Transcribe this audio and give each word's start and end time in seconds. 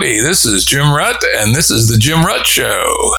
Howdy, 0.00 0.20
this 0.20 0.46
is 0.46 0.64
Jim 0.64 0.86
Rutt, 0.86 1.22
and 1.36 1.54
this 1.54 1.70
is 1.70 1.86
The 1.86 1.98
Jim 1.98 2.20
Rutt 2.20 2.46
Show. 2.46 3.14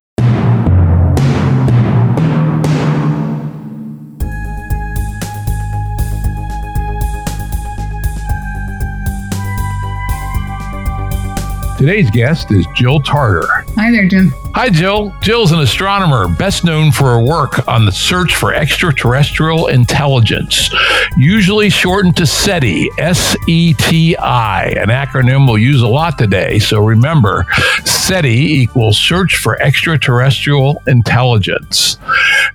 Today's 11.77 12.09
guest 12.09 12.51
is 12.51 12.65
Jill 12.73 12.99
Tarter. 13.01 13.60
Hi 13.75 13.89
there, 13.89 14.07
Jim. 14.07 14.33
Hi, 14.53 14.69
Jill. 14.69 15.15
Jill's 15.21 15.53
an 15.53 15.59
astronomer 15.59 16.27
best 16.27 16.65
known 16.65 16.91
for 16.91 17.05
her 17.15 17.23
work 17.23 17.65
on 17.69 17.85
the 17.85 17.91
search 17.91 18.35
for 18.35 18.53
extraterrestrial 18.53 19.67
intelligence, 19.67 20.69
usually 21.17 21.69
shortened 21.69 22.17
to 22.17 22.25
SETI, 22.25 22.89
S 22.97 23.35
E 23.47 23.73
T 23.73 24.17
I, 24.17 24.65
an 24.71 24.89
acronym 24.89 25.47
we'll 25.47 25.57
use 25.57 25.81
a 25.81 25.87
lot 25.87 26.17
today. 26.17 26.59
So 26.59 26.83
remember, 26.83 27.45
SETI 27.85 28.61
equals 28.61 28.97
Search 28.97 29.37
for 29.37 29.59
Extraterrestrial 29.61 30.81
Intelligence. 30.85 31.97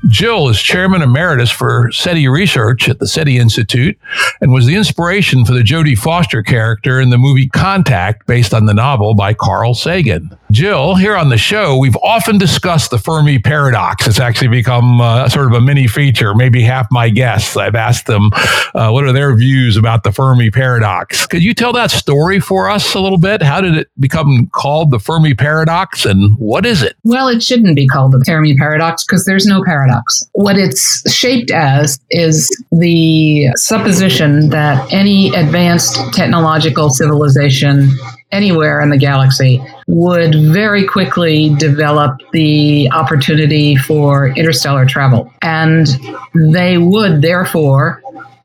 Jill 0.06 0.50
is 0.50 0.60
chairman 0.60 1.00
emeritus 1.00 1.50
for 1.50 1.90
SETI 1.92 2.28
research 2.28 2.90
at 2.90 2.98
the 2.98 3.06
SETI 3.06 3.38
Institute 3.38 3.98
and 4.42 4.52
was 4.52 4.66
the 4.66 4.76
inspiration 4.76 5.46
for 5.46 5.54
the 5.54 5.62
Jodie 5.62 5.96
Foster 5.96 6.42
character 6.42 7.00
in 7.00 7.08
the 7.08 7.16
movie 7.18 7.48
Contact, 7.48 8.26
based 8.26 8.52
on 8.52 8.66
the 8.66 8.74
novel 8.74 9.14
by 9.14 9.32
Carl 9.32 9.74
Sagan. 9.74 10.36
Jill, 10.52 10.94
here 11.06 11.16
on 11.16 11.28
the 11.28 11.38
show, 11.38 11.76
we've 11.76 11.96
often 12.02 12.36
discussed 12.36 12.90
the 12.90 12.98
Fermi 12.98 13.38
paradox. 13.38 14.08
It's 14.08 14.18
actually 14.18 14.48
become 14.48 15.00
uh, 15.00 15.28
sort 15.28 15.46
of 15.46 15.52
a 15.52 15.60
mini 15.60 15.86
feature. 15.86 16.34
Maybe 16.34 16.62
half 16.62 16.88
my 16.90 17.10
guests, 17.10 17.56
I've 17.56 17.76
asked 17.76 18.06
them 18.06 18.30
uh, 18.74 18.90
what 18.90 19.04
are 19.04 19.12
their 19.12 19.32
views 19.36 19.76
about 19.76 20.02
the 20.02 20.10
Fermi 20.10 20.50
paradox. 20.50 21.24
Could 21.28 21.44
you 21.44 21.54
tell 21.54 21.72
that 21.74 21.92
story 21.92 22.40
for 22.40 22.68
us 22.68 22.94
a 22.94 22.98
little 22.98 23.18
bit? 23.18 23.40
How 23.40 23.60
did 23.60 23.76
it 23.76 23.88
become 24.00 24.50
called 24.52 24.90
the 24.90 24.98
Fermi 24.98 25.32
paradox 25.32 26.04
and 26.04 26.36
what 26.38 26.66
is 26.66 26.82
it? 26.82 26.96
Well, 27.04 27.28
it 27.28 27.40
shouldn't 27.40 27.76
be 27.76 27.86
called 27.86 28.10
the 28.10 28.24
Fermi 28.26 28.56
paradox 28.56 29.04
because 29.04 29.26
there's 29.26 29.46
no 29.46 29.62
paradox. 29.62 30.28
What 30.32 30.58
it's 30.58 31.08
shaped 31.14 31.52
as 31.52 32.00
is 32.10 32.48
the 32.72 33.46
supposition 33.54 34.48
that 34.48 34.92
any 34.92 35.32
advanced 35.36 36.00
technological 36.14 36.90
civilization 36.90 37.90
anywhere 38.32 38.80
in 38.80 38.90
the 38.90 38.96
galaxy 38.96 39.62
would 39.86 40.34
very 40.34 40.84
quickly 40.84 41.54
develop 41.56 42.20
the 42.32 42.90
opportunity 42.92 43.76
for 43.76 44.28
interstellar 44.30 44.84
travel. 44.86 45.32
And 45.42 45.86
they 46.34 46.78
would 46.78 47.22
therefore 47.22 48.02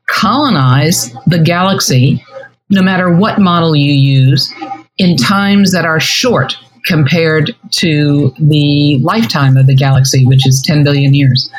colonize 0.08 1.12
the 1.26 1.38
galaxy, 1.38 2.24
no 2.70 2.82
matter 2.82 3.14
what 3.14 3.38
model 3.38 3.74
you 3.74 3.92
use, 3.92 4.52
in 4.98 5.16
times 5.16 5.72
that 5.72 5.84
are 5.84 6.00
short 6.00 6.56
compared 6.84 7.54
to 7.70 8.34
the 8.38 8.98
lifetime 9.02 9.56
of 9.56 9.66
the 9.66 9.74
galaxy, 9.74 10.26
which 10.26 10.46
is 10.46 10.62
10 10.62 10.84
billion 10.84 11.14
years. 11.14 11.50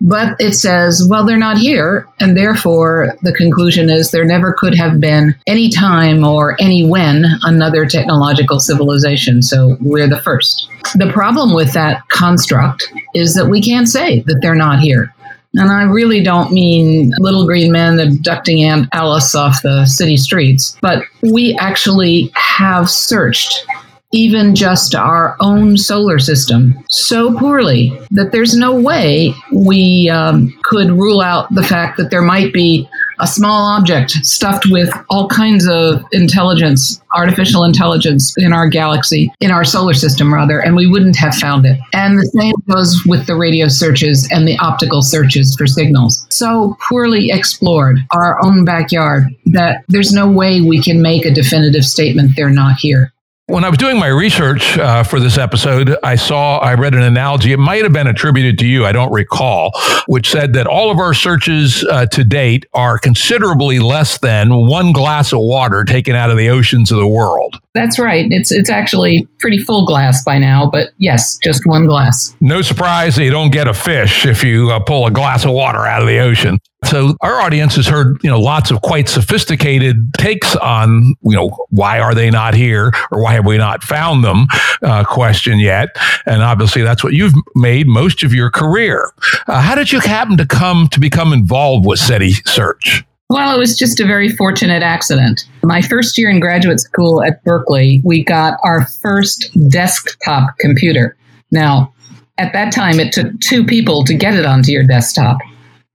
But 0.00 0.40
it 0.40 0.52
says, 0.52 1.06
well, 1.08 1.26
they're 1.26 1.36
not 1.36 1.58
here. 1.58 2.06
And 2.20 2.36
therefore, 2.36 3.16
the 3.22 3.32
conclusion 3.32 3.90
is 3.90 4.10
there 4.10 4.24
never 4.24 4.52
could 4.52 4.74
have 4.76 5.00
been 5.00 5.34
any 5.46 5.70
time 5.70 6.24
or 6.24 6.56
any 6.60 6.86
when 6.86 7.24
another 7.42 7.84
technological 7.84 8.60
civilization. 8.60 9.42
So 9.42 9.76
we're 9.80 10.08
the 10.08 10.20
first. 10.20 10.68
The 10.94 11.10
problem 11.12 11.52
with 11.54 11.72
that 11.72 12.08
construct 12.08 12.92
is 13.14 13.34
that 13.34 13.46
we 13.46 13.60
can't 13.60 13.88
say 13.88 14.20
that 14.20 14.38
they're 14.40 14.54
not 14.54 14.80
here. 14.80 15.12
And 15.54 15.70
I 15.70 15.84
really 15.84 16.22
don't 16.22 16.52
mean 16.52 17.12
little 17.18 17.46
green 17.46 17.72
men 17.72 17.98
abducting 17.98 18.62
Aunt 18.62 18.88
Alice 18.92 19.34
off 19.34 19.62
the 19.62 19.86
city 19.86 20.16
streets, 20.16 20.76
but 20.82 21.02
we 21.22 21.56
actually 21.58 22.30
have 22.34 22.90
searched 22.90 23.66
even 24.12 24.54
just 24.54 24.94
our 24.94 25.36
own 25.40 25.76
solar 25.76 26.18
system 26.18 26.74
so 26.88 27.36
poorly 27.38 27.92
that 28.10 28.32
there's 28.32 28.56
no 28.56 28.78
way 28.78 29.34
we 29.52 30.08
um, 30.08 30.56
could 30.62 30.90
rule 30.90 31.20
out 31.20 31.52
the 31.54 31.62
fact 31.62 31.98
that 31.98 32.10
there 32.10 32.22
might 32.22 32.52
be 32.52 32.88
a 33.20 33.26
small 33.26 33.66
object 33.66 34.10
stuffed 34.10 34.66
with 34.70 34.90
all 35.10 35.28
kinds 35.28 35.66
of 35.68 36.04
intelligence, 36.12 37.02
artificial 37.14 37.64
intelligence 37.64 38.32
in 38.38 38.52
our 38.52 38.68
galaxy, 38.68 39.32
in 39.40 39.50
our 39.50 39.64
solar 39.64 39.94
system, 39.94 40.32
rather, 40.32 40.60
and 40.60 40.76
we 40.76 40.86
wouldn't 40.86 41.16
have 41.16 41.34
found 41.34 41.66
it. 41.66 41.78
And 41.92 42.18
the 42.18 42.26
same 42.40 42.54
goes 42.70 43.02
with 43.06 43.26
the 43.26 43.34
radio 43.34 43.68
searches 43.68 44.28
and 44.30 44.46
the 44.46 44.56
optical 44.58 45.02
searches 45.02 45.54
for 45.56 45.66
signals. 45.66 46.26
So 46.30 46.76
poorly 46.88 47.30
explored, 47.30 47.98
our 48.12 48.38
own 48.44 48.64
backyard, 48.64 49.24
that 49.46 49.84
there's 49.88 50.12
no 50.12 50.30
way 50.30 50.60
we 50.60 50.80
can 50.80 51.02
make 51.02 51.24
a 51.24 51.34
definitive 51.34 51.84
statement 51.84 52.36
they're 52.36 52.50
not 52.50 52.76
here. 52.78 53.12
When 53.48 53.64
I 53.64 53.70
was 53.70 53.78
doing 53.78 53.98
my 53.98 54.08
research 54.08 54.76
uh, 54.76 55.02
for 55.02 55.20
this 55.20 55.38
episode, 55.38 55.96
I 56.02 56.16
saw, 56.16 56.58
I 56.58 56.74
read 56.74 56.92
an 56.92 57.00
analogy. 57.00 57.52
It 57.52 57.58
might 57.58 57.82
have 57.82 57.94
been 57.94 58.06
attributed 58.06 58.58
to 58.58 58.66
you, 58.66 58.84
I 58.84 58.92
don't 58.92 59.10
recall, 59.10 59.72
which 60.06 60.30
said 60.30 60.52
that 60.52 60.66
all 60.66 60.90
of 60.90 60.98
our 60.98 61.14
searches 61.14 61.82
uh, 61.84 62.04
to 62.08 62.24
date 62.24 62.66
are 62.74 62.98
considerably 62.98 63.78
less 63.78 64.18
than 64.18 64.66
one 64.66 64.92
glass 64.92 65.32
of 65.32 65.38
water 65.40 65.84
taken 65.84 66.14
out 66.14 66.30
of 66.30 66.36
the 66.36 66.50
oceans 66.50 66.92
of 66.92 66.98
the 66.98 67.06
world. 67.06 67.58
That's 67.72 67.98
right. 67.98 68.26
It's 68.28 68.52
it's 68.52 68.68
actually 68.68 69.26
pretty 69.38 69.58
full 69.58 69.86
glass 69.86 70.22
by 70.24 70.36
now, 70.36 70.68
but 70.70 70.90
yes, 70.98 71.38
just 71.42 71.62
one 71.64 71.86
glass. 71.86 72.36
No 72.42 72.60
surprise 72.60 73.16
that 73.16 73.24
you 73.24 73.30
don't 73.30 73.50
get 73.50 73.66
a 73.66 73.72
fish 73.72 74.26
if 74.26 74.44
you 74.44 74.70
uh, 74.70 74.80
pull 74.80 75.06
a 75.06 75.10
glass 75.10 75.46
of 75.46 75.52
water 75.52 75.86
out 75.86 76.02
of 76.02 76.06
the 76.06 76.18
ocean. 76.18 76.58
So 76.84 77.16
our 77.20 77.40
audience 77.40 77.74
has 77.76 77.86
heard, 77.86 78.18
you 78.22 78.30
know, 78.30 78.40
lots 78.40 78.70
of 78.70 78.80
quite 78.82 79.08
sophisticated 79.08 80.14
takes 80.16 80.54
on, 80.56 81.14
you 81.22 81.36
know, 81.36 81.66
why 81.70 81.98
are 81.98 82.14
they 82.14 82.30
not 82.30 82.54
here 82.54 82.92
or 83.10 83.22
why 83.22 83.32
have 83.34 83.44
we 83.46 83.58
not 83.58 83.82
found 83.82 84.22
them 84.22 84.46
uh, 84.82 85.04
question 85.04 85.58
yet. 85.58 85.88
And 86.24 86.42
obviously 86.42 86.82
that's 86.82 87.02
what 87.02 87.14
you've 87.14 87.34
made 87.56 87.88
most 87.88 88.22
of 88.22 88.32
your 88.32 88.50
career. 88.50 89.12
Uh, 89.48 89.60
how 89.60 89.74
did 89.74 89.90
you 89.90 90.00
happen 90.00 90.36
to 90.36 90.46
come 90.46 90.88
to 90.88 91.00
become 91.00 91.32
involved 91.32 91.84
with 91.84 91.98
SETI 91.98 92.30
Search? 92.46 93.04
Well, 93.28 93.54
it 93.54 93.58
was 93.58 93.76
just 93.76 94.00
a 94.00 94.06
very 94.06 94.30
fortunate 94.30 94.82
accident. 94.82 95.44
My 95.62 95.82
first 95.82 96.16
year 96.16 96.30
in 96.30 96.40
graduate 96.40 96.80
school 96.80 97.22
at 97.22 97.42
Berkeley, 97.44 98.00
we 98.04 98.24
got 98.24 98.58
our 98.62 98.86
first 98.86 99.50
desktop 99.68 100.56
computer. 100.58 101.14
Now, 101.50 101.92
at 102.38 102.52
that 102.52 102.72
time, 102.72 103.00
it 103.00 103.12
took 103.12 103.38
two 103.40 103.66
people 103.66 104.04
to 104.04 104.14
get 104.14 104.34
it 104.34 104.46
onto 104.46 104.70
your 104.70 104.84
desktop 104.84 105.38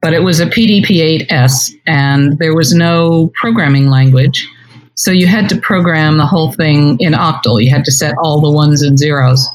but 0.03 0.14
it 0.14 0.19
was 0.19 0.41
a 0.41 0.46
PDP-8S, 0.46 1.72
and 1.88 2.38
there 2.38 2.53
was 2.53 2.74
no 2.74 3.31
programming 3.36 3.88
language. 3.88 4.46
So 4.96 5.12
you 5.12 5.28
had 5.28 5.47
to 5.47 5.58
program 5.62 6.18
the 6.18 6.25
whole 6.25 6.52
thing 6.52 6.97
in 7.00 7.14
Octal. 7.14 7.64
You 7.64 7.72
had 7.72 7.86
to 7.86 7.91
set 7.91 8.13
all 8.22 8.42
the 8.42 8.52
ones 8.52 8.81
and 8.81 9.00
zeros. 9.00 9.50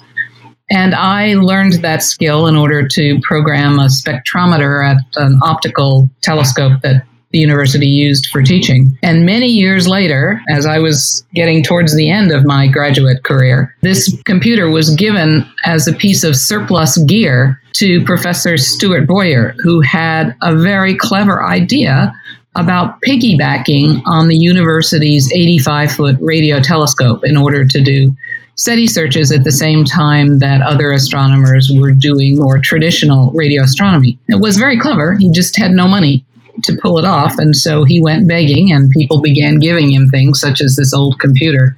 And 0.70 0.94
I 0.94 1.34
learned 1.34 1.75
that 1.75 2.03
skill 2.03 2.47
in 2.47 2.56
order 2.56 2.88
to 2.88 3.20
program 3.22 3.78
a 3.78 3.88
spectrometer 3.88 4.88
at 4.88 4.97
an 5.16 5.38
optical 5.42 6.08
telescope 6.22 6.81
that 6.82 7.04
the 7.31 7.39
university 7.39 7.87
used 7.87 8.28
for 8.28 8.43
teaching. 8.43 8.97
And 9.03 9.27
many 9.27 9.49
years 9.49 9.87
later, 9.87 10.41
as 10.49 10.66
I 10.66 10.78
was 10.78 11.25
getting 11.34 11.62
towards 11.62 11.94
the 11.94 12.11
end 12.11 12.33
of 12.33 12.47
my 12.47 12.66
graduate 12.66 13.25
career, 13.25 13.75
this 13.83 14.21
computer 14.25 14.71
was 14.71 14.94
given 14.94 15.47
as 15.65 15.87
a 15.87 15.93
piece 15.93 16.25
of 16.25 16.37
surplus 16.37 16.97
gear 17.05 17.61
to 17.75 18.05
Professor 18.05 18.56
Stuart 18.56 19.06
Bowyer, 19.06 19.55
who 19.62 19.81
had 19.81 20.34
a 20.43 20.56
very 20.56 20.97
clever 20.97 21.44
idea 21.44 22.12
about 22.56 23.00
piggybacking 23.03 24.03
on 24.06 24.28
the 24.28 24.37
university's 24.37 25.33
85 25.33 25.93
foot 25.93 26.17
radio 26.21 26.61
telescope 26.61 27.25
in 27.25 27.37
order 27.37 27.65
to 27.65 27.81
do 27.81 28.17
SETI 28.56 28.88
searches 28.88 29.31
at 29.31 29.44
the 29.44 29.53
same 29.53 29.84
time 29.84 30.41
that 30.41 30.62
other 30.62 30.91
astronomers 30.91 31.71
were 31.72 31.93
doing 31.93 32.38
more 32.38 32.59
traditional 32.59 33.31
radio 33.31 33.62
astronomy. 33.62 34.19
It 34.27 34.41
was 34.41 34.56
very 34.56 34.77
clever. 34.81 35.15
He 35.15 35.31
just 35.31 35.56
had 35.56 35.71
no 35.71 35.87
money 35.87 36.25
to 36.64 36.78
pull 36.80 36.98
it 36.98 37.04
off. 37.04 37.38
And 37.38 37.56
so 37.56 37.84
he 37.84 38.00
went 38.00 38.28
begging, 38.28 38.72
and 38.72 38.91
people 38.91 39.20
began 39.20 39.58
giving 39.58 39.92
him 39.92 40.08
things 40.08 40.41
such 40.41 40.60
as 40.60 40.76
this 40.76 40.92
old 40.92 41.19
computer. 41.19 41.76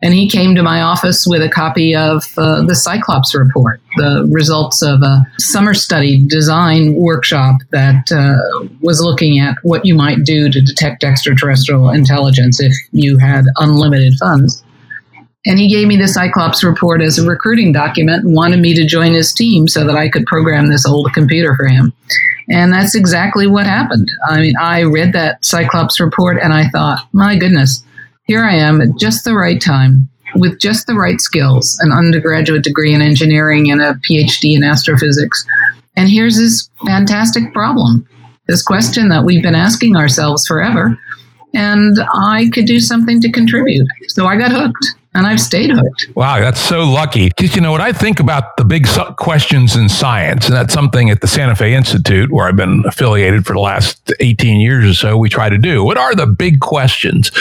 And 0.00 0.14
he 0.14 0.28
came 0.28 0.54
to 0.54 0.62
my 0.62 0.80
office 0.80 1.26
with 1.26 1.42
a 1.42 1.48
copy 1.48 1.94
of 1.94 2.24
uh, 2.38 2.62
the 2.62 2.76
Cyclops 2.76 3.34
report, 3.34 3.80
the 3.96 4.28
results 4.30 4.80
of 4.80 5.02
a 5.02 5.26
summer 5.40 5.74
study 5.74 6.24
design 6.24 6.94
workshop 6.94 7.56
that 7.72 8.12
uh, 8.12 8.68
was 8.80 9.00
looking 9.00 9.40
at 9.40 9.56
what 9.62 9.84
you 9.84 9.96
might 9.96 10.22
do 10.22 10.48
to 10.50 10.60
detect 10.60 11.02
extraterrestrial 11.02 11.90
intelligence 11.90 12.60
if 12.60 12.72
you 12.92 13.18
had 13.18 13.44
unlimited 13.56 14.14
funds. 14.20 14.62
And 15.46 15.58
he 15.58 15.68
gave 15.68 15.88
me 15.88 15.96
the 15.96 16.06
Cyclops 16.06 16.62
report 16.62 17.02
as 17.02 17.18
a 17.18 17.28
recruiting 17.28 17.72
document 17.72 18.24
and 18.24 18.34
wanted 18.34 18.60
me 18.60 18.74
to 18.74 18.86
join 18.86 19.14
his 19.14 19.32
team 19.32 19.66
so 19.66 19.84
that 19.84 19.96
I 19.96 20.08
could 20.08 20.26
program 20.26 20.68
this 20.68 20.86
old 20.86 21.12
computer 21.12 21.56
for 21.56 21.66
him. 21.66 21.92
And 22.50 22.72
that's 22.72 22.94
exactly 22.94 23.46
what 23.46 23.66
happened. 23.66 24.10
I 24.28 24.40
mean, 24.40 24.54
I 24.60 24.82
read 24.82 25.12
that 25.12 25.44
Cyclops 25.44 26.00
report 26.00 26.38
and 26.42 26.52
I 26.52 26.68
thought, 26.68 27.06
my 27.12 27.36
goodness, 27.36 27.84
here 28.24 28.44
I 28.44 28.54
am 28.54 28.80
at 28.80 28.96
just 28.98 29.24
the 29.24 29.34
right 29.34 29.60
time 29.60 30.08
with 30.34 30.58
just 30.58 30.86
the 30.86 30.94
right 30.94 31.20
skills 31.20 31.78
an 31.80 31.92
undergraduate 31.92 32.62
degree 32.62 32.94
in 32.94 33.02
engineering 33.02 33.70
and 33.70 33.80
a 33.80 33.94
PhD 33.94 34.54
in 34.56 34.62
astrophysics. 34.62 35.44
And 35.96 36.08
here's 36.08 36.36
this 36.36 36.68
fantastic 36.86 37.52
problem 37.52 38.06
this 38.46 38.62
question 38.62 39.10
that 39.10 39.24
we've 39.24 39.42
been 39.42 39.54
asking 39.54 39.94
ourselves 39.94 40.46
forever. 40.46 40.98
And 41.54 41.98
I 42.14 42.50
could 42.52 42.64
do 42.64 42.80
something 42.80 43.20
to 43.20 43.30
contribute. 43.30 43.86
So 44.08 44.26
I 44.26 44.36
got 44.36 44.52
hooked. 44.52 44.94
And 45.18 45.26
I've 45.26 45.40
stayed 45.40 45.70
hooked. 45.70 46.06
Wow, 46.14 46.38
that's 46.40 46.60
so 46.60 46.84
lucky. 46.84 47.28
Because 47.28 47.56
you 47.56 47.60
know 47.60 47.72
what 47.72 47.80
I 47.80 47.92
think 47.92 48.20
about 48.20 48.56
the 48.56 48.64
big 48.64 48.86
questions 49.16 49.74
in 49.74 49.88
science, 49.88 50.46
and 50.46 50.54
that's 50.54 50.72
something 50.72 51.10
at 51.10 51.20
the 51.20 51.26
Santa 51.26 51.56
Fe 51.56 51.74
Institute, 51.74 52.30
where 52.30 52.46
I've 52.46 52.56
been 52.56 52.84
affiliated 52.86 53.44
for 53.44 53.52
the 53.52 53.60
last 53.60 54.12
18 54.20 54.60
years 54.60 54.88
or 54.88 54.94
so, 54.94 55.16
we 55.16 55.28
try 55.28 55.48
to 55.48 55.58
do. 55.58 55.82
What 55.82 55.98
are 55.98 56.14
the 56.14 56.26
big 56.26 56.60
questions? 56.60 57.32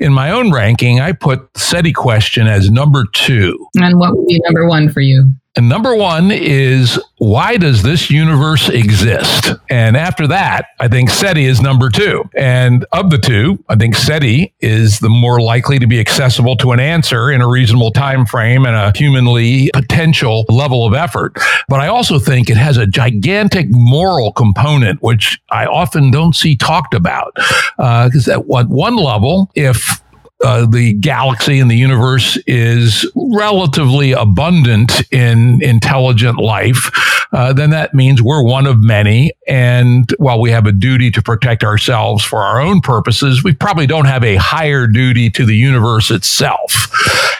In 0.00 0.12
my 0.12 0.30
own 0.30 0.50
ranking, 0.50 1.00
I 1.00 1.12
put 1.12 1.46
SETI 1.56 1.92
question 1.92 2.46
as 2.46 2.70
number 2.70 3.04
two. 3.12 3.68
And 3.74 3.98
what 3.98 4.16
would 4.16 4.26
be 4.26 4.40
number 4.46 4.66
one 4.66 4.88
for 4.88 5.00
you? 5.00 5.34
And 5.56 5.70
number 5.70 5.94
one 5.96 6.30
is 6.30 7.00
why 7.16 7.56
does 7.56 7.82
this 7.82 8.10
universe 8.10 8.68
exist? 8.68 9.54
And 9.70 9.96
after 9.96 10.26
that, 10.26 10.66
I 10.80 10.88
think 10.88 11.08
SETI 11.08 11.46
is 11.46 11.62
number 11.62 11.88
two. 11.88 12.28
And 12.36 12.84
of 12.92 13.08
the 13.08 13.16
two, 13.16 13.64
I 13.70 13.76
think 13.76 13.94
SETI 13.94 14.52
is 14.60 14.98
the 14.98 15.08
more 15.08 15.40
likely 15.40 15.78
to 15.78 15.86
be 15.86 15.98
accessible 15.98 16.56
to 16.56 16.72
an 16.72 16.80
answer 16.80 17.30
in 17.30 17.40
a 17.40 17.48
reasonable 17.48 17.90
time 17.90 18.26
frame 18.26 18.66
and 18.66 18.76
a 18.76 18.92
humanly 18.94 19.70
potential 19.72 20.44
level 20.50 20.86
of 20.86 20.92
effort. 20.92 21.38
But 21.68 21.80
I 21.80 21.88
also 21.88 22.18
think 22.18 22.50
it 22.50 22.58
has 22.58 22.76
a 22.76 22.86
gigantic 22.86 23.68
moral 23.70 24.32
component, 24.32 25.02
which 25.02 25.40
I 25.50 25.64
often 25.64 26.10
don't 26.10 26.36
see 26.36 26.54
talked 26.54 26.92
about. 26.92 27.34
Because 27.78 28.28
uh, 28.28 28.40
at 28.40 28.68
one 28.68 28.96
level, 28.96 29.50
if 29.54 30.02
uh, 30.44 30.66
the 30.66 30.92
galaxy 30.94 31.58
and 31.58 31.70
the 31.70 31.76
universe 31.76 32.36
is 32.46 33.10
relatively 33.14 34.12
abundant 34.12 35.10
in 35.12 35.62
intelligent 35.62 36.38
life, 36.38 36.90
uh, 37.32 37.52
then 37.52 37.70
that 37.70 37.94
means 37.94 38.22
we're 38.22 38.42
one 38.42 38.66
of 38.66 38.80
many. 38.80 39.32
And 39.48 40.12
while 40.18 40.40
we 40.40 40.50
have 40.50 40.66
a 40.66 40.72
duty 40.72 41.10
to 41.12 41.22
protect 41.22 41.64
ourselves 41.64 42.22
for 42.22 42.40
our 42.40 42.60
own 42.60 42.80
purposes, 42.80 43.42
we 43.42 43.54
probably 43.54 43.86
don't 43.86 44.04
have 44.04 44.24
a 44.24 44.36
higher 44.36 44.86
duty 44.86 45.30
to 45.30 45.46
the 45.46 45.56
universe 45.56 46.10
itself. 46.10 46.90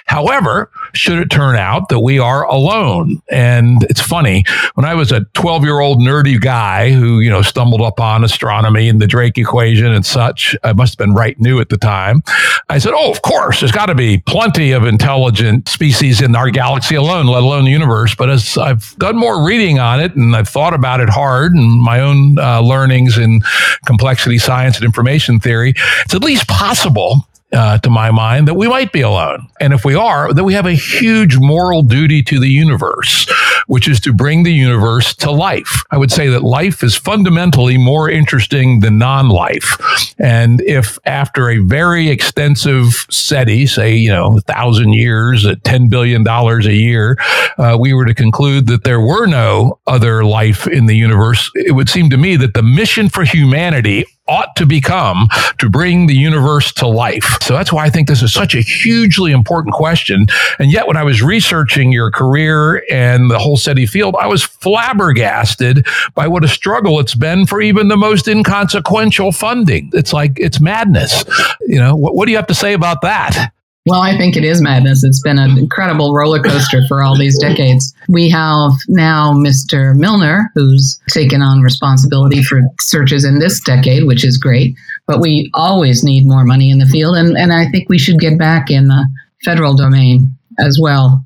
However, 0.06 0.70
should 0.92 1.18
it 1.18 1.30
turn 1.30 1.56
out 1.56 1.88
that 1.88 2.00
we 2.00 2.18
are 2.18 2.44
alone, 2.44 3.22
and 3.30 3.84
it's 3.84 4.00
funny, 4.00 4.44
when 4.74 4.84
I 4.84 4.94
was 4.94 5.12
a 5.12 5.20
12 5.34 5.64
year 5.64 5.80
old 5.80 5.98
nerdy 5.98 6.40
guy 6.40 6.92
who, 6.92 7.20
you 7.20 7.30
know, 7.30 7.42
stumbled 7.42 7.80
upon 7.80 8.24
astronomy 8.24 8.88
and 8.88 9.00
the 9.00 9.06
Drake 9.06 9.38
equation 9.38 9.86
and 9.86 10.04
such, 10.04 10.56
I 10.62 10.72
must 10.72 10.94
have 10.94 10.98
been 10.98 11.14
right 11.14 11.38
new 11.40 11.60
at 11.60 11.68
the 11.68 11.76
time. 11.76 12.22
I 12.68 12.78
said, 12.78 12.92
Oh, 12.94 13.10
of 13.10 13.22
course, 13.22 13.60
there's 13.60 13.72
got 13.72 13.86
to 13.86 13.94
be 13.94 14.18
plenty 14.18 14.72
of 14.72 14.84
intelligent 14.84 15.68
species 15.68 16.20
in 16.20 16.34
our 16.34 16.50
galaxy 16.50 16.94
alone, 16.94 17.26
let 17.26 17.42
alone 17.42 17.64
the 17.64 17.70
universe. 17.70 18.14
But 18.14 18.30
as 18.30 18.56
I've 18.58 18.96
done 18.98 19.16
more 19.16 19.46
reading 19.46 19.78
on 19.78 20.00
it 20.00 20.14
and 20.16 20.34
I've 20.34 20.48
thought 20.48 20.74
about 20.74 21.00
it 21.00 21.08
hard 21.08 21.52
and 21.52 21.80
my 21.80 22.00
own 22.00 22.38
uh, 22.38 22.60
learnings 22.60 23.18
in 23.18 23.40
complexity 23.84 24.38
science 24.38 24.76
and 24.76 24.84
information 24.84 25.38
theory, 25.38 25.74
it's 26.04 26.14
at 26.14 26.22
least 26.22 26.48
possible 26.48 27.26
uh, 27.52 27.78
to 27.78 27.90
my 27.90 28.10
mind, 28.10 28.48
that 28.48 28.54
we 28.54 28.68
might 28.68 28.92
be 28.92 29.00
alone. 29.00 29.46
And 29.60 29.72
if 29.72 29.84
we 29.84 29.94
are, 29.94 30.32
that 30.32 30.44
we 30.44 30.54
have 30.54 30.66
a 30.66 30.72
huge 30.72 31.38
moral 31.38 31.82
duty 31.82 32.22
to 32.24 32.40
the 32.40 32.48
universe, 32.48 33.26
which 33.66 33.88
is 33.88 34.00
to 34.00 34.12
bring 34.12 34.42
the 34.42 34.52
universe 34.52 35.14
to 35.16 35.30
life. 35.30 35.82
I 35.90 35.98
would 35.98 36.10
say 36.10 36.28
that 36.28 36.42
life 36.42 36.82
is 36.82 36.96
fundamentally 36.96 37.78
more 37.78 38.10
interesting 38.10 38.80
than 38.80 38.98
non 38.98 39.28
life. 39.28 39.76
And 40.18 40.60
if 40.62 40.98
after 41.04 41.48
a 41.50 41.58
very 41.58 42.08
extensive 42.08 43.06
SETI, 43.10 43.66
say, 43.66 43.94
you 43.94 44.10
know, 44.10 44.38
a 44.38 44.40
thousand 44.42 44.94
years 44.94 45.46
at 45.46 45.62
$10 45.62 45.88
billion 45.88 46.26
a 46.26 46.58
year, 46.72 47.16
uh, 47.58 47.76
we 47.78 47.92
were 47.94 48.06
to 48.06 48.14
conclude 48.14 48.66
that 48.66 48.84
there 48.84 49.00
were 49.00 49.26
no 49.26 49.78
other 49.86 50.24
life 50.24 50.66
in 50.66 50.86
the 50.86 50.96
universe, 50.96 51.50
it 51.54 51.72
would 51.72 51.88
seem 51.88 52.10
to 52.10 52.16
me 52.16 52.36
that 52.36 52.54
the 52.54 52.62
mission 52.62 53.08
for 53.08 53.24
humanity 53.24 54.06
ought 54.28 54.54
to 54.56 54.66
become 54.66 55.28
to 55.58 55.68
bring 55.68 56.06
the 56.06 56.14
universe 56.14 56.72
to 56.72 56.86
life. 56.86 57.38
So 57.42 57.54
that's 57.54 57.72
why 57.72 57.84
I 57.84 57.90
think 57.90 58.08
this 58.08 58.22
is 58.22 58.32
such 58.32 58.54
a 58.54 58.60
hugely 58.60 59.32
important 59.32 59.74
question. 59.74 60.26
And 60.58 60.70
yet, 60.70 60.86
when 60.86 60.96
I 60.96 61.04
was 61.04 61.22
researching 61.22 61.92
your 61.92 62.10
career 62.10 62.84
and 62.90 63.30
the 63.30 63.38
whole 63.38 63.56
SETI 63.56 63.86
field, 63.86 64.16
I 64.18 64.26
was 64.26 64.42
flabbergasted 64.42 65.86
by 66.14 66.26
what 66.28 66.44
a 66.44 66.48
struggle 66.48 67.00
it's 67.00 67.14
been 67.14 67.46
for 67.46 67.60
even 67.60 67.88
the 67.88 67.96
most 67.96 68.28
inconsequential 68.28 69.32
funding. 69.32 69.90
It's 69.92 70.12
like 70.12 70.38
it's 70.38 70.60
madness. 70.60 71.24
You 71.60 71.78
know, 71.78 71.96
what, 71.96 72.14
what 72.14 72.26
do 72.26 72.32
you 72.32 72.36
have 72.36 72.46
to 72.48 72.54
say 72.54 72.72
about 72.72 73.02
that? 73.02 73.52
Well, 73.86 74.00
I 74.00 74.16
think 74.16 74.36
it 74.36 74.44
is 74.44 74.60
madness. 74.60 75.04
It's 75.04 75.22
been 75.22 75.38
an 75.38 75.56
incredible 75.56 76.12
roller 76.12 76.42
coaster 76.42 76.82
for 76.88 77.04
all 77.04 77.16
these 77.16 77.38
decades. 77.38 77.94
We 78.08 78.28
have 78.30 78.72
now 78.88 79.32
Mr. 79.32 79.96
Milner, 79.96 80.50
who's 80.56 80.98
taken 81.08 81.40
on 81.40 81.60
responsibility 81.60 82.42
for 82.42 82.62
searches 82.80 83.24
in 83.24 83.38
this 83.38 83.60
decade, 83.60 84.04
which 84.04 84.24
is 84.24 84.38
great. 84.38 84.74
But 85.06 85.20
we 85.20 85.52
always 85.54 86.02
need 86.02 86.26
more 86.26 86.44
money 86.44 86.68
in 86.68 86.80
the 86.80 86.86
field. 86.86 87.16
And, 87.16 87.36
and 87.38 87.52
I 87.52 87.66
think 87.70 87.88
we 87.88 87.98
should 87.98 88.18
get 88.18 88.40
back 88.40 88.70
in 88.72 88.88
the 88.88 89.06
federal 89.44 89.76
domain 89.76 90.36
as 90.58 90.80
well. 90.82 91.24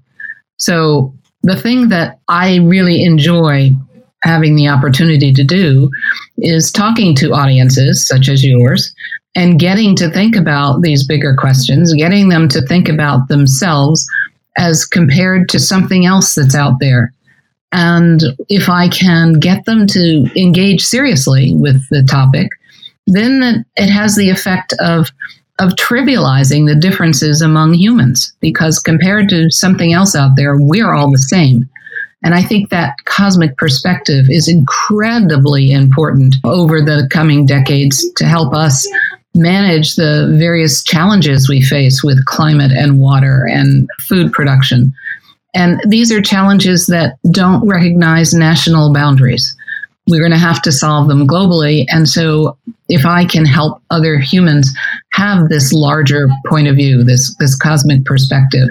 So 0.58 1.14
the 1.42 1.56
thing 1.56 1.88
that 1.88 2.20
I 2.28 2.56
really 2.58 3.02
enjoy 3.02 3.70
having 4.22 4.54
the 4.54 4.68
opportunity 4.68 5.32
to 5.32 5.42
do 5.42 5.90
is 6.36 6.70
talking 6.70 7.14
to 7.16 7.32
audiences 7.32 8.06
such 8.06 8.28
as 8.28 8.44
yours 8.44 8.94
and 9.34 9.60
getting 9.60 9.94
to 9.96 10.10
think 10.10 10.36
about 10.36 10.82
these 10.82 11.06
bigger 11.06 11.34
questions, 11.34 11.94
getting 11.94 12.28
them 12.28 12.48
to 12.48 12.60
think 12.62 12.88
about 12.88 13.28
themselves 13.28 14.06
as 14.58 14.84
compared 14.84 15.48
to 15.48 15.58
something 15.58 16.04
else 16.04 16.34
that's 16.34 16.54
out 16.54 16.74
there. 16.80 17.12
And 17.72 18.22
if 18.48 18.68
I 18.68 18.88
can 18.88 19.34
get 19.34 19.64
them 19.64 19.86
to 19.88 20.28
engage 20.36 20.84
seriously 20.84 21.54
with 21.54 21.88
the 21.90 22.02
topic, 22.02 22.48
then 23.06 23.64
it 23.76 23.88
has 23.88 24.16
the 24.16 24.30
effect 24.30 24.74
of 24.80 25.10
of 25.60 25.72
trivializing 25.72 26.66
the 26.66 26.74
differences 26.74 27.42
among 27.42 27.74
humans 27.74 28.34
because 28.40 28.78
compared 28.78 29.28
to 29.28 29.50
something 29.50 29.92
else 29.92 30.16
out 30.16 30.30
there, 30.34 30.56
we're 30.58 30.94
all 30.94 31.10
the 31.10 31.18
same. 31.18 31.68
And 32.22 32.34
I 32.34 32.42
think 32.42 32.70
that 32.70 32.94
cosmic 33.04 33.58
perspective 33.58 34.30
is 34.30 34.48
incredibly 34.48 35.70
important 35.70 36.36
over 36.44 36.80
the 36.80 37.06
coming 37.10 37.44
decades 37.44 38.10
to 38.16 38.24
help 38.24 38.54
us 38.54 38.88
manage 39.34 39.94
the 39.94 40.34
various 40.38 40.82
challenges 40.82 41.48
we 41.48 41.62
face 41.62 42.02
with 42.02 42.24
climate 42.24 42.72
and 42.72 43.00
water 43.00 43.46
and 43.48 43.88
food 44.00 44.32
production. 44.32 44.92
And 45.54 45.80
these 45.88 46.12
are 46.12 46.20
challenges 46.20 46.86
that 46.86 47.16
don't 47.30 47.66
recognize 47.66 48.34
national 48.34 48.92
boundaries. 48.92 49.56
We're 50.08 50.20
going 50.20 50.32
to 50.32 50.38
have 50.38 50.62
to 50.62 50.72
solve 50.72 51.08
them 51.08 51.26
globally. 51.26 51.84
And 51.88 52.08
so, 52.08 52.56
if 52.88 53.06
I 53.06 53.24
can 53.24 53.44
help 53.44 53.80
other 53.90 54.18
humans 54.18 54.72
have 55.12 55.48
this 55.48 55.72
larger 55.72 56.28
point 56.48 56.66
of 56.66 56.74
view, 56.74 57.04
this, 57.04 57.34
this 57.38 57.54
cosmic 57.54 58.04
perspective, 58.04 58.68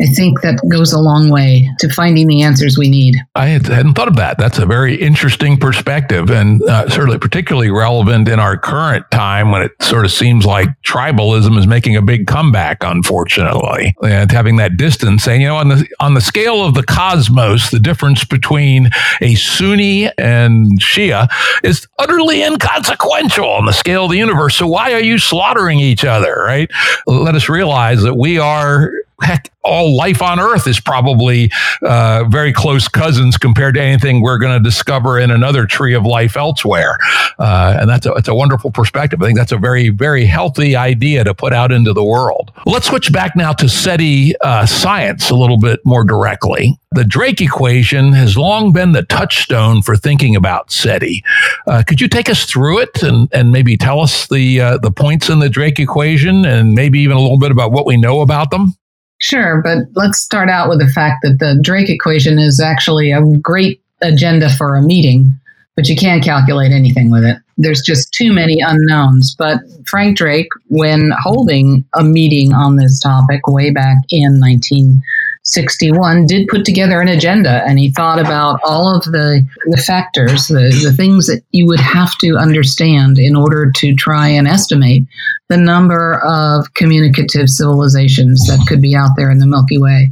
I 0.00 0.06
think 0.06 0.42
that 0.42 0.60
goes 0.70 0.92
a 0.92 1.00
long 1.00 1.30
way 1.30 1.70
to 1.78 1.88
finding 1.88 2.26
the 2.26 2.42
answers 2.42 2.76
we 2.76 2.90
need. 2.90 3.16
I 3.34 3.46
hadn't 3.46 3.94
thought 3.94 4.08
of 4.08 4.16
that. 4.16 4.36
That's 4.36 4.58
a 4.58 4.66
very 4.66 4.94
interesting 4.94 5.56
perspective 5.56 6.30
and 6.30 6.62
uh, 6.64 6.88
certainly 6.90 7.18
particularly 7.18 7.70
relevant 7.70 8.28
in 8.28 8.38
our 8.38 8.58
current 8.58 9.10
time 9.10 9.50
when 9.50 9.62
it 9.62 9.72
sort 9.80 10.04
of 10.04 10.12
seems 10.12 10.44
like 10.44 10.68
tribalism 10.82 11.56
is 11.58 11.66
making 11.66 11.96
a 11.96 12.02
big 12.02 12.26
comeback, 12.26 12.78
unfortunately. 12.82 13.94
And 14.02 14.30
having 14.30 14.56
that 14.56 14.76
distance, 14.76 15.24
saying, 15.24 15.40
you 15.40 15.48
know, 15.48 15.56
on 15.56 15.68
the, 15.68 15.88
on 15.98 16.12
the 16.12 16.20
scale 16.20 16.62
of 16.62 16.74
the 16.74 16.82
cosmos, 16.82 17.70
the 17.70 17.80
difference 17.80 18.22
between 18.22 18.90
a 19.22 19.34
Sunni 19.34 20.10
and 20.18 20.78
Shia 20.78 21.28
is 21.64 21.88
utterly 21.98 22.42
inconsequential 22.42 23.48
on 23.48 23.64
the 23.64 23.72
scale 23.72 24.04
of 24.04 24.10
the 24.10 24.18
universe. 24.18 24.56
So 24.56 24.66
why 24.66 24.92
are 24.92 25.02
you 25.02 25.18
slaughtering 25.18 25.80
each 25.80 26.04
other, 26.04 26.34
right? 26.46 26.70
Let 27.06 27.34
us 27.34 27.48
realize 27.48 28.02
that 28.02 28.16
we 28.16 28.38
are 28.38 28.92
heck, 29.22 29.50
all 29.64 29.96
life 29.96 30.22
on 30.22 30.38
Earth 30.38 30.66
is 30.66 30.78
probably 30.78 31.50
uh, 31.82 32.24
very 32.28 32.52
close 32.52 32.86
cousins 32.86 33.36
compared 33.36 33.74
to 33.74 33.80
anything 33.80 34.20
we're 34.20 34.38
going 34.38 34.56
to 34.56 34.62
discover 34.62 35.18
in 35.18 35.30
another 35.30 35.66
tree 35.66 35.94
of 35.94 36.04
life 36.04 36.36
elsewhere. 36.36 36.98
Uh, 37.38 37.76
and 37.80 37.90
that's 37.90 38.06
a, 38.06 38.14
a 38.28 38.34
wonderful 38.34 38.70
perspective. 38.70 39.20
I 39.22 39.26
think 39.26 39.38
that's 39.38 39.52
a 39.52 39.58
very, 39.58 39.88
very 39.88 40.24
healthy 40.24 40.76
idea 40.76 41.24
to 41.24 41.34
put 41.34 41.52
out 41.52 41.72
into 41.72 41.92
the 41.92 42.04
world. 42.04 42.52
Let's 42.64 42.86
switch 42.86 43.12
back 43.12 43.34
now 43.34 43.52
to 43.54 43.68
SETI 43.68 44.34
uh, 44.40 44.66
science 44.66 45.30
a 45.30 45.34
little 45.34 45.58
bit 45.58 45.80
more 45.84 46.04
directly. 46.04 46.78
The 46.92 47.04
Drake 47.04 47.40
equation 47.40 48.12
has 48.12 48.38
long 48.38 48.72
been 48.72 48.92
the 48.92 49.02
touchstone 49.02 49.82
for 49.82 49.96
thinking 49.96 50.36
about 50.36 50.70
SETI. 50.70 51.22
Uh, 51.66 51.82
could 51.86 52.00
you 52.00 52.08
take 52.08 52.30
us 52.30 52.44
through 52.44 52.78
it 52.78 53.02
and, 53.02 53.28
and 53.32 53.50
maybe 53.50 53.76
tell 53.76 54.00
us 54.00 54.28
the, 54.28 54.60
uh, 54.60 54.78
the 54.78 54.90
points 54.90 55.28
in 55.28 55.40
the 55.40 55.48
Drake 55.48 55.78
equation 55.78 56.44
and 56.44 56.74
maybe 56.74 57.00
even 57.00 57.16
a 57.16 57.20
little 57.20 57.38
bit 57.38 57.50
about 57.50 57.72
what 57.72 57.86
we 57.86 57.96
know 57.96 58.20
about 58.20 58.50
them? 58.50 58.74
Sure, 59.18 59.62
but 59.62 59.78
let's 59.94 60.18
start 60.18 60.50
out 60.50 60.68
with 60.68 60.78
the 60.78 60.88
fact 60.88 61.18
that 61.22 61.38
the 61.38 61.58
Drake 61.62 61.88
equation 61.88 62.38
is 62.38 62.60
actually 62.60 63.12
a 63.12 63.22
great 63.40 63.80
agenda 64.02 64.50
for 64.50 64.74
a 64.74 64.82
meeting, 64.82 65.32
but 65.74 65.88
you 65.88 65.96
can't 65.96 66.22
calculate 66.22 66.72
anything 66.72 67.10
with 67.10 67.24
it. 67.24 67.38
There's 67.56 67.80
just 67.80 68.12
too 68.12 68.32
many 68.32 68.60
unknowns. 68.60 69.34
But 69.34 69.60
Frank 69.86 70.18
Drake, 70.18 70.48
when 70.68 71.12
holding 71.18 71.84
a 71.94 72.04
meeting 72.04 72.52
on 72.52 72.76
this 72.76 73.00
topic 73.00 73.48
way 73.48 73.70
back 73.70 73.96
in 74.10 74.38
19 74.38 75.00
61 75.46 76.26
did 76.26 76.48
put 76.48 76.64
together 76.64 77.00
an 77.00 77.08
agenda 77.08 77.62
and 77.66 77.78
he 77.78 77.92
thought 77.92 78.18
about 78.18 78.58
all 78.64 78.94
of 78.94 79.04
the, 79.04 79.46
the 79.66 79.76
factors, 79.76 80.48
the, 80.48 80.76
the 80.82 80.92
things 80.92 81.28
that 81.28 81.42
you 81.52 81.66
would 81.66 81.80
have 81.80 82.18
to 82.18 82.36
understand 82.36 83.16
in 83.16 83.36
order 83.36 83.70
to 83.70 83.94
try 83.94 84.26
and 84.26 84.48
estimate 84.48 85.04
the 85.48 85.56
number 85.56 86.20
of 86.24 86.74
communicative 86.74 87.48
civilizations 87.48 88.44
that 88.48 88.64
could 88.66 88.82
be 88.82 88.96
out 88.96 89.10
there 89.16 89.30
in 89.30 89.38
the 89.38 89.46
Milky 89.46 89.78
Way. 89.78 90.10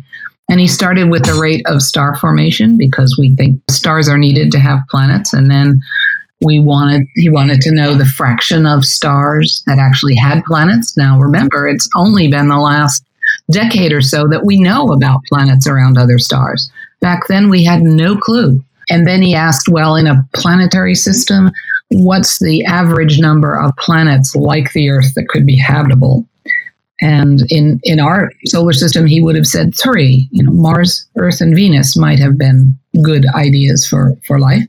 And 0.49 0.61
he 0.61 0.69
started 0.69 1.11
with 1.11 1.25
the 1.25 1.35
rate 1.35 1.67
of 1.67 1.83
star 1.83 2.17
formation 2.17 2.79
because 2.79 3.17
we 3.19 3.35
think 3.35 3.61
stars 3.69 4.09
are 4.09 4.19
needed 4.19 4.53
to 4.53 4.61
have 4.61 4.81
planets. 4.88 5.33
And 5.33 5.50
then 5.50 5.81
we 6.43 6.61
wanted 6.61 7.07
he 7.14 7.31
wanted 7.31 7.61
to 7.62 7.75
know 7.75 7.95
the 7.95 8.05
fraction 8.05 8.67
of 8.67 8.85
stars 8.85 9.64
that 9.67 9.79
actually 9.79 10.14
had 10.14 10.45
planets. 10.45 10.97
Now 10.97 11.19
remember, 11.19 11.67
it's 11.67 11.88
only 11.97 12.29
been 12.29 12.49
the 12.49 12.59
last 12.59 13.03
decade 13.51 13.93
or 13.93 14.01
so 14.01 14.27
that 14.29 14.45
we 14.45 14.59
know 14.59 14.87
about 14.93 15.25
planets 15.29 15.67
around 15.67 15.99
other 15.99 16.19
stars. 16.19 16.71
Back 17.01 17.29
then 17.29 17.51
we 17.51 17.65
had 17.65 17.83
no 17.83 18.17
clue. 18.17 18.63
And 18.91 19.07
then 19.07 19.23
he 19.23 19.35
asked, 19.35 19.69
well, 19.69 19.97
in 19.97 20.07
a 20.07 20.27
planetary 20.35 20.95
system, 20.95 21.51
what's 21.91 22.39
the 22.39 22.65
average 22.65 23.19
number 23.19 23.59
of 23.59 23.75
planets 23.77 24.35
like 24.35 24.73
the 24.73 24.91
Earth 24.91 25.15
that 25.15 25.29
could 25.29 25.47
be 25.47 25.57
habitable? 25.57 26.27
And 27.01 27.43
in, 27.51 27.81
in 27.83 27.99
our 27.99 28.31
solar 28.47 28.73
system, 28.73 29.07
he 29.07 29.23
would 29.23 29.35
have 29.37 29.47
said 29.47 29.75
three. 29.75 30.29
You 30.31 30.45
know, 30.45 30.53
Mars, 30.53 31.07
Earth, 31.17 31.41
and 31.41 31.55
Venus 31.55 31.97
might 31.97 32.19
have 32.19 32.39
been 32.39 32.79
good 33.03 33.27
ideas 33.35 33.87
for, 33.87 34.15
for 34.27 34.39
life. 34.39 34.63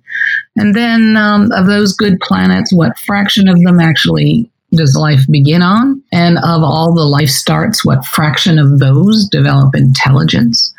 And 0.56 0.76
then 0.76 1.16
um, 1.18 1.52
of 1.52 1.68
those 1.68 1.94
good 1.94 2.20
planets, 2.22 2.74
what 2.74 2.98
fraction 3.00 3.48
of 3.48 3.60
them 3.62 3.80
actually 3.80 4.50
does 4.74 4.96
life 4.96 5.22
begin 5.30 5.62
on? 5.62 6.02
And 6.12 6.38
of 6.38 6.64
all 6.64 6.94
the 6.94 7.06
life 7.06 7.30
starts, 7.30 7.86
what 7.86 8.06
fraction 8.06 8.60
of 8.60 8.80
those 8.80 9.28
develop 9.28 9.76
intelligence? 9.76 10.74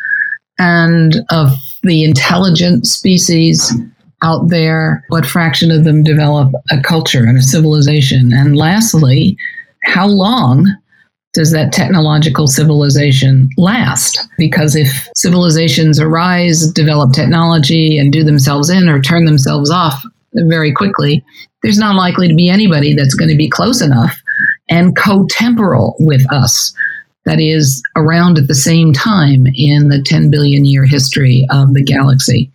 And 0.59 1.17
of 1.31 1.53
the 1.83 2.05
intelligent 2.05 2.87
species 2.87 3.73
out 4.23 4.49
there, 4.49 5.05
what 5.09 5.27
fraction 5.27 5.71
of 5.71 5.85
them 5.85 6.03
develop 6.03 6.53
a 6.71 6.81
culture 6.81 7.25
and 7.25 7.39
a 7.39 7.43
civilization? 7.43 8.33
And 8.33 8.57
lastly, 8.57 9.37
how 9.85 10.07
long 10.07 10.67
does 11.35 11.53
that 11.53 11.73
technological 11.73 12.47
civilization 12.47 13.51
last? 13.59 14.27
Because 14.39 14.75
if 14.75 15.09
civilizations 15.15 16.01
arise, 16.01 16.71
develop 16.73 17.13
technology, 17.13 17.99
and 17.99 18.11
do 18.11 18.25
themselves 18.25 18.71
in 18.71 18.89
or 18.89 19.03
turn 19.03 19.27
themselves 19.27 19.71
off 19.71 20.03
very 20.49 20.73
quickly, 20.73 21.23
there's 21.67 21.79
not 21.79 21.97
likely 21.97 22.29
to 22.29 22.35
be 22.35 22.49
anybody 22.49 22.95
that's 22.95 23.17
going 23.17 23.29
to 23.29 23.37
be 23.37 23.49
close 23.49 23.83
enough 23.83 24.23
and 24.71 24.97
co-temporal 24.97 25.97
with 25.99 26.25
us 26.33 26.73
that 27.25 27.41
is 27.41 27.83
around 27.97 28.39
at 28.39 28.47
the 28.47 28.55
same 28.55 28.93
time 28.93 29.49
in 29.57 29.89
the 29.89 30.01
10 30.01 30.31
billion 30.31 30.65
year 30.65 30.85
history 30.85 31.45
of 31.51 31.75
the 31.75 31.83
galaxy. 31.83 32.49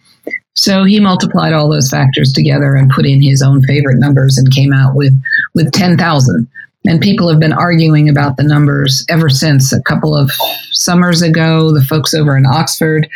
So 0.54 0.86
he 0.86 1.02
multiplied 1.02 1.52
all 1.52 1.70
those 1.70 1.90
factors 1.90 2.32
together 2.32 2.74
and 2.74 2.90
put 2.90 3.06
in 3.06 3.22
his 3.22 3.42
own 3.42 3.62
favorite 3.64 4.00
numbers 4.00 4.38
and 4.38 4.50
came 4.50 4.72
out 4.72 4.96
with, 4.96 5.14
with 5.56 5.74
10,000. 5.74 6.48
And 6.88 7.02
people 7.02 7.28
have 7.30 7.42
been 7.42 7.52
arguing 7.52 8.08
about 8.08 8.38
the 8.38 8.44
numbers 8.44 9.06
ever 9.10 9.28
since. 9.28 9.74
A 9.74 9.82
couple 9.82 10.16
of 10.16 10.32
summers 10.72 11.22
ago, 11.22 11.74
the 11.74 11.84
folks 11.84 12.14
over 12.14 12.38
in 12.38 12.46
Oxford, 12.46 13.10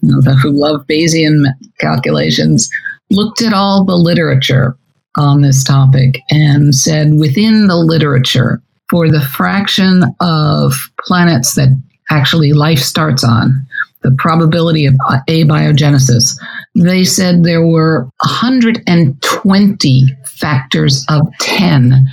who 0.00 0.52
love 0.52 0.86
Bayesian 0.86 1.42
calculations, 1.80 2.70
looked 3.10 3.42
at 3.42 3.52
all 3.52 3.84
the 3.84 3.96
literature 3.96 4.76
on 5.16 5.42
this 5.42 5.64
topic 5.64 6.20
and 6.30 6.74
said 6.74 7.14
within 7.18 7.66
the 7.66 7.76
literature, 7.76 8.62
for 8.88 9.08
the 9.08 9.20
fraction 9.20 10.02
of 10.20 10.74
planets 11.06 11.54
that 11.54 11.68
actually 12.10 12.52
life 12.52 12.80
starts 12.80 13.22
on, 13.22 13.66
the 14.02 14.14
probability 14.18 14.86
of 14.86 14.94
uh, 15.08 15.18
abiogenesis, 15.28 16.36
they 16.74 17.04
said 17.04 17.44
there 17.44 17.66
were 17.66 18.08
120 18.24 20.06
factors 20.24 21.04
of 21.08 21.28
10 21.40 22.08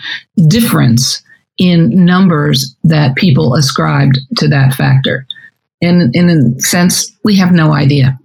difference 0.48 1.24
in 1.58 2.06
numbers 2.06 2.76
that 2.84 3.16
people 3.16 3.56
ascribed 3.56 4.20
to 4.38 4.48
that 4.48 4.74
factor. 4.74 5.26
And 5.82 6.16
in 6.16 6.30
a 6.30 6.60
sense, 6.60 7.12
we 7.24 7.36
have 7.38 7.52
no 7.52 7.74
idea. 7.74 8.20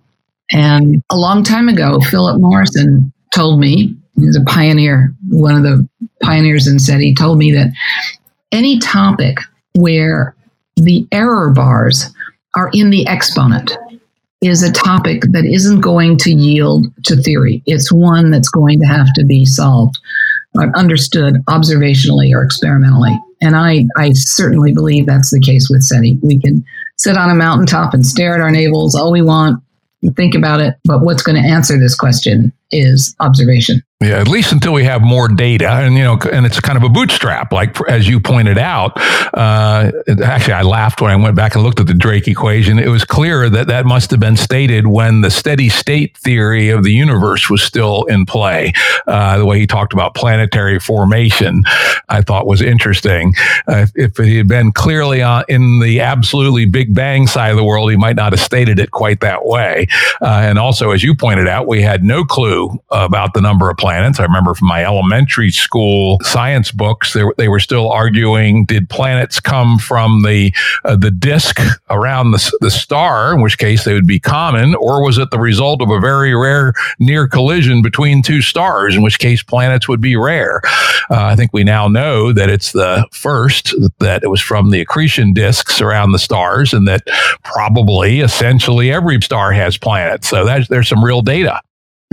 And 0.51 1.03
a 1.11 1.17
long 1.17 1.43
time 1.43 1.69
ago, 1.69 2.01
Philip 2.01 2.41
Morrison 2.41 3.13
told 3.35 3.59
me, 3.61 3.97
he's 4.17 4.37
a 4.37 4.45
pioneer, 4.45 5.15
one 5.29 5.57
of 5.57 5.63
the 5.63 5.89
pioneers 6.23 6.67
in 6.67 6.79
SETI, 6.79 7.15
told 7.15 7.39
me 7.39 7.53
that 7.53 7.73
any 8.51 8.79
topic 8.79 9.39
where 9.75 10.35
the 10.77 11.07
error 11.13 11.51
bars 11.51 12.13
are 12.55 12.71
in 12.73 12.91
the 12.91 13.07
exponent 13.07 13.77
is 14.43 14.63
a 14.63 14.73
topic 14.73 15.23
that 15.31 15.45
isn't 15.45 15.81
going 15.81 16.17
to 16.19 16.33
yield 16.33 16.87
to 17.05 17.17
theory. 17.17 17.63
It's 17.67 17.93
one 17.93 18.31
that's 18.31 18.51
going 18.51 18.81
to 18.81 18.87
have 18.87 19.07
to 19.15 19.25
be 19.25 19.45
solved 19.45 19.99
or 20.55 20.77
understood 20.77 21.37
observationally 21.49 22.35
or 22.35 22.43
experimentally. 22.43 23.17
And 23.41 23.57
I, 23.57 23.87
I 23.97 24.13
certainly 24.13 24.73
believe 24.73 25.07
that's 25.07 25.31
the 25.31 25.41
case 25.41 25.69
with 25.71 25.83
SETI. 25.83 26.19
We 26.23 26.41
can 26.41 26.65
sit 26.97 27.17
on 27.17 27.31
a 27.31 27.35
mountaintop 27.35 27.95
and 27.95 28.05
stare 28.05 28.35
at 28.35 28.41
our 28.41 28.51
navels 28.51 28.95
all 28.95 29.13
we 29.13 29.23
want, 29.23 29.63
think 30.17 30.35
about 30.35 30.61
it, 30.61 30.75
but 30.85 31.03
what's 31.03 31.23
going 31.23 31.41
to 31.41 31.49
answer 31.49 31.79
this 31.79 31.95
question 31.95 32.53
is 32.71 33.15
observation. 33.21 33.83
Yeah, 34.03 34.19
at 34.19 34.27
least 34.27 34.51
until 34.51 34.73
we 34.73 34.83
have 34.83 35.01
more 35.01 35.29
data, 35.29 35.69
and 35.69 35.95
you 35.95 36.03
know, 36.03 36.19
and 36.33 36.45
it's 36.45 36.59
kind 36.59 36.77
of 36.77 36.83
a 36.83 36.89
bootstrap, 36.89 37.53
like 37.53 37.81
as 37.89 38.09
you 38.09 38.19
pointed 38.19 38.59
out. 38.59 38.93
Uh, 39.33 39.93
actually, 40.25 40.55
I 40.55 40.63
laughed 40.63 41.01
when 41.01 41.13
I 41.13 41.17
went 41.17 41.37
back 41.37 41.55
and 41.55 41.63
looked 41.63 41.79
at 41.79 41.87
the 41.87 41.95
Drake 41.95 42.27
equation. 42.27 42.81
It 42.81 42.89
was 42.89 43.05
clear 43.05 43.49
that 43.49 43.69
that 43.69 43.87
must 43.87 44.11
have 44.11 44.19
been 44.19 44.37
stated 44.37 44.89
when 44.89 45.21
the 45.21 45.31
steady 45.31 45.69
state 45.69 46.19
theory 46.19 46.71
of 46.71 46.83
the 46.83 46.91
universe 46.91 47.49
was 47.49 47.63
still 47.63 48.03
in 48.07 48.27
play. 48.27 48.73
Uh, 49.07 49.39
the 49.39 49.47
way 49.47 49.61
he 49.61 49.69
talked 49.69 49.93
about 49.93 50.17
planetary 50.17 50.81
formation, 50.81 51.63
I 52.09 52.23
thought 52.23 52.45
was 52.45 52.61
interesting. 52.61 53.35
Uh, 53.69 53.87
if 53.95 54.19
it 54.19 54.37
had 54.37 54.49
been 54.49 54.73
clearly 54.73 55.23
on, 55.23 55.45
in 55.49 55.79
the 55.79 56.01
absolutely 56.01 56.65
Big 56.65 56.93
Bang 56.93 57.29
side 57.29 57.51
of 57.51 57.57
the 57.57 57.65
world, 57.65 57.89
he 57.89 57.97
might 57.97 58.17
not 58.17 58.33
have 58.33 58.41
stated 58.41 58.81
it 58.81 58.91
quite 58.91 59.21
that 59.21 59.47
way. 59.47 59.87
Uh, 60.21 60.41
and 60.43 60.59
also, 60.59 60.91
as 60.91 61.05
you 61.05 61.15
pointed 61.15 61.47
out, 61.47 61.69
we 61.69 61.83
had 61.83 62.03
no 62.03 62.25
clue 62.25 62.83
about 62.91 63.35
the 63.35 63.41
number 63.41 63.71
of 63.71 63.77
planets 63.77 63.92
planets. 63.93 64.19
I 64.19 64.23
remember 64.23 64.55
from 64.55 64.69
my 64.69 64.85
elementary 64.85 65.51
school 65.51 66.19
science 66.23 66.71
books, 66.73 67.13
they, 67.13 67.25
they 67.37 67.49
were 67.49 67.61
still 67.61 67.91
arguing: 67.91 68.65
did 68.65 68.89
planets 68.89 69.39
come 69.39 69.79
from 69.79 70.23
the 70.23 70.55
uh, 70.85 70.97
the 70.97 71.11
disk 71.11 71.61
around 71.91 72.31
the, 72.31 72.53
the 72.61 72.71
star, 72.71 73.35
in 73.35 73.43
which 73.43 73.59
case 73.59 73.85
they 73.85 73.93
would 73.93 74.07
be 74.07 74.19
common, 74.19 74.75
or 74.77 75.03
was 75.03 75.19
it 75.19 75.31
the 75.31 75.39
result 75.39 75.83
of 75.83 75.91
a 75.91 76.01
very 76.01 76.35
rare 76.35 76.73
near 76.99 77.29
collision 77.29 77.83
between 77.83 78.23
two 78.23 78.41
stars, 78.41 78.97
in 78.97 79.03
which 79.03 79.19
case 79.19 79.43
planets 79.43 79.87
would 79.89 80.01
be 80.01 80.17
rare? 80.17 80.63
Uh, 81.11 81.25
I 81.25 81.37
think 81.37 81.53
we 81.53 81.65
now 81.65 81.87
know 81.87 82.33
that 82.33 82.49
it's 82.49 82.73
the 82.73 83.07
first 83.13 83.75
that 83.99 84.23
it 84.23 84.29
was 84.29 84.41
from 84.41 84.71
the 84.71 84.81
accretion 84.81 85.35
disks 85.35 85.83
around 85.83 86.13
the 86.13 86.19
stars, 86.19 86.73
and 86.73 86.89
that 86.89 87.03
probably 87.45 88.21
essentially 88.21 88.91
every 88.91 89.21
star 89.21 89.53
has 89.53 89.77
planets. 89.77 90.29
So 90.29 90.47
there's 90.71 90.89
some 90.89 91.05
real 91.05 91.21
data. 91.21 91.61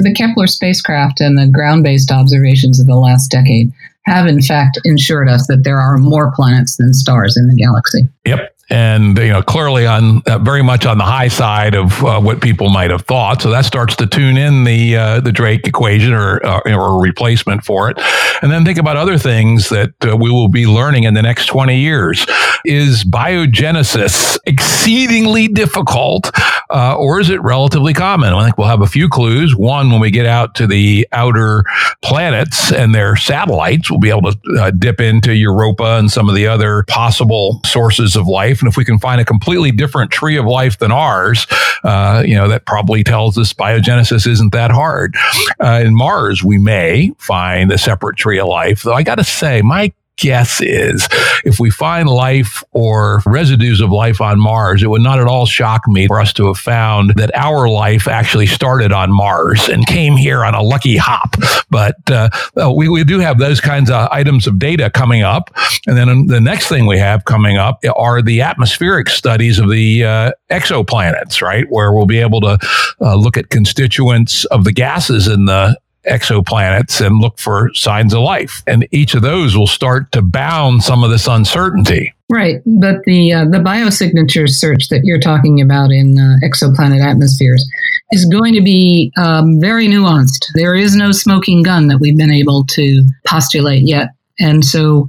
The 0.02 0.14
Kepler 0.14 0.48
spacecraft 0.48 1.20
and 1.20 1.38
the 1.38 1.48
ground 1.48 1.84
based 1.84 2.10
observations 2.10 2.80
of 2.80 2.88
the 2.88 2.96
last 2.96 3.30
decade 3.30 3.72
have, 4.06 4.28
in 4.28 4.42
fact, 4.42 4.80
ensured 4.86 5.28
us 5.28 5.46
that 5.48 5.66
there 5.66 5.80
are 5.80 5.98
more 5.98 6.32
planets 6.32 6.78
than 6.78 6.94
stars 6.94 7.36
in 7.36 7.48
the 7.48 7.56
galaxy. 7.56 8.08
Yep 8.26 8.56
and 8.70 9.18
you 9.18 9.30
know 9.30 9.42
clearly 9.42 9.86
on 9.86 10.22
uh, 10.26 10.38
very 10.40 10.62
much 10.62 10.86
on 10.86 10.98
the 10.98 11.04
high 11.04 11.28
side 11.28 11.76
of 11.76 12.04
uh, 12.04 12.20
what 12.20 12.42
people 12.42 12.70
might 12.70 12.92
have 12.92 13.02
thought. 13.04 13.42
So 13.42 13.50
that 13.50 13.66
starts 13.66 13.96
to 13.98 14.08
tune 14.08 14.38
in 14.38 14.64
the 14.64 14.96
uh, 14.96 15.20
the 15.22 15.32
Drake 15.32 15.68
equation 15.68 16.14
or 16.14 16.46
uh, 16.46 16.62
or 16.66 16.98
a 16.98 17.00
replacement 17.00 17.64
for 17.64 17.90
it, 17.90 18.00
and 18.42 18.52
then 18.52 18.66
think 18.66 18.78
about 18.78 18.98
other 18.98 19.18
things 19.18 19.70
that 19.70 19.94
uh, 20.06 20.16
we 20.16 20.30
will 20.30 20.50
be 20.50 20.66
learning 20.66 21.04
in 21.04 21.14
the 21.14 21.22
next 21.22 21.48
twenty 21.48 21.80
years. 21.80 22.26
Is 22.66 23.04
biogenesis 23.06 24.38
exceedingly 24.46 25.48
difficult, 25.48 26.30
uh, 26.70 26.96
or 26.98 27.20
is 27.20 27.30
it 27.30 27.42
relatively 27.42 27.94
common? 27.94 28.34
I 28.34 28.44
think 28.44 28.58
we'll 28.58 28.68
have 28.68 28.82
a 28.82 28.88
few 28.88 29.08
clues. 29.08 29.56
One, 29.56 29.90
when 29.92 30.02
we 30.02 30.12
get 30.12 30.26
out 30.26 30.56
to 30.56 30.68
the 30.68 31.08
outer 31.12 31.64
planets 32.02 32.72
and 32.72 32.94
their 32.94 33.16
satellites, 33.16 33.90
we'll 33.90 34.00
be 34.00 34.10
able 34.10 34.34
to 34.34 34.74
dip 34.78 35.00
into 35.00 35.34
Europa 35.34 35.98
and 35.98 36.12
some 36.12 36.28
of 36.28 36.36
the 36.36 36.48
other 36.48 36.84
possible 36.88 37.62
sources 37.64 38.16
of 38.16 38.28
life 38.28 38.59
life. 38.60 38.64
And 38.64 38.72
if 38.72 38.78
we 38.78 38.86
can 38.86 39.00
find 39.00 39.22
a 39.22 39.26
completely 39.26 39.72
different 39.72 40.12
tree 40.12 40.38
of 40.38 40.46
life 40.46 40.78
than 40.80 40.92
ours, 40.92 41.48
uh, 41.84 42.24
you 42.26 42.36
know, 42.36 42.48
that 42.48 42.66
probably 42.66 43.04
tells 43.04 43.38
us 43.38 43.54
biogenesis 43.54 44.28
isn't 44.28 44.52
that 44.54 44.72
hard. 44.72 45.16
Uh, 45.60 45.82
in 45.84 45.96
Mars, 45.96 46.44
we 46.44 46.58
may 46.58 47.12
find 47.18 47.72
a 47.72 47.78
separate 47.78 48.18
tree 48.18 48.40
of 48.40 48.48
life. 48.48 48.84
Though 48.84 48.94
I 48.94 49.04
got 49.04 49.16
to 49.16 49.24
say, 49.24 49.62
my 49.62 49.92
guess 50.20 50.62
is 50.62 51.08
if 51.44 51.60
we 51.60 51.70
find 51.70 52.08
life 52.08 52.64
or 52.72 53.22
residues 53.26 53.82
of 53.82 53.92
life 53.92 54.22
on 54.22 54.40
Mars, 54.40 54.84
it 54.84 54.90
would 54.90 55.02
not 55.02 55.20
at 55.20 55.28
all 55.28 55.46
shock 55.46 55.88
me 55.88 56.08
for 56.08 56.20
us 56.20 56.34
to 56.34 56.48
have 56.48 56.58
found 56.58 57.14
that 57.16 57.32
our 57.36 57.68
life 57.68 58.08
actually 58.08 58.46
started 58.46 58.92
on 58.92 59.12
Mars 59.12 59.68
and 59.70 59.88
came 59.88 60.16
here 60.16 60.44
on 60.44 60.54
a 60.54 60.62
lucky 60.62 60.98
hop. 60.98 61.36
But 61.70 61.96
uh, 62.12 62.30
we, 62.76 62.90
we 62.90 63.04
do 63.04 63.20
have 63.20 63.40
those 63.40 63.62
kinds 63.62 63.90
of 63.90 64.10
items 64.12 64.48
of 64.48 64.60
data 64.60 64.90
coming 64.90 65.24
up. 65.24 65.50
And 65.88 65.98
then 65.98 66.28
the 66.28 66.42
next 66.42 66.68
thing 66.68 66.86
we 66.86 66.98
have 66.98 67.26
coming 67.26 67.58
up 67.58 67.84
are 67.96 68.22
the 68.22 68.42
atmospheric 68.42 69.10
studies 69.10 69.60
of 69.60 69.70
the 69.70 70.04
uh, 70.04 70.32
exoplanets, 70.52 71.42
right? 71.42 71.66
Where 71.70 71.94
we'll 71.94 72.06
be 72.06 72.20
able 72.20 72.42
to 72.42 72.58
uh, 73.02 73.16
look 73.16 73.38
at 73.38 73.50
constituents 73.50 74.46
of 74.46 74.64
the 74.64 74.74
gases 74.74 75.28
in 75.28 75.46
the 75.46 75.80
exoplanets 76.06 77.06
and 77.06 77.20
look 77.20 77.38
for 77.40 77.72
signs 77.74 78.14
of 78.14 78.22
life. 78.22 78.64
And 78.68 78.88
each 78.92 79.14
of 79.14 79.22
those 79.22 79.58
will 79.58 79.68
start 79.68 80.12
to 80.14 80.22
bound 80.22 80.84
some 80.84 81.04
of 81.04 81.10
this 81.10 81.28
uncertainty. 81.28 82.14
Right, 82.32 82.62
but 82.66 82.98
the 83.06 83.34
uh, 83.34 83.46
the 83.46 83.58
biosignature 83.58 84.48
search 84.48 84.90
that 84.90 85.02
you're 85.04 85.20
talking 85.20 85.62
about 85.62 85.92
in 85.92 86.20
uh, 86.20 86.36
exoplanet 86.44 87.04
atmospheres 87.04 87.68
is 88.12 88.26
going 88.26 88.54
to 88.54 88.62
be 88.62 89.12
um, 89.18 89.60
very 89.60 89.88
nuanced. 89.88 90.46
There 90.54 90.76
is 90.76 90.96
no 90.96 91.12
smoking 91.12 91.64
gun 91.64 91.88
that 91.88 91.98
we've 91.98 92.18
been 92.18 92.30
able 92.30 92.66
to 92.66 93.04
postulate 93.26 93.82
yet, 93.88 94.10
and 94.40 94.64
so 94.64 95.08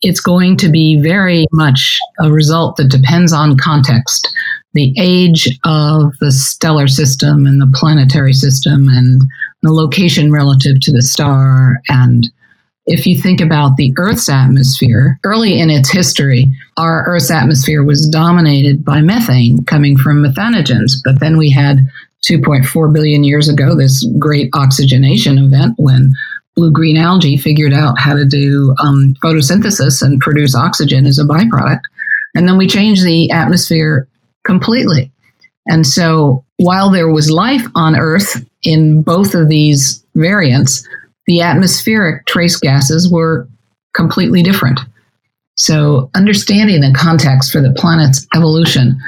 it's 0.00 0.20
going 0.20 0.56
to 0.58 0.70
be 0.70 0.98
very 0.98 1.46
much 1.52 1.98
a 2.20 2.32
result 2.32 2.76
that 2.76 2.88
depends 2.88 3.34
on 3.34 3.58
context 3.58 4.26
the 4.76 4.94
age 4.98 5.48
of 5.64 6.12
the 6.20 6.30
stellar 6.30 6.86
system 6.86 7.46
and 7.46 7.60
the 7.60 7.72
planetary 7.74 8.34
system 8.34 8.88
and 8.88 9.22
the 9.62 9.72
location 9.72 10.32
relative 10.32 10.80
to 10.80 10.92
the 10.92 11.02
star. 11.02 11.80
And 11.88 12.28
if 12.86 13.06
you 13.06 13.18
think 13.18 13.40
about 13.40 13.76
the 13.76 13.92
Earth's 13.98 14.28
atmosphere, 14.28 15.18
early 15.24 15.58
in 15.58 15.70
its 15.70 15.90
history, 15.90 16.50
our 16.76 17.04
Earth's 17.06 17.30
atmosphere 17.30 17.82
was 17.82 18.08
dominated 18.08 18.84
by 18.84 19.00
methane 19.00 19.64
coming 19.64 19.96
from 19.96 20.22
methanogens. 20.22 20.92
But 21.04 21.20
then 21.20 21.36
we 21.36 21.50
had 21.50 21.78
2.4 22.24 22.92
billion 22.92 23.24
years 23.24 23.48
ago 23.48 23.74
this 23.74 24.06
great 24.18 24.50
oxygenation 24.54 25.38
event 25.38 25.74
when 25.78 26.12
blue 26.54 26.72
green 26.72 26.96
algae 26.96 27.36
figured 27.36 27.72
out 27.72 27.98
how 27.98 28.14
to 28.14 28.24
do 28.24 28.74
um, 28.82 29.14
photosynthesis 29.22 30.02
and 30.02 30.20
produce 30.20 30.54
oxygen 30.54 31.06
as 31.06 31.18
a 31.18 31.24
byproduct. 31.24 31.80
And 32.34 32.48
then 32.48 32.56
we 32.56 32.66
changed 32.66 33.04
the 33.04 33.30
atmosphere 33.30 34.08
completely. 34.44 35.12
And 35.66 35.86
so 35.86 36.44
while 36.58 36.90
there 36.90 37.10
was 37.10 37.30
life 37.30 37.66
on 37.74 37.96
Earth 37.96 38.44
in 38.62 39.02
both 39.02 39.34
of 39.34 39.48
these 39.48 40.02
variants, 40.14 40.86
the 41.26 41.40
atmospheric 41.40 42.26
trace 42.26 42.56
gases 42.56 43.10
were 43.10 43.48
completely 43.94 44.42
different. 44.42 44.80
So 45.56 46.10
understanding 46.14 46.80
the 46.80 46.94
context 46.96 47.50
for 47.50 47.60
the 47.60 47.72
planet's 47.72 48.26
evolution 48.34 49.00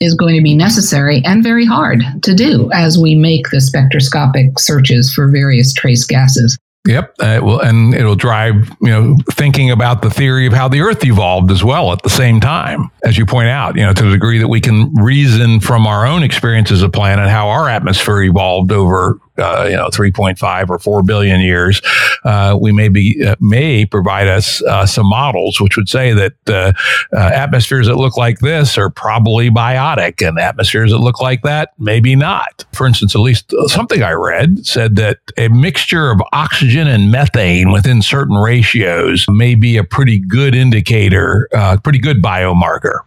is 0.00 0.14
going 0.14 0.34
to 0.36 0.42
be 0.42 0.54
necessary 0.54 1.22
and 1.24 1.42
very 1.42 1.64
hard 1.64 2.02
to 2.22 2.34
do 2.34 2.70
as 2.72 2.98
we 2.98 3.14
make 3.14 3.48
the 3.50 3.60
spectroscopic 3.60 4.58
searches 4.58 5.12
for 5.12 5.30
various 5.30 5.72
trace 5.72 6.04
gases. 6.04 6.58
Yep, 6.86 7.14
uh, 7.20 7.58
and 7.62 7.94
it'll 7.94 8.14
drive 8.14 8.68
you 8.80 8.88
know 8.88 9.16
thinking 9.32 9.70
about 9.70 10.02
the 10.02 10.10
theory 10.10 10.46
of 10.46 10.52
how 10.52 10.68
the 10.68 10.80
Earth 10.80 11.04
evolved 11.04 11.50
as 11.50 11.64
well 11.64 11.92
at 11.92 12.02
the 12.02 12.10
same 12.10 12.40
time, 12.40 12.90
as 13.04 13.18
you 13.18 13.26
point 13.26 13.48
out. 13.48 13.76
You 13.76 13.82
know, 13.82 13.92
to 13.92 14.04
the 14.04 14.10
degree 14.10 14.38
that 14.38 14.48
we 14.48 14.60
can 14.60 14.94
reason 14.94 15.60
from 15.60 15.86
our 15.86 16.06
own 16.06 16.22
experiences 16.22 16.82
of 16.82 16.92
planet 16.92 17.28
how 17.28 17.48
our 17.48 17.68
atmosphere 17.68 18.22
evolved 18.22 18.72
over 18.72 19.18
uh, 19.38 19.66
you 19.68 19.76
know 19.76 19.88
3.5 19.88 20.70
or 20.70 20.78
4 20.78 21.02
billion 21.02 21.40
years, 21.40 21.80
uh, 22.24 22.56
we 22.60 22.72
may 22.72 22.88
be 22.88 23.24
uh, 23.24 23.36
may 23.40 23.84
provide 23.84 24.28
us 24.28 24.62
uh, 24.64 24.86
some 24.86 25.06
models 25.06 25.60
which 25.60 25.76
would 25.76 25.88
say 25.88 26.12
that 26.12 26.34
uh, 26.48 26.72
uh, 27.12 27.30
atmospheres 27.34 27.86
that 27.86 27.96
look 27.96 28.16
like 28.16 28.38
this 28.40 28.76
are 28.78 28.90
probably 28.90 29.50
biotic, 29.50 30.26
and 30.26 30.38
atmospheres 30.38 30.90
that 30.90 30.98
look 30.98 31.20
like 31.20 31.42
that 31.42 31.70
maybe 31.78 32.14
not. 32.14 32.64
For 32.72 32.86
instance, 32.86 33.14
at 33.14 33.20
least 33.20 33.52
something 33.66 34.02
I 34.02 34.12
read 34.12 34.66
said 34.66 34.96
that 34.96 35.18
a 35.36 35.48
mixture 35.48 36.10
of 36.10 36.20
oxygen 36.32 36.86
and 36.86 37.10
methane 37.10 37.70
within 37.70 38.02
certain 38.02 38.36
ratios 38.36 39.26
may 39.28 39.54
be 39.54 39.76
a 39.76 39.84
pretty 39.84 40.18
good 40.18 40.54
indicator, 40.54 41.48
pretty 41.82 41.98
good 41.98 42.22
biomarker. 42.22 43.00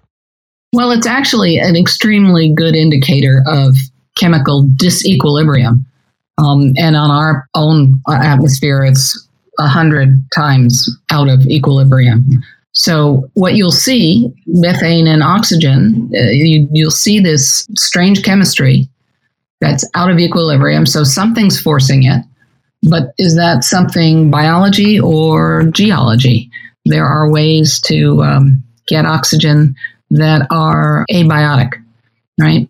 Well, 0.71 0.91
it's 0.91 1.07
actually 1.07 1.57
an 1.57 1.75
extremely 1.75 2.53
good 2.53 2.75
indicator 2.75 3.43
of 3.48 3.75
chemical 4.15 4.65
disequilibrium. 4.75 5.83
Um, 6.39 6.74
and 6.77 6.96
on 6.96 7.12
our 7.12 7.48
own 7.53 8.01
atmosphere, 8.08 8.84
it's 8.84 9.27
a 9.60 9.67
hundred 9.67 10.24
times 10.36 10.89
out 11.12 11.27
of 11.27 11.46
equilibrium. 11.48 12.25
So 12.72 13.29
what 13.34 13.55
you'll 13.55 13.72
see, 13.72 14.31
methane 14.48 15.08
and 15.08 15.22
oxygen, 15.22 16.10
uh, 16.15 16.29
you, 16.29 16.67
you'll 16.72 16.91
see 16.91 17.19
this 17.19 17.67
strange 17.75 18.24
chemistry 18.24 18.88
that's 19.60 19.88
out 19.96 20.10
of 20.10 20.19
equilibrium. 20.19 20.86
So 20.86 21.03
something's 21.03 21.59
forcing 21.59 22.03
it. 22.03 22.24
But 22.83 23.14
is 23.18 23.35
that 23.35 23.66
something 23.66 24.31
biology 24.31 24.98
or 25.00 25.64
geology? 25.72 26.50
There 26.85 27.05
are 27.05 27.29
ways 27.29 27.81
to 27.81 28.24
um, 28.24 28.64
get 28.87 29.05
oxygen 29.05 29.75
that 30.11 30.48
are 30.50 31.05
abiotic, 31.11 31.74
right? 32.40 32.70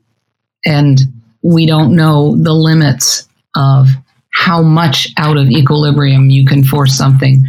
And 0.66 1.00
we 1.44 1.68
don't 1.68 1.96
know 1.96 2.36
the 2.36 2.54
limits 2.54 3.29
of 3.56 3.88
how 4.34 4.62
much 4.62 5.10
out 5.18 5.38
of 5.38 5.50
equilibrium 5.50 6.30
you 6.30 6.46
can 6.46 6.64
force 6.64 6.96
something 6.96 7.44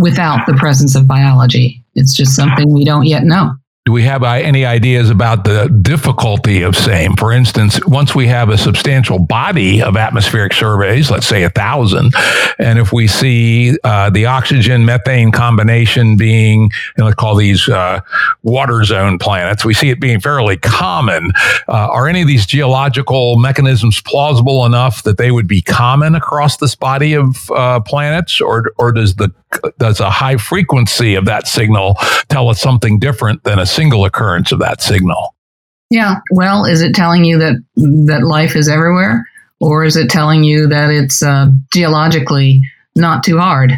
without 0.00 0.46
the 0.46 0.54
presence 0.54 0.94
of 0.94 1.06
biology. 1.06 1.82
It's 1.94 2.14
just 2.14 2.34
something 2.34 2.72
we 2.72 2.84
don't 2.84 3.06
yet 3.06 3.24
know. 3.24 3.54
Do 3.86 3.92
we 3.92 4.02
have 4.02 4.22
uh, 4.22 4.32
any 4.32 4.66
ideas 4.66 5.08
about 5.08 5.44
the 5.44 5.66
difficulty 5.80 6.60
of 6.60 6.76
same? 6.76 7.16
For 7.16 7.32
instance, 7.32 7.82
once 7.86 8.14
we 8.14 8.26
have 8.26 8.50
a 8.50 8.58
substantial 8.58 9.18
body 9.18 9.80
of 9.80 9.96
atmospheric 9.96 10.52
surveys, 10.52 11.10
let's 11.10 11.26
say 11.26 11.44
a 11.44 11.50
thousand, 11.50 12.12
and 12.58 12.78
if 12.78 12.92
we 12.92 13.06
see 13.06 13.78
uh, 13.82 14.10
the 14.10 14.26
oxygen 14.26 14.84
methane 14.84 15.32
combination 15.32 16.18
being, 16.18 16.64
know, 16.98 17.06
let's 17.06 17.14
call 17.14 17.34
these 17.34 17.70
uh, 17.70 18.00
water 18.42 18.84
zone 18.84 19.18
planets, 19.18 19.64
we 19.64 19.72
see 19.72 19.88
it 19.88 19.98
being 19.98 20.20
fairly 20.20 20.58
common. 20.58 21.32
Uh, 21.66 21.72
are 21.72 22.06
any 22.06 22.20
of 22.20 22.28
these 22.28 22.44
geological 22.44 23.36
mechanisms 23.36 24.02
plausible 24.02 24.66
enough 24.66 25.04
that 25.04 25.16
they 25.16 25.30
would 25.30 25.48
be 25.48 25.62
common 25.62 26.14
across 26.14 26.58
this 26.58 26.74
body 26.74 27.14
of 27.14 27.50
uh, 27.52 27.80
planets, 27.80 28.42
or 28.42 28.74
or 28.76 28.92
does 28.92 29.16
the 29.16 29.32
does 29.78 30.00
a 30.00 30.10
high 30.10 30.36
frequency 30.36 31.14
of 31.14 31.24
that 31.24 31.48
signal 31.48 31.96
tell 32.28 32.48
us 32.48 32.60
something 32.60 32.98
different 32.98 33.42
than 33.42 33.58
a 33.58 33.66
single 33.70 34.04
occurrence 34.04 34.52
of 34.52 34.58
that 34.60 34.82
signal? 34.82 35.34
Yeah. 35.90 36.16
Well, 36.30 36.64
is 36.64 36.82
it 36.82 36.94
telling 36.94 37.24
you 37.24 37.38
that 37.38 37.56
that 38.06 38.22
life 38.22 38.54
is 38.54 38.68
everywhere, 38.68 39.26
or 39.60 39.84
is 39.84 39.96
it 39.96 40.08
telling 40.08 40.44
you 40.44 40.68
that 40.68 40.90
it's 40.90 41.22
uh, 41.22 41.48
geologically 41.72 42.62
not 42.94 43.24
too 43.24 43.38
hard 43.38 43.72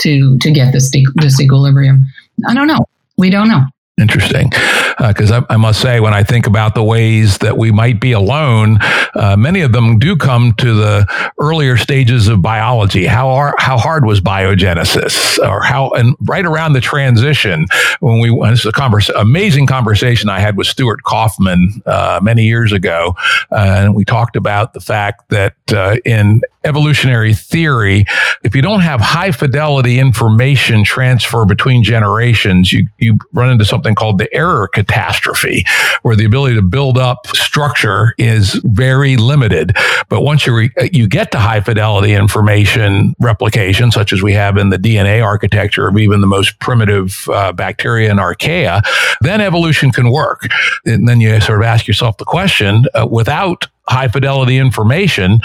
to 0.00 0.38
to 0.38 0.50
get 0.50 0.72
this 0.72 0.90
de- 0.90 1.06
equilibrium? 1.40 2.06
I 2.46 2.54
don't 2.54 2.68
know. 2.68 2.86
We 3.16 3.30
don't 3.30 3.48
know. 3.48 3.64
Interesting. 3.98 4.50
Because 4.98 5.30
uh, 5.30 5.40
I, 5.48 5.54
I, 5.54 5.56
must 5.56 5.80
say, 5.80 6.00
when 6.00 6.12
I 6.12 6.22
think 6.22 6.46
about 6.46 6.74
the 6.74 6.84
ways 6.84 7.38
that 7.38 7.56
we 7.56 7.72
might 7.72 7.98
be 7.98 8.12
alone, 8.12 8.78
uh, 9.14 9.36
many 9.38 9.62
of 9.62 9.72
them 9.72 9.98
do 9.98 10.16
come 10.16 10.52
to 10.58 10.74
the 10.74 11.32
earlier 11.40 11.78
stages 11.78 12.28
of 12.28 12.42
biology. 12.42 13.06
How, 13.06 13.30
are, 13.30 13.54
how 13.56 13.78
hard 13.78 14.04
was 14.04 14.20
biogenesis? 14.20 15.38
Or 15.38 15.62
how, 15.62 15.90
and 15.90 16.14
right 16.26 16.44
around 16.44 16.74
the 16.74 16.82
transition, 16.82 17.66
when 18.00 18.20
we, 18.20 18.28
this 18.50 18.60
is 18.60 18.66
a 18.66 18.72
converse, 18.72 19.08
amazing 19.08 19.66
conversation 19.66 20.28
I 20.28 20.40
had 20.40 20.58
with 20.58 20.66
Stuart 20.66 21.02
Kauffman 21.04 21.82
uh, 21.86 22.20
many 22.22 22.44
years 22.44 22.72
ago. 22.72 23.14
Uh, 23.50 23.56
and 23.56 23.94
we 23.94 24.04
talked 24.04 24.36
about 24.36 24.74
the 24.74 24.80
fact 24.80 25.30
that 25.30 25.56
uh, 25.72 25.96
in 26.04 26.42
evolutionary 26.66 27.32
theory, 27.32 28.04
if 28.42 28.54
you 28.54 28.62
don't 28.62 28.80
have 28.80 29.00
high 29.00 29.30
fidelity 29.30 29.98
information 29.98 30.84
transfer 30.84 31.44
between 31.44 31.82
generations, 31.82 32.72
you, 32.72 32.88
you 32.98 33.18
run 33.32 33.50
into 33.50 33.64
something 33.64 33.94
called 33.94 34.18
the 34.18 34.32
error 34.34 34.68
catastrophe, 34.68 35.64
where 36.02 36.16
the 36.16 36.24
ability 36.24 36.56
to 36.56 36.62
build 36.62 36.98
up 36.98 37.26
structure 37.28 38.14
is 38.18 38.60
very 38.64 39.16
limited. 39.16 39.76
But 40.08 40.22
once 40.22 40.46
you, 40.46 40.56
re, 40.56 40.70
you 40.92 41.08
get 41.08 41.30
to 41.32 41.38
high 41.38 41.60
fidelity 41.60 42.12
information 42.12 43.14
replication, 43.20 43.90
such 43.90 44.12
as 44.12 44.22
we 44.22 44.32
have 44.32 44.56
in 44.56 44.70
the 44.70 44.78
DNA 44.78 45.24
architecture 45.24 45.88
of 45.88 45.96
even 45.96 46.20
the 46.20 46.26
most 46.26 46.58
primitive 46.58 47.28
uh, 47.28 47.52
bacteria 47.52 48.10
and 48.10 48.18
archaea, 48.18 48.82
then 49.20 49.40
evolution 49.40 49.92
can 49.92 50.10
work. 50.10 50.48
And 50.84 51.08
then 51.08 51.20
you 51.20 51.40
sort 51.40 51.60
of 51.60 51.64
ask 51.64 51.86
yourself 51.86 52.16
the 52.18 52.24
question 52.24 52.84
uh, 52.94 53.06
without 53.06 53.68
high 53.88 54.08
fidelity 54.08 54.58
information. 54.58 55.40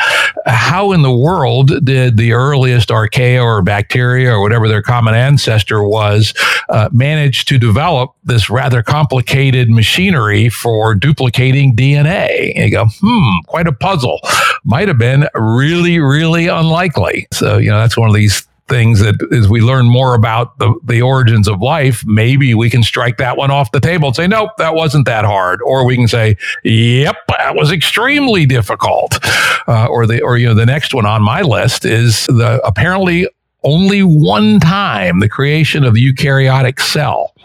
How 0.45 0.91
in 0.91 1.01
the 1.01 1.15
world 1.15 1.71
did 1.85 2.17
the 2.17 2.33
earliest 2.33 2.89
archaea 2.89 3.43
or 3.43 3.61
bacteria 3.61 4.33
or 4.33 4.41
whatever 4.41 4.67
their 4.67 4.81
common 4.81 5.13
ancestor 5.13 5.83
was 5.83 6.33
uh, 6.69 6.89
manage 6.91 7.45
to 7.45 7.59
develop 7.59 8.15
this 8.23 8.49
rather 8.49 8.81
complicated 8.81 9.69
machinery 9.69 10.49
for 10.49 10.95
duplicating 10.95 11.75
DNA? 11.75 12.53
And 12.55 12.65
you 12.65 12.71
go, 12.71 12.85
hmm, 12.99 13.45
quite 13.45 13.67
a 13.67 13.73
puzzle. 13.73 14.19
Might 14.63 14.87
have 14.87 14.97
been 14.97 15.27
really, 15.35 15.99
really 15.99 16.47
unlikely. 16.47 17.27
So, 17.31 17.57
you 17.57 17.69
know, 17.69 17.79
that's 17.79 17.97
one 17.97 18.09
of 18.09 18.15
these 18.15 18.47
things 18.71 18.99
that 19.01 19.15
as 19.31 19.47
we 19.47 19.61
learn 19.61 19.85
more 19.85 20.15
about 20.15 20.57
the, 20.57 20.73
the 20.83 21.01
origins 21.01 21.47
of 21.47 21.61
life, 21.61 22.03
maybe 22.05 22.55
we 22.55 22.69
can 22.69 22.81
strike 22.81 23.17
that 23.17 23.37
one 23.37 23.51
off 23.51 23.71
the 23.71 23.79
table 23.79 24.07
and 24.07 24.15
say, 24.15 24.27
nope, 24.27 24.51
that 24.57 24.73
wasn't 24.73 25.05
that 25.05 25.25
hard. 25.25 25.61
Or 25.61 25.85
we 25.85 25.95
can 25.95 26.07
say, 26.07 26.37
yep, 26.63 27.17
that 27.27 27.55
was 27.55 27.71
extremely 27.71 28.45
difficult. 28.45 29.19
Uh, 29.67 29.85
or 29.87 30.07
the 30.07 30.21
or 30.21 30.37
you 30.37 30.47
know 30.47 30.55
the 30.55 30.65
next 30.65 30.93
one 30.93 31.05
on 31.05 31.21
my 31.21 31.41
list 31.41 31.85
is 31.85 32.25
the 32.25 32.59
apparently 32.65 33.27
only 33.63 34.01
one 34.01 34.59
time 34.59 35.19
the 35.19 35.29
creation 35.29 35.83
of 35.83 35.93
the 35.93 36.13
eukaryotic 36.13 36.79
cell 36.79 37.35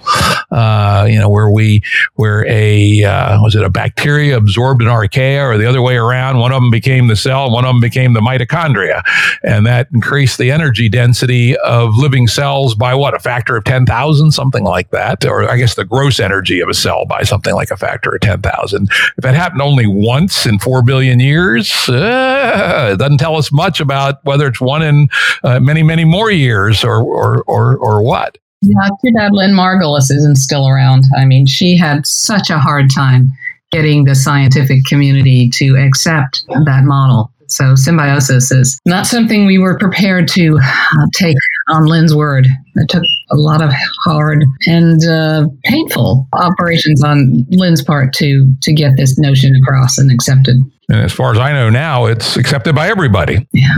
uh, 0.50 1.06
you 1.08 1.18
know, 1.18 1.28
where 1.28 1.50
we, 1.50 1.82
where 2.14 2.46
a, 2.46 3.04
uh, 3.04 3.42
was 3.42 3.54
it 3.54 3.62
a 3.62 3.70
bacteria 3.70 4.36
absorbed 4.36 4.82
an 4.82 4.88
archaea 4.88 5.42
or 5.42 5.58
the 5.58 5.66
other 5.66 5.82
way 5.82 5.96
around? 5.96 6.38
One 6.38 6.52
of 6.52 6.60
them 6.60 6.70
became 6.70 7.08
the 7.08 7.16
cell, 7.16 7.50
one 7.50 7.64
of 7.64 7.70
them 7.70 7.80
became 7.80 8.12
the 8.12 8.20
mitochondria. 8.20 9.02
And 9.42 9.66
that 9.66 9.88
increased 9.92 10.38
the 10.38 10.50
energy 10.50 10.88
density 10.88 11.56
of 11.58 11.96
living 11.96 12.28
cells 12.28 12.74
by 12.74 12.94
what, 12.94 13.14
a 13.14 13.18
factor 13.18 13.56
of 13.56 13.64
10,000, 13.64 14.32
something 14.32 14.64
like 14.64 14.90
that. 14.90 15.24
Or 15.24 15.48
I 15.48 15.56
guess 15.56 15.74
the 15.74 15.84
gross 15.84 16.20
energy 16.20 16.60
of 16.60 16.68
a 16.68 16.74
cell 16.74 17.04
by 17.06 17.22
something 17.22 17.54
like 17.54 17.70
a 17.70 17.76
factor 17.76 18.14
of 18.14 18.20
10,000. 18.20 18.88
If 19.18 19.24
it 19.24 19.34
happened 19.34 19.62
only 19.62 19.86
once 19.86 20.46
in 20.46 20.58
4 20.58 20.82
billion 20.82 21.20
years, 21.20 21.88
uh, 21.88 22.90
it 22.92 22.98
doesn't 22.98 23.18
tell 23.18 23.36
us 23.36 23.52
much 23.52 23.80
about 23.80 24.24
whether 24.24 24.46
it's 24.46 24.60
one 24.60 24.82
in 24.82 25.08
uh, 25.42 25.60
many, 25.60 25.82
many 25.82 26.04
more 26.04 26.30
years 26.30 26.84
or, 26.84 27.02
or, 27.02 27.42
or, 27.44 27.76
or 27.76 28.02
what. 28.02 28.38
Yeah, 28.66 28.88
too 29.04 29.12
bad 29.14 29.32
Lynn 29.32 29.52
Margulis 29.52 30.10
isn't 30.10 30.36
still 30.36 30.68
around. 30.68 31.04
I 31.16 31.24
mean, 31.24 31.46
she 31.46 31.76
had 31.76 32.06
such 32.06 32.50
a 32.50 32.58
hard 32.58 32.90
time 32.94 33.30
getting 33.72 34.04
the 34.04 34.14
scientific 34.14 34.84
community 34.84 35.50
to 35.54 35.76
accept 35.76 36.44
that 36.64 36.84
model. 36.84 37.32
So 37.48 37.74
symbiosis 37.74 38.50
is 38.50 38.80
not 38.86 39.06
something 39.06 39.46
we 39.46 39.58
were 39.58 39.78
prepared 39.78 40.28
to 40.28 40.58
uh, 40.58 41.06
take 41.14 41.36
on 41.68 41.86
Lynn's 41.86 42.14
word. 42.14 42.46
It 42.74 42.88
took 42.88 43.04
a 43.30 43.36
lot 43.36 43.62
of 43.62 43.70
hard 44.04 44.44
and 44.66 45.04
uh, 45.04 45.46
painful 45.64 46.28
operations 46.32 47.04
on 47.04 47.46
Lynn's 47.50 47.82
part 47.82 48.12
to 48.14 48.52
to 48.62 48.72
get 48.72 48.92
this 48.96 49.18
notion 49.18 49.54
across 49.56 49.98
and 49.98 50.10
accepted. 50.10 50.56
And 50.88 51.00
as 51.00 51.12
far 51.12 51.32
as 51.32 51.38
I 51.38 51.52
know 51.52 51.70
now, 51.70 52.06
it's 52.06 52.36
accepted 52.36 52.74
by 52.74 52.88
everybody. 52.88 53.46
Yeah. 53.52 53.76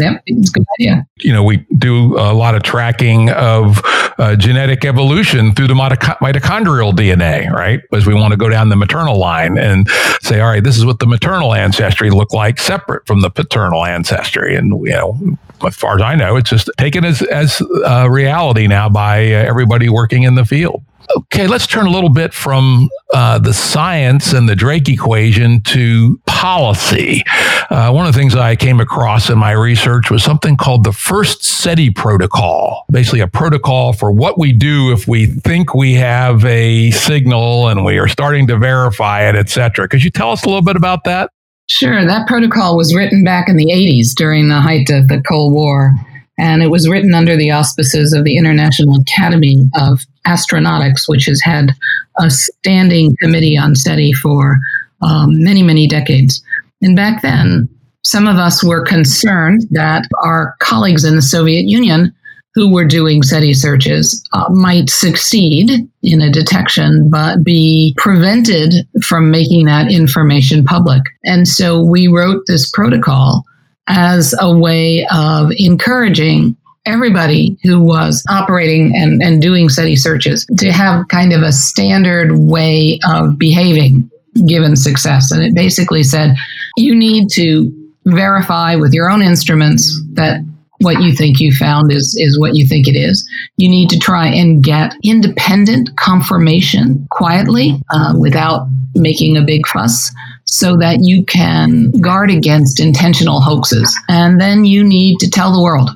Yep, 0.00 0.22
it's 0.26 0.50
a 0.50 0.52
good 0.52 0.66
idea. 0.78 1.06
You 1.18 1.32
know, 1.32 1.44
we 1.44 1.58
do 1.76 2.18
a 2.18 2.32
lot 2.32 2.54
of 2.54 2.62
tracking 2.62 3.30
of 3.30 3.80
uh, 4.18 4.36
genetic 4.36 4.84
evolution 4.84 5.54
through 5.54 5.68
the 5.68 5.74
mitochondrial 5.74 6.92
DNA, 6.92 7.50
right? 7.50 7.80
Because 7.90 8.06
we 8.06 8.14
want 8.14 8.32
to 8.32 8.36
go 8.36 8.48
down 8.48 8.68
the 8.68 8.76
maternal 8.76 9.18
line 9.18 9.58
and 9.58 9.88
say, 10.22 10.40
all 10.40 10.50
right, 10.50 10.62
this 10.62 10.76
is 10.76 10.84
what 10.84 10.98
the 10.98 11.06
maternal 11.06 11.54
ancestry 11.54 12.10
looked 12.10 12.34
like 12.34 12.58
separate 12.58 13.06
from 13.06 13.20
the 13.20 13.30
paternal 13.30 13.84
ancestry. 13.84 14.56
And, 14.56 14.68
you 14.86 14.92
know, 14.92 15.18
as 15.66 15.76
far 15.76 15.96
as 15.96 16.02
I 16.02 16.14
know, 16.14 16.36
it's 16.36 16.50
just 16.50 16.70
taken 16.78 17.04
as, 17.04 17.22
as 17.22 17.62
uh, 17.84 18.08
reality 18.10 18.66
now 18.66 18.88
by 18.88 19.26
uh, 19.26 19.38
everybody 19.38 19.88
working 19.88 20.24
in 20.24 20.34
the 20.34 20.44
field. 20.44 20.82
Okay, 21.16 21.46
let's 21.46 21.66
turn 21.66 21.86
a 21.86 21.90
little 21.90 22.08
bit 22.10 22.32
from 22.32 22.88
uh, 23.12 23.38
the 23.38 23.52
science 23.52 24.32
and 24.32 24.48
the 24.48 24.54
Drake 24.54 24.88
equation 24.88 25.60
to 25.62 26.20
policy. 26.26 27.22
Uh, 27.70 27.90
one 27.90 28.06
of 28.06 28.12
the 28.12 28.18
things 28.18 28.34
I 28.34 28.54
came 28.56 28.80
across 28.80 29.28
in 29.28 29.38
my 29.38 29.52
research 29.52 30.10
was 30.10 30.22
something 30.22 30.56
called 30.56 30.84
the 30.84 30.92
First 30.92 31.42
SETI 31.42 31.90
protocol, 31.90 32.84
basically 32.90 33.20
a 33.20 33.26
protocol 33.26 33.92
for 33.92 34.12
what 34.12 34.38
we 34.38 34.52
do 34.52 34.92
if 34.92 35.08
we 35.08 35.26
think 35.26 35.74
we 35.74 35.94
have 35.94 36.44
a 36.44 36.90
signal 36.92 37.68
and 37.68 37.84
we 37.84 37.98
are 37.98 38.08
starting 38.08 38.46
to 38.46 38.56
verify 38.56 39.28
it, 39.28 39.34
et 39.34 39.48
cetera. 39.48 39.88
Could 39.88 40.04
you 40.04 40.10
tell 40.10 40.30
us 40.30 40.44
a 40.44 40.46
little 40.46 40.62
bit 40.62 40.76
about 40.76 41.04
that? 41.04 41.30
Sure. 41.66 42.04
That 42.04 42.26
protocol 42.26 42.76
was 42.76 42.94
written 42.94 43.24
back 43.24 43.48
in 43.48 43.56
the 43.56 43.66
80s 43.66 44.14
during 44.16 44.48
the 44.48 44.60
height 44.60 44.90
of 44.90 45.08
the 45.08 45.22
Cold 45.22 45.52
War 45.52 45.94
and 46.40 46.62
it 46.62 46.70
was 46.70 46.88
written 46.88 47.14
under 47.14 47.36
the 47.36 47.50
auspices 47.50 48.14
of 48.14 48.24
the 48.24 48.36
International 48.36 49.00
Academy 49.00 49.68
of 49.76 50.00
Astronautics, 50.26 51.06
which 51.06 51.26
has 51.26 51.40
had 51.42 51.72
a 52.18 52.30
standing 52.30 53.14
committee 53.20 53.58
on 53.58 53.74
SETI 53.74 54.12
for 54.14 54.56
um, 55.02 55.42
many, 55.42 55.62
many 55.62 55.86
decades. 55.86 56.42
And 56.80 56.96
back 56.96 57.20
then, 57.20 57.68
some 58.02 58.26
of 58.26 58.36
us 58.36 58.64
were 58.64 58.84
concerned 58.84 59.66
that 59.70 60.08
our 60.24 60.56
colleagues 60.60 61.04
in 61.04 61.14
the 61.14 61.22
Soviet 61.22 61.66
Union 61.66 62.14
who 62.54 62.72
were 62.72 62.86
doing 62.86 63.22
SETI 63.22 63.54
searches 63.54 64.24
uh, 64.32 64.48
might 64.50 64.90
succeed 64.90 65.88
in 66.02 66.20
a 66.20 66.32
detection, 66.32 67.08
but 67.10 67.44
be 67.44 67.94
prevented 67.96 68.72
from 69.04 69.30
making 69.30 69.66
that 69.66 69.92
information 69.92 70.64
public. 70.64 71.02
And 71.24 71.46
so 71.46 71.80
we 71.80 72.08
wrote 72.08 72.42
this 72.46 72.68
protocol 72.70 73.44
as 73.86 74.34
a 74.40 74.56
way 74.56 75.06
of 75.12 75.50
encouraging 75.56 76.56
everybody 76.86 77.58
who 77.62 77.82
was 77.82 78.24
operating 78.28 78.94
and, 78.96 79.22
and 79.22 79.42
doing 79.42 79.68
SETI 79.68 79.96
searches 79.96 80.46
to 80.58 80.72
have 80.72 81.08
kind 81.08 81.32
of 81.32 81.42
a 81.42 81.52
standard 81.52 82.38
way 82.38 82.98
of 83.08 83.38
behaving 83.38 84.10
given 84.46 84.76
success. 84.76 85.30
And 85.30 85.42
it 85.42 85.54
basically 85.54 86.02
said 86.02 86.34
you 86.76 86.94
need 86.94 87.28
to 87.32 87.72
verify 88.06 88.76
with 88.76 88.92
your 88.92 89.10
own 89.10 89.22
instruments 89.22 89.94
that 90.14 90.40
what 90.80 91.02
you 91.02 91.12
think 91.12 91.40
you 91.40 91.52
found 91.52 91.92
is 91.92 92.16
is 92.18 92.38
what 92.38 92.54
you 92.54 92.66
think 92.66 92.88
it 92.88 92.96
is. 92.96 93.28
You 93.58 93.68
need 93.68 93.90
to 93.90 93.98
try 93.98 94.28
and 94.28 94.62
get 94.62 94.94
independent 95.04 95.90
confirmation 95.96 97.06
quietly 97.10 97.80
uh, 97.90 98.14
without 98.18 98.66
making 98.94 99.36
a 99.36 99.42
big 99.42 99.66
fuss 99.66 100.10
so 100.50 100.76
that 100.76 100.98
you 101.00 101.24
can 101.24 101.92
guard 102.00 102.28
against 102.28 102.80
intentional 102.80 103.40
hoaxes. 103.40 103.96
And 104.08 104.40
then 104.40 104.64
you 104.64 104.82
need 104.82 105.18
to 105.20 105.30
tell 105.30 105.52
the 105.52 105.62
world, 105.62 105.90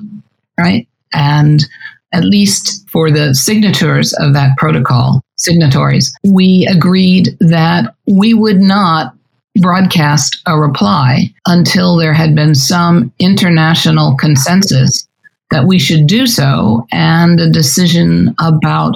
right? 0.57 0.87
And 1.13 1.61
at 2.13 2.23
least 2.23 2.89
for 2.89 3.11
the 3.11 3.35
signatures 3.35 4.13
of 4.13 4.33
that 4.33 4.55
protocol, 4.57 5.21
signatories, 5.35 6.15
we 6.23 6.65
agreed 6.71 7.35
that 7.41 7.93
we 8.07 8.33
would 8.33 8.61
not 8.61 9.13
broadcast 9.59 10.41
a 10.47 10.57
reply 10.57 11.33
until 11.47 11.97
there 11.97 12.13
had 12.13 12.33
been 12.33 12.55
some 12.55 13.11
international 13.19 14.15
consensus 14.15 15.05
that 15.51 15.65
we 15.65 15.79
should 15.79 16.07
do 16.07 16.27
so 16.27 16.87
and 16.93 17.41
a 17.41 17.49
decision 17.49 18.33
about 18.39 18.95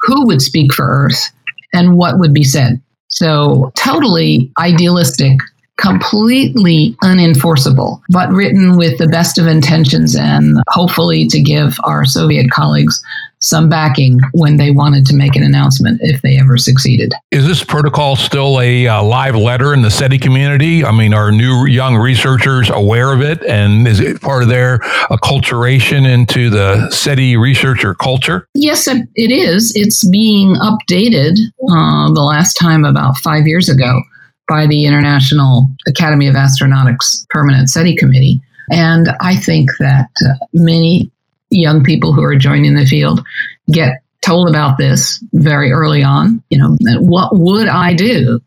who 0.00 0.26
would 0.26 0.42
speak 0.42 0.72
for 0.72 0.84
Earth 0.84 1.30
and 1.72 1.96
what 1.96 2.18
would 2.18 2.34
be 2.34 2.44
said. 2.44 2.80
So, 3.08 3.72
totally 3.76 4.50
idealistic, 4.58 5.38
completely 5.78 6.96
unenforceable, 7.02 8.00
but 8.10 8.30
written 8.30 8.76
with 8.76 8.98
the 8.98 9.08
best 9.08 9.38
of 9.38 9.46
intentions 9.46 10.16
and 10.16 10.58
hopefully 10.68 11.26
to 11.28 11.40
give 11.40 11.76
our 11.84 12.04
Soviet 12.04 12.50
colleagues 12.50 13.02
some 13.38 13.68
backing 13.68 14.18
when 14.32 14.56
they 14.56 14.70
wanted 14.70 15.04
to 15.06 15.14
make 15.14 15.36
an 15.36 15.42
announcement 15.42 16.00
if 16.02 16.22
they 16.22 16.38
ever 16.38 16.56
succeeded. 16.56 17.12
Is 17.30 17.46
this 17.46 17.62
protocol 17.62 18.16
still 18.16 18.60
a 18.60 18.88
uh, 18.88 19.02
live 19.02 19.36
letter 19.36 19.74
in 19.74 19.82
the 19.82 19.90
SETI 19.90 20.18
community? 20.18 20.84
I 20.84 20.90
mean, 20.90 21.12
are 21.12 21.30
new 21.30 21.66
young 21.66 21.96
researchers 21.96 22.70
aware 22.70 23.12
of 23.12 23.20
it? 23.20 23.44
And 23.44 23.86
is 23.86 24.00
it 24.00 24.20
part 24.22 24.42
of 24.42 24.48
their 24.48 24.78
acculturation 25.10 26.08
into 26.08 26.48
the 26.48 26.90
SETI 26.90 27.36
researcher 27.36 27.94
culture? 27.94 28.48
Yes, 28.54 28.88
it 28.88 29.30
is. 29.30 29.72
It's 29.76 30.08
being 30.08 30.56
updated 30.56 31.36
uh, 31.70 32.12
the 32.12 32.22
last 32.22 32.54
time 32.54 32.84
about 32.84 33.18
five 33.18 33.46
years 33.46 33.68
ago 33.68 34.00
by 34.48 34.66
the 34.66 34.86
International 34.86 35.68
Academy 35.86 36.28
of 36.28 36.34
Astronautics 36.34 37.26
Permanent 37.30 37.68
SETI 37.68 37.96
Committee. 37.96 38.40
And 38.70 39.08
I 39.20 39.36
think 39.36 39.70
that 39.78 40.08
uh, 40.24 40.34
many 40.52 41.10
young 41.50 41.84
people 41.84 42.12
who 42.12 42.22
are 42.22 42.36
joining 42.36 42.74
the 42.74 42.86
field 42.86 43.24
get 43.70 44.02
told 44.22 44.48
about 44.48 44.78
this 44.78 45.22
very 45.32 45.70
early 45.72 46.02
on. 46.02 46.42
You 46.50 46.58
know, 46.58 46.76
what 47.00 47.30
would 47.32 47.68
I 47.68 47.94
do 47.94 48.40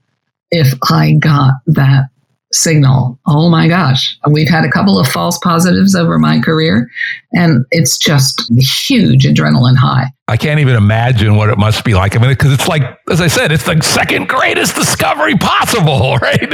if 0.52 0.74
I 0.90 1.14
got 1.14 1.54
that 1.68 2.09
signal? 2.52 3.20
Oh 3.26 3.50
my 3.50 3.68
gosh, 3.68 4.18
we've 4.30 4.50
had 4.50 4.66
a 4.66 4.72
couple 4.72 5.00
of 5.00 5.08
false 5.08 5.38
positives 5.40 5.96
over 5.96 6.20
my 6.20 6.40
career, 6.40 6.90
and 7.34 7.66
it's 7.72 7.98
just 7.98 8.50
a 8.52 8.62
huge 8.62 9.26
adrenaline 9.26 9.78
high. 9.78 10.06
I 10.28 10.38
can't 10.38 10.60
even 10.60 10.76
imagine 10.76 11.36
what 11.36 11.50
it 11.50 11.58
must 11.58 11.84
be 11.84 11.96
like. 11.96 12.16
I 12.16 12.20
mean, 12.20 12.30
because 12.30 12.54
it's 12.54 12.68
like, 12.68 12.84
as 13.10 13.20
I 13.20 13.28
said, 13.28 13.52
it's 13.52 13.64
the 13.64 13.82
second 13.82 14.30
greatest 14.30 14.76
discovery 14.76 15.36
possible, 15.36 16.18
right? 16.22 16.54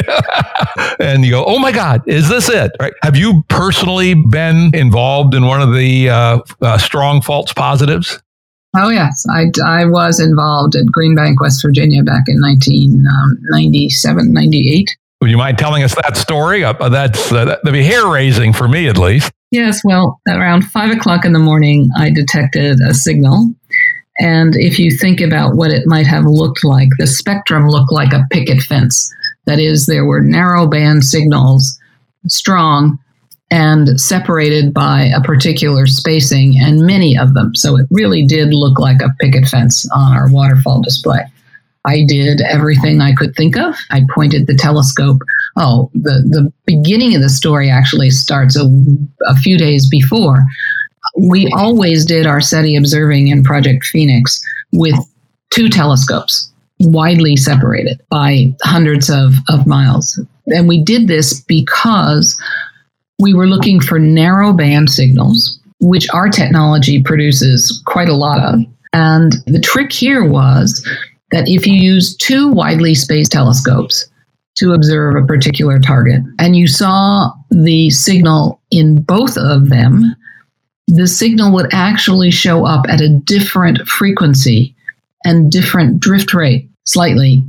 and 1.00 1.26
you 1.26 1.32
go, 1.32 1.44
oh 1.46 1.60
my 1.60 1.72
God, 1.74 2.02
is 2.08 2.30
this 2.30 2.50
it? 2.50 2.72
Right? 2.80 2.94
Have 3.02 3.18
you 3.18 3.44
personally 3.50 4.14
been 4.14 4.74
involved 4.74 5.34
in 5.34 5.46
one 5.46 5.62
of 5.62 5.74
the 5.74 6.10
uh, 6.10 6.40
uh, 6.62 6.78
strong 6.78 7.22
false 7.22 7.52
positives? 7.52 8.22
Oh, 8.78 8.90
yes. 8.90 9.26
I, 9.30 9.52
I 9.66 9.86
was 9.86 10.20
involved 10.20 10.76
at 10.76 10.86
Green 10.88 11.16
Bank, 11.16 11.40
West 11.40 11.62
Virginia 11.62 12.04
back 12.04 12.24
in 12.28 12.42
1997, 12.42 14.20
um, 14.20 14.34
98. 14.34 14.98
Would 15.26 15.32
you 15.32 15.38
mind 15.38 15.58
telling 15.58 15.82
us 15.82 15.96
that 15.96 16.18
story? 16.18 16.64
Uh, 16.64 16.90
that's 16.90 17.32
uh, 17.32 17.46
that'd 17.46 17.74
be 17.74 17.84
hair 17.84 18.08
raising 18.08 18.54
for 18.54 18.68
me, 18.68 18.88
at 18.88 18.98
least. 18.98 19.32
Yes. 19.50 19.82
Well, 19.84 20.20
around 20.30 20.64
five 20.66 20.96
o'clock 20.96 21.26
in 21.26 21.34
the 21.34 21.40
morning, 21.40 21.90
I 21.98 22.12
detected 22.12 22.80
a 22.80 22.94
signal 22.94 23.56
and 24.20 24.56
if 24.56 24.80
you 24.80 24.92
think 24.92 25.20
about 25.20 25.56
what 25.56 25.72
it 25.72 25.88
might 25.88 26.08
have 26.08 26.26
looked 26.26 26.64
like, 26.64 26.90
the 26.98 27.08
spectrum 27.08 27.68
looked 27.68 27.92
like 27.92 28.14
a 28.14 28.26
picket 28.32 28.62
fence. 28.62 29.14
That 29.46 29.60
is, 29.60 29.86
there 29.86 30.06
were 30.06 30.22
narrow 30.22 30.68
band 30.68 31.04
signals, 31.04 31.78
strong, 32.28 32.98
and 33.52 34.00
separated 34.00 34.74
by 34.74 35.04
a 35.04 35.22
particular 35.22 35.86
spacing 35.86 36.56
and 36.58 36.86
many 36.86 37.18
of 37.18 37.34
them. 37.34 37.54
So 37.56 37.78
it 37.78 37.88
really 37.92 38.26
did 38.26 38.54
look 38.54 38.80
like 38.80 39.02
a 39.02 39.14
picket 39.20 39.48
fence 39.48 39.88
on 39.92 40.14
our 40.14 40.32
waterfall 40.32 40.82
display. 40.82 41.22
I 41.86 42.04
did 42.08 42.41
everything 42.41 43.02
I 43.02 43.13
could 43.13 43.36
think 43.36 43.58
of. 43.58 43.76
I 43.91 44.02
pointed 44.13 44.48
the 44.48 44.56
telescope. 44.56 45.21
Oh, 45.58 45.89
the, 45.93 46.24
the 46.30 46.52
beginning 46.65 47.15
of 47.15 47.21
the 47.21 47.30
story 47.30 47.69
actually 47.69 48.10
starts 48.10 48.58
a, 48.58 48.65
a 49.28 49.36
few 49.36 49.58
days 49.58 49.88
before. 49.89 50.43
We 51.17 51.50
always 51.56 52.06
did 52.06 52.26
our 52.26 52.41
SETI 52.41 52.76
observing 52.76 53.28
in 53.28 53.43
Project 53.43 53.86
Phoenix 53.86 54.41
with 54.74 54.95
two 55.52 55.69
telescopes, 55.69 56.52
widely 56.80 57.36
separated 57.36 58.02
by 58.10 58.54
hundreds 58.63 59.10
of, 59.10 59.34
of 59.48 59.65
miles. 59.65 60.19
And 60.48 60.67
we 60.67 60.84
did 60.84 61.08
this 61.08 61.41
because 61.41 62.39
we 63.19 63.34
were 63.34 63.48
looking 63.48 63.80
for 63.80 63.98
narrow 63.98 64.52
band 64.52 64.89
signals, 64.89 65.60
which 65.80 66.10
our 66.13 66.30
technology 66.30 67.02
produces 67.02 67.82
quite 67.86 68.10
a 68.10 68.15
lot 68.15 68.39
of. 68.39 68.60
And 68.91 69.34
the 69.45 69.60
trick 69.60 69.91
here 69.91 70.24
was 70.28 70.86
that 71.32 71.48
if 71.48 71.66
you 71.66 71.74
use 71.74 72.16
two 72.16 72.52
widely 72.52 72.96
spaced 72.96 73.32
telescopes 73.32 74.08
to 74.58 74.74
observe 74.74 75.16
a 75.16 75.26
particular 75.26 75.80
target 75.80 76.22
and 76.40 76.56
you 76.56 76.68
saw 76.68 77.32
the 77.50 77.90
signal 77.90 78.62
in 78.72 79.02
both 79.02 79.38
of 79.38 79.70
them, 79.70 80.16
the 80.88 81.08
signal 81.08 81.52
would 81.54 81.68
actually 81.74 82.32
show 82.32 82.66
up 82.66 82.86
at 82.88 83.02
a 83.02 83.10
different 83.10 83.80
frequency 83.88 84.76
and 85.24 85.52
different 85.52 86.00
drift 86.00 86.34
rate 86.34 86.70
slightly 86.86 87.44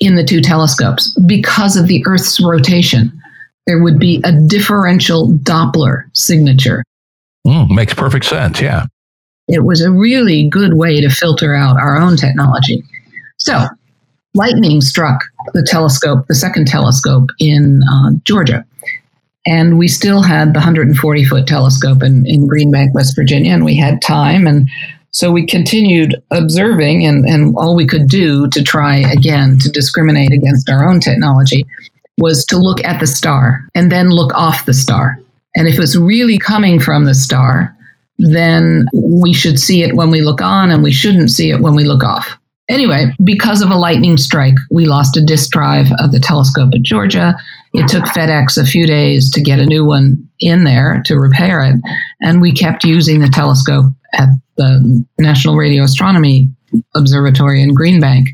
in 0.00 0.16
the 0.16 0.24
two 0.24 0.40
telescopes 0.40 1.16
because 1.26 1.76
of 1.76 1.86
the 1.86 2.02
Earth's 2.06 2.40
rotation 2.40 3.12
there 3.66 3.82
would 3.82 3.98
be 3.98 4.20
a 4.24 4.32
differential 4.32 5.28
Doppler 5.28 6.04
signature. 6.14 6.82
Mm, 7.46 7.70
makes 7.70 7.94
perfect 7.94 8.24
sense. 8.24 8.60
Yeah. 8.60 8.86
It 9.48 9.64
was 9.64 9.82
a 9.82 9.90
really 9.90 10.48
good 10.48 10.74
way 10.74 11.00
to 11.00 11.10
filter 11.10 11.54
out 11.54 11.78
our 11.78 11.96
own 11.96 12.16
technology. 12.16 12.82
So, 13.44 13.66
lightning 14.34 14.80
struck 14.80 15.24
the 15.52 15.66
telescope, 15.68 16.26
the 16.28 16.34
second 16.34 16.68
telescope 16.68 17.28
in 17.40 17.82
uh, 17.90 18.12
Georgia. 18.24 18.64
And 19.46 19.78
we 19.78 19.88
still 19.88 20.22
had 20.22 20.54
the 20.54 20.60
140 20.60 21.24
foot 21.24 21.48
telescope 21.48 22.04
in, 22.04 22.24
in 22.24 22.48
Greenbank, 22.48 22.94
West 22.94 23.16
Virginia, 23.16 23.52
and 23.52 23.64
we 23.64 23.76
had 23.76 24.00
time. 24.00 24.46
And 24.46 24.68
so 25.10 25.32
we 25.32 25.44
continued 25.44 26.14
observing, 26.30 27.04
and, 27.04 27.26
and 27.26 27.56
all 27.56 27.74
we 27.74 27.84
could 27.84 28.08
do 28.08 28.46
to 28.50 28.62
try 28.62 28.98
again 28.98 29.58
to 29.58 29.68
discriminate 29.68 30.30
against 30.30 30.70
our 30.70 30.88
own 30.88 31.00
technology 31.00 31.66
was 32.18 32.44
to 32.46 32.58
look 32.58 32.82
at 32.84 33.00
the 33.00 33.06
star 33.08 33.66
and 33.74 33.90
then 33.90 34.10
look 34.10 34.32
off 34.34 34.66
the 34.66 34.74
star. 34.74 35.18
And 35.56 35.66
if 35.66 35.80
it's 35.80 35.96
really 35.96 36.38
coming 36.38 36.78
from 36.78 37.06
the 37.06 37.14
star, 37.14 37.76
then 38.18 38.86
we 38.94 39.32
should 39.32 39.58
see 39.58 39.82
it 39.82 39.96
when 39.96 40.10
we 40.10 40.20
look 40.20 40.40
on 40.40 40.70
and 40.70 40.84
we 40.84 40.92
shouldn't 40.92 41.32
see 41.32 41.50
it 41.50 41.60
when 41.60 41.74
we 41.74 41.82
look 41.82 42.04
off. 42.04 42.38
Anyway, 42.68 43.06
because 43.24 43.60
of 43.60 43.70
a 43.70 43.76
lightning 43.76 44.16
strike, 44.16 44.54
we 44.70 44.86
lost 44.86 45.16
a 45.16 45.24
disk 45.24 45.50
drive 45.50 45.88
of 45.98 46.12
the 46.12 46.20
telescope 46.20 46.70
at 46.74 46.82
Georgia. 46.82 47.34
It 47.74 47.88
took 47.88 48.04
FedEx 48.04 48.56
a 48.56 48.64
few 48.64 48.86
days 48.86 49.30
to 49.32 49.40
get 49.40 49.58
a 49.58 49.66
new 49.66 49.84
one 49.84 50.28
in 50.38 50.64
there 50.64 51.02
to 51.06 51.18
repair 51.18 51.62
it. 51.62 51.76
And 52.20 52.40
we 52.40 52.52
kept 52.52 52.84
using 52.84 53.20
the 53.20 53.28
telescope 53.28 53.86
at 54.14 54.28
the 54.56 55.04
National 55.18 55.56
Radio 55.56 55.82
Astronomy 55.82 56.50
Observatory 56.94 57.60
in 57.62 57.74
Greenbank, 57.74 58.26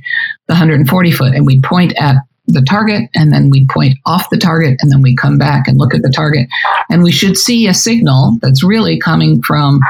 the 0.46 0.54
140 0.54 1.10
foot, 1.10 1.34
and 1.34 1.46
we 1.46 1.60
point 1.62 1.94
at 1.98 2.16
the 2.48 2.62
target 2.62 3.10
and 3.14 3.32
then 3.32 3.50
we 3.50 3.66
point 3.66 3.98
off 4.06 4.30
the 4.30 4.38
target 4.38 4.78
and 4.80 4.90
then 4.90 5.02
we 5.02 5.14
come 5.14 5.36
back 5.36 5.68
and 5.68 5.78
look 5.78 5.94
at 5.94 6.02
the 6.02 6.10
target 6.10 6.48
and 6.90 7.02
we 7.02 7.12
should 7.12 7.36
see 7.36 7.66
a 7.66 7.74
signal 7.74 8.38
that's 8.40 8.64
really 8.64 8.98
coming 8.98 9.42
from 9.42 9.80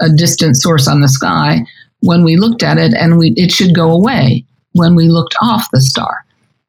a 0.00 0.08
distant 0.08 0.56
source 0.56 0.88
on 0.88 1.02
the 1.02 1.08
sky 1.08 1.60
when 2.00 2.24
we 2.24 2.36
looked 2.36 2.62
at 2.62 2.78
it 2.78 2.94
and 2.94 3.18
we 3.18 3.32
it 3.36 3.50
should 3.50 3.74
go 3.74 3.90
away 3.90 4.44
when 4.72 4.94
we 4.94 5.08
looked 5.08 5.36
off 5.40 5.70
the 5.72 5.80
star. 5.80 6.24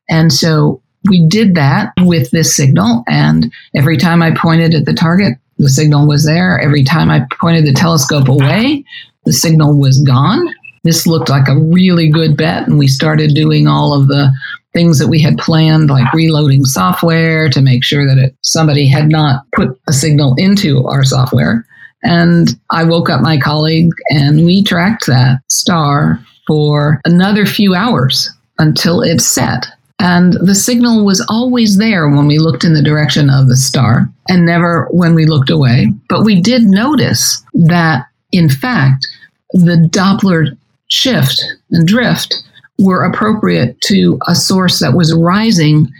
And 0.09 0.31
so 0.31 0.81
we 1.09 1.25
did 1.27 1.55
that 1.55 1.93
with 2.01 2.31
this 2.31 2.55
signal 2.55 3.03
and 3.07 3.51
every 3.75 3.97
time 3.97 4.21
i 4.21 4.31
pointed 4.31 4.73
at 4.73 4.85
the 4.85 4.93
target 4.93 5.37
the 5.57 5.69
signal 5.69 6.07
was 6.07 6.25
there. 6.25 6.59
Every 6.59 6.83
time 6.83 7.09
i 7.09 7.25
pointed 7.39 7.65
the 7.65 7.73
telescope 7.73 8.27
away 8.27 8.83
the 9.25 9.33
signal 9.33 9.77
was 9.77 10.01
gone. 10.01 10.47
This 10.83 11.05
looked 11.05 11.29
like 11.29 11.49
a 11.49 11.57
really 11.57 12.09
good 12.09 12.37
bet 12.37 12.67
and 12.67 12.79
we 12.79 12.87
started 12.87 13.35
doing 13.35 13.67
all 13.67 13.93
of 13.93 14.07
the 14.07 14.31
things 14.73 14.99
that 14.99 15.07
we 15.07 15.21
had 15.21 15.37
planned, 15.37 15.89
like 15.89 16.11
reloading 16.13 16.63
software 16.63 17.49
to 17.49 17.61
make 17.61 17.83
sure 17.83 18.07
that 18.07 18.17
it, 18.17 18.35
somebody 18.41 18.87
had 18.87 19.09
not 19.09 19.43
put 19.55 19.69
a 19.87 19.93
signal 19.93 20.33
into 20.37 20.85
our 20.85 21.03
software. 21.03 21.65
And 22.03 22.49
I 22.71 22.83
woke 22.83 23.09
up 23.09 23.21
my 23.21 23.39
colleague 23.39 23.91
and 24.09 24.45
we 24.45 24.63
tracked 24.63 25.07
that 25.07 25.39
star 25.49 26.19
for 26.45 27.01
another 27.05 27.45
few 27.45 27.75
hours 27.75 28.29
until 28.59 29.01
it 29.01 29.19
set. 29.21 29.67
And 29.99 30.33
the 30.33 30.55
signal 30.55 31.05
was 31.05 31.25
always 31.27 31.77
there 31.77 32.07
when 32.07 32.27
we 32.27 32.37
looked 32.37 32.63
in 32.63 32.73
the 32.73 32.83
direction 32.83 33.29
of 33.29 33.47
the 33.47 33.57
star 33.57 34.07
and 34.29 34.45
never 34.45 34.87
when 34.91 35.15
we 35.15 35.25
looked 35.25 35.49
away. 35.49 35.87
But 36.07 36.23
we 36.23 36.39
did 36.39 36.63
notice 36.63 37.43
that, 37.53 38.05
in 38.31 38.47
fact, 38.47 39.07
the 39.53 39.89
Doppler 39.91 40.55
shift 40.89 41.43
and 41.71 41.87
drift 41.87 42.43
were 42.77 43.03
appropriate 43.03 43.79
to 43.81 44.19
a 44.27 44.35
source 44.35 44.79
that 44.79 44.93
was 44.93 45.15
rising 45.15 45.91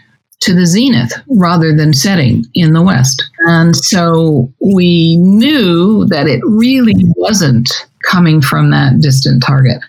to 0.41 0.54
the 0.54 0.65
zenith 0.65 1.13
rather 1.30 1.76
than 1.76 1.93
setting 1.93 2.45
in 2.54 2.73
the 2.73 2.82
west. 2.82 3.23
And 3.39 3.76
so 3.76 4.52
we 4.60 5.17
knew 5.17 6.06
that 6.06 6.28
it 6.28 6.41
really 6.45 6.95
wasn't 7.15 7.69
coming 8.06 8.41
from 8.41 8.69
that 8.71 9.00
distant 9.00 9.43
target. 9.43 9.82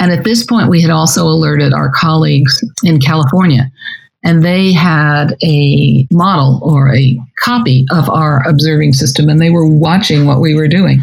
And 0.00 0.10
at 0.10 0.24
this 0.24 0.44
point, 0.44 0.68
we 0.70 0.80
had 0.80 0.90
also 0.90 1.24
alerted 1.24 1.72
our 1.72 1.90
colleagues 1.90 2.64
in 2.82 3.00
California, 3.00 3.70
and 4.24 4.42
they 4.42 4.72
had 4.72 5.36
a 5.44 6.06
model 6.10 6.60
or 6.62 6.92
a 6.94 7.18
copy 7.44 7.86
of 7.92 8.08
our 8.10 8.42
observing 8.48 8.94
system, 8.94 9.28
and 9.28 9.40
they 9.40 9.50
were 9.50 9.68
watching 9.68 10.26
what 10.26 10.40
we 10.40 10.54
were 10.54 10.68
doing. 10.68 11.00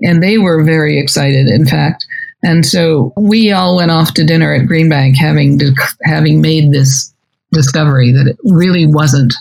And 0.00 0.22
they 0.22 0.38
were 0.38 0.64
very 0.64 0.98
excited, 0.98 1.46
in 1.46 1.66
fact. 1.66 2.04
And 2.42 2.66
so 2.66 3.12
we 3.16 3.52
all 3.52 3.76
went 3.76 3.90
off 3.90 4.14
to 4.14 4.24
dinner 4.24 4.52
at 4.52 4.66
Greenbank 4.66 5.16
having 5.16 5.60
having 6.02 6.40
made 6.40 6.72
this 6.72 7.13
discovery 7.54 8.12
that 8.12 8.26
it 8.26 8.36
really 8.44 8.86
wasn't 8.86 9.32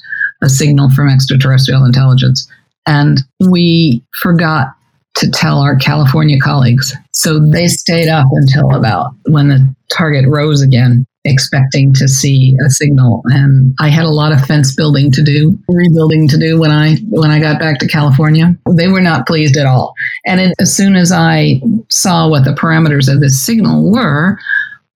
a 0.42 0.50
signal 0.50 0.90
from 0.92 1.10
extraterrestrial 1.10 1.86
intelligence. 1.86 2.48
And 2.86 3.20
we 3.40 4.04
forgot 4.22 4.68
to 5.16 5.30
tell 5.30 5.60
our 5.60 5.76
California 5.76 6.40
colleagues. 6.40 6.96
So 7.12 7.40
they 7.40 7.68
stayed 7.68 8.10
up 8.10 8.28
until 8.32 8.74
about 8.76 9.14
when 9.28 9.50
the 9.50 9.76
target 9.92 10.26
rose 10.28 10.62
again 10.62 11.06
expecting 11.26 11.94
to 11.94 12.08
see 12.08 12.56
a 12.66 12.70
signal 12.70 13.22
and 13.28 13.74
I 13.80 13.88
had 13.88 14.04
a 14.04 14.10
lot 14.10 14.34
of 14.34 14.46
fence 14.46 14.76
building 14.76 15.10
to 15.12 15.24
do, 15.24 15.58
rebuilding 15.70 16.28
to 16.30 16.38
do 16.38 16.60
when 16.60 16.72
I 16.72 16.98
when 17.10 17.32
I 17.32 17.40
got 17.40 17.60
back 17.60 17.80
to 17.80 17.88
California. 17.88 18.56
They 18.70 18.90
were 18.90 19.02
not 19.02 19.26
pleased 19.26 19.56
at 19.56 19.66
all. 19.66 19.94
And 20.26 20.42
it, 20.42 20.56
as 20.60 20.76
soon 20.76 20.96
as 20.96 21.12
I 21.14 21.62
saw 21.90 22.28
what 22.28 22.44
the 22.44 22.52
parameters 22.52 23.12
of 23.12 23.22
this 23.22 23.42
signal 23.42 23.90
were, 23.92 24.38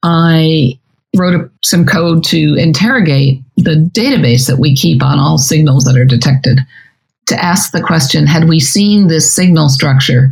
I 0.04 0.78
wrote 1.18 1.36
a, 1.36 1.50
some 1.64 1.86
code 1.86 2.24
to 2.26 2.56
interrogate 2.56 3.42
the 3.58 3.90
database 3.94 4.48
that 4.48 4.60
we 4.60 4.76
keep 4.76 5.04
on 5.04 5.20
all 5.20 5.38
signals 5.38 5.84
that 5.86 5.98
are 5.98 6.06
detected 6.06 6.60
to 7.28 7.44
ask 7.44 7.72
the 7.72 7.82
question 7.82 8.26
had 8.26 8.48
we 8.48 8.60
seen 8.60 9.08
this 9.08 9.34
signal 9.34 9.70
structure 9.70 10.32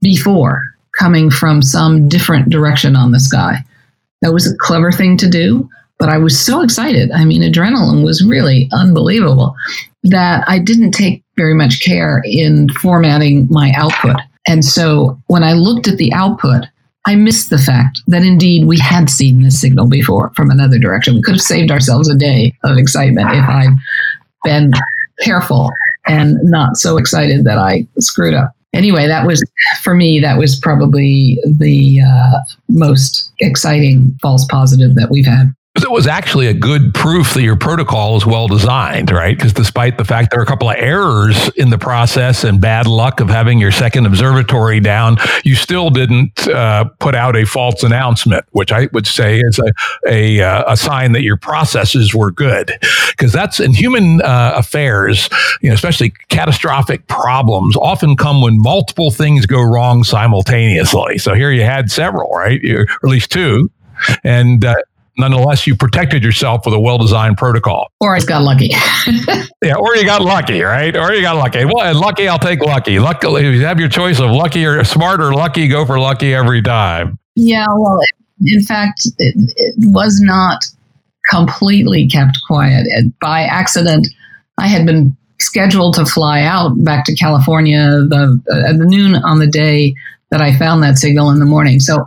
before 0.00 0.64
coming 0.98 1.30
from 1.30 1.62
some 1.62 2.08
different 2.08 2.50
direction 2.50 2.96
on 2.96 3.12
the 3.12 3.20
sky 3.20 3.58
that 4.22 4.32
was 4.32 4.50
a 4.50 4.56
clever 4.58 4.90
thing 4.90 5.16
to 5.18 5.28
do, 5.28 5.68
but 5.98 6.08
I 6.08 6.18
was 6.18 6.38
so 6.38 6.62
excited. 6.62 7.10
I 7.12 7.24
mean, 7.24 7.42
adrenaline 7.42 8.04
was 8.04 8.24
really 8.24 8.68
unbelievable 8.72 9.54
that 10.04 10.44
I 10.46 10.58
didn't 10.58 10.92
take 10.92 11.22
very 11.36 11.54
much 11.54 11.80
care 11.80 12.22
in 12.24 12.68
formatting 12.80 13.48
my 13.50 13.72
output. 13.76 14.16
And 14.46 14.64
so 14.64 15.20
when 15.26 15.42
I 15.42 15.54
looked 15.54 15.88
at 15.88 15.98
the 15.98 16.12
output, 16.12 16.64
I 17.06 17.16
missed 17.16 17.50
the 17.50 17.58
fact 17.58 18.00
that 18.06 18.22
indeed 18.22 18.66
we 18.66 18.78
had 18.78 19.10
seen 19.10 19.42
this 19.42 19.60
signal 19.60 19.88
before 19.88 20.32
from 20.34 20.50
another 20.50 20.78
direction. 20.78 21.14
We 21.14 21.22
could 21.22 21.34
have 21.34 21.42
saved 21.42 21.70
ourselves 21.70 22.08
a 22.08 22.16
day 22.16 22.56
of 22.64 22.78
excitement 22.78 23.30
if 23.32 23.44
I'd 23.44 23.76
been 24.44 24.72
careful 25.22 25.70
and 26.06 26.38
not 26.42 26.76
so 26.76 26.96
excited 26.96 27.44
that 27.44 27.58
I 27.58 27.86
screwed 27.98 28.34
up 28.34 28.52
anyway, 28.74 29.06
that 29.06 29.26
was 29.26 29.42
for 29.82 29.94
me. 29.94 30.20
That 30.20 30.38
was 30.38 30.58
probably 30.58 31.38
the 31.44 32.00
uh, 32.06 32.40
most 32.68 33.32
exciting 33.40 34.18
false 34.20 34.44
positive 34.46 34.96
that 34.96 35.10
we've 35.10 35.26
had. 35.26 35.54
It 35.76 35.90
was 35.90 36.06
actually 36.06 36.46
a 36.46 36.54
good 36.54 36.94
proof 36.94 37.34
that 37.34 37.42
your 37.42 37.56
protocol 37.56 38.16
is 38.16 38.24
well 38.24 38.46
designed, 38.46 39.10
right? 39.10 39.36
Because 39.36 39.52
despite 39.52 39.98
the 39.98 40.04
fact 40.04 40.30
there 40.30 40.38
are 40.38 40.42
a 40.42 40.46
couple 40.46 40.70
of 40.70 40.76
errors 40.76 41.48
in 41.56 41.70
the 41.70 41.78
process 41.78 42.44
and 42.44 42.60
bad 42.60 42.86
luck 42.86 43.18
of 43.18 43.28
having 43.28 43.58
your 43.58 43.72
second 43.72 44.06
observatory 44.06 44.78
down, 44.78 45.16
you 45.42 45.56
still 45.56 45.90
didn't 45.90 46.46
uh, 46.46 46.84
put 47.00 47.16
out 47.16 47.34
a 47.34 47.44
false 47.44 47.82
announcement, 47.82 48.44
which 48.52 48.70
I 48.70 48.88
would 48.92 49.06
say 49.06 49.40
is 49.40 49.58
a 49.58 49.72
a, 50.06 50.40
uh, 50.42 50.72
a 50.72 50.76
sign 50.76 51.12
that 51.12 51.22
your 51.22 51.36
processes 51.36 52.14
were 52.14 52.30
good. 52.30 52.72
Because 53.10 53.32
that's 53.32 53.58
in 53.58 53.72
human 53.74 54.22
uh, 54.22 54.52
affairs, 54.54 55.28
you 55.60 55.70
know, 55.70 55.74
especially 55.74 56.12
catastrophic 56.28 57.08
problems 57.08 57.76
often 57.76 58.16
come 58.16 58.40
when 58.42 58.60
multiple 58.60 59.10
things 59.10 59.44
go 59.44 59.60
wrong 59.60 60.04
simultaneously. 60.04 61.18
So 61.18 61.34
here 61.34 61.50
you 61.50 61.62
had 61.62 61.90
several, 61.90 62.30
right? 62.30 62.64
Or 62.64 62.82
at 62.82 63.08
least 63.08 63.30
two. 63.32 63.70
And 64.22 64.64
uh, 64.64 64.74
nonetheless, 65.18 65.66
you 65.66 65.76
protected 65.76 66.22
yourself 66.22 66.62
with 66.64 66.74
a 66.74 66.80
well 66.80 66.98
designed 66.98 67.36
protocol. 67.36 67.88
Or 68.00 68.16
I 68.16 68.20
got 68.20 68.42
lucky. 68.42 68.68
yeah, 69.62 69.76
or 69.76 69.96
you 69.96 70.04
got 70.04 70.22
lucky, 70.22 70.60
right? 70.62 70.96
Or 70.96 71.12
you 71.12 71.22
got 71.22 71.36
lucky. 71.36 71.64
Well, 71.64 71.82
and 71.82 71.98
lucky, 71.98 72.28
I'll 72.28 72.38
take 72.38 72.60
lucky. 72.60 72.98
Luckily, 72.98 73.46
you 73.48 73.64
have 73.64 73.80
your 73.80 73.88
choice 73.88 74.20
of 74.20 74.30
lucky 74.30 74.64
or 74.64 74.82
smart 74.84 75.20
or 75.20 75.34
lucky, 75.34 75.68
go 75.68 75.84
for 75.84 75.98
lucky 75.98 76.34
every 76.34 76.62
time. 76.62 77.18
Yeah, 77.34 77.66
well, 77.68 78.00
in 78.44 78.62
fact, 78.62 79.06
it, 79.18 79.34
it 79.56 79.74
was 79.78 80.20
not 80.20 80.64
completely 81.28 82.06
kept 82.06 82.38
quiet. 82.46 82.86
By 83.20 83.42
accident, 83.42 84.06
I 84.58 84.66
had 84.66 84.86
been 84.86 85.16
scheduled 85.40 85.94
to 85.94 86.06
fly 86.06 86.42
out 86.42 86.72
back 86.84 87.04
to 87.06 87.14
California 87.16 88.04
the, 88.08 88.40
uh, 88.52 88.70
at 88.70 88.78
the 88.78 88.86
noon 88.86 89.16
on 89.16 89.38
the 89.38 89.46
day 89.46 89.94
that 90.30 90.40
I 90.40 90.56
found 90.56 90.82
that 90.82 90.96
signal 90.96 91.30
in 91.30 91.38
the 91.38 91.44
morning. 91.44 91.80
So 91.80 92.04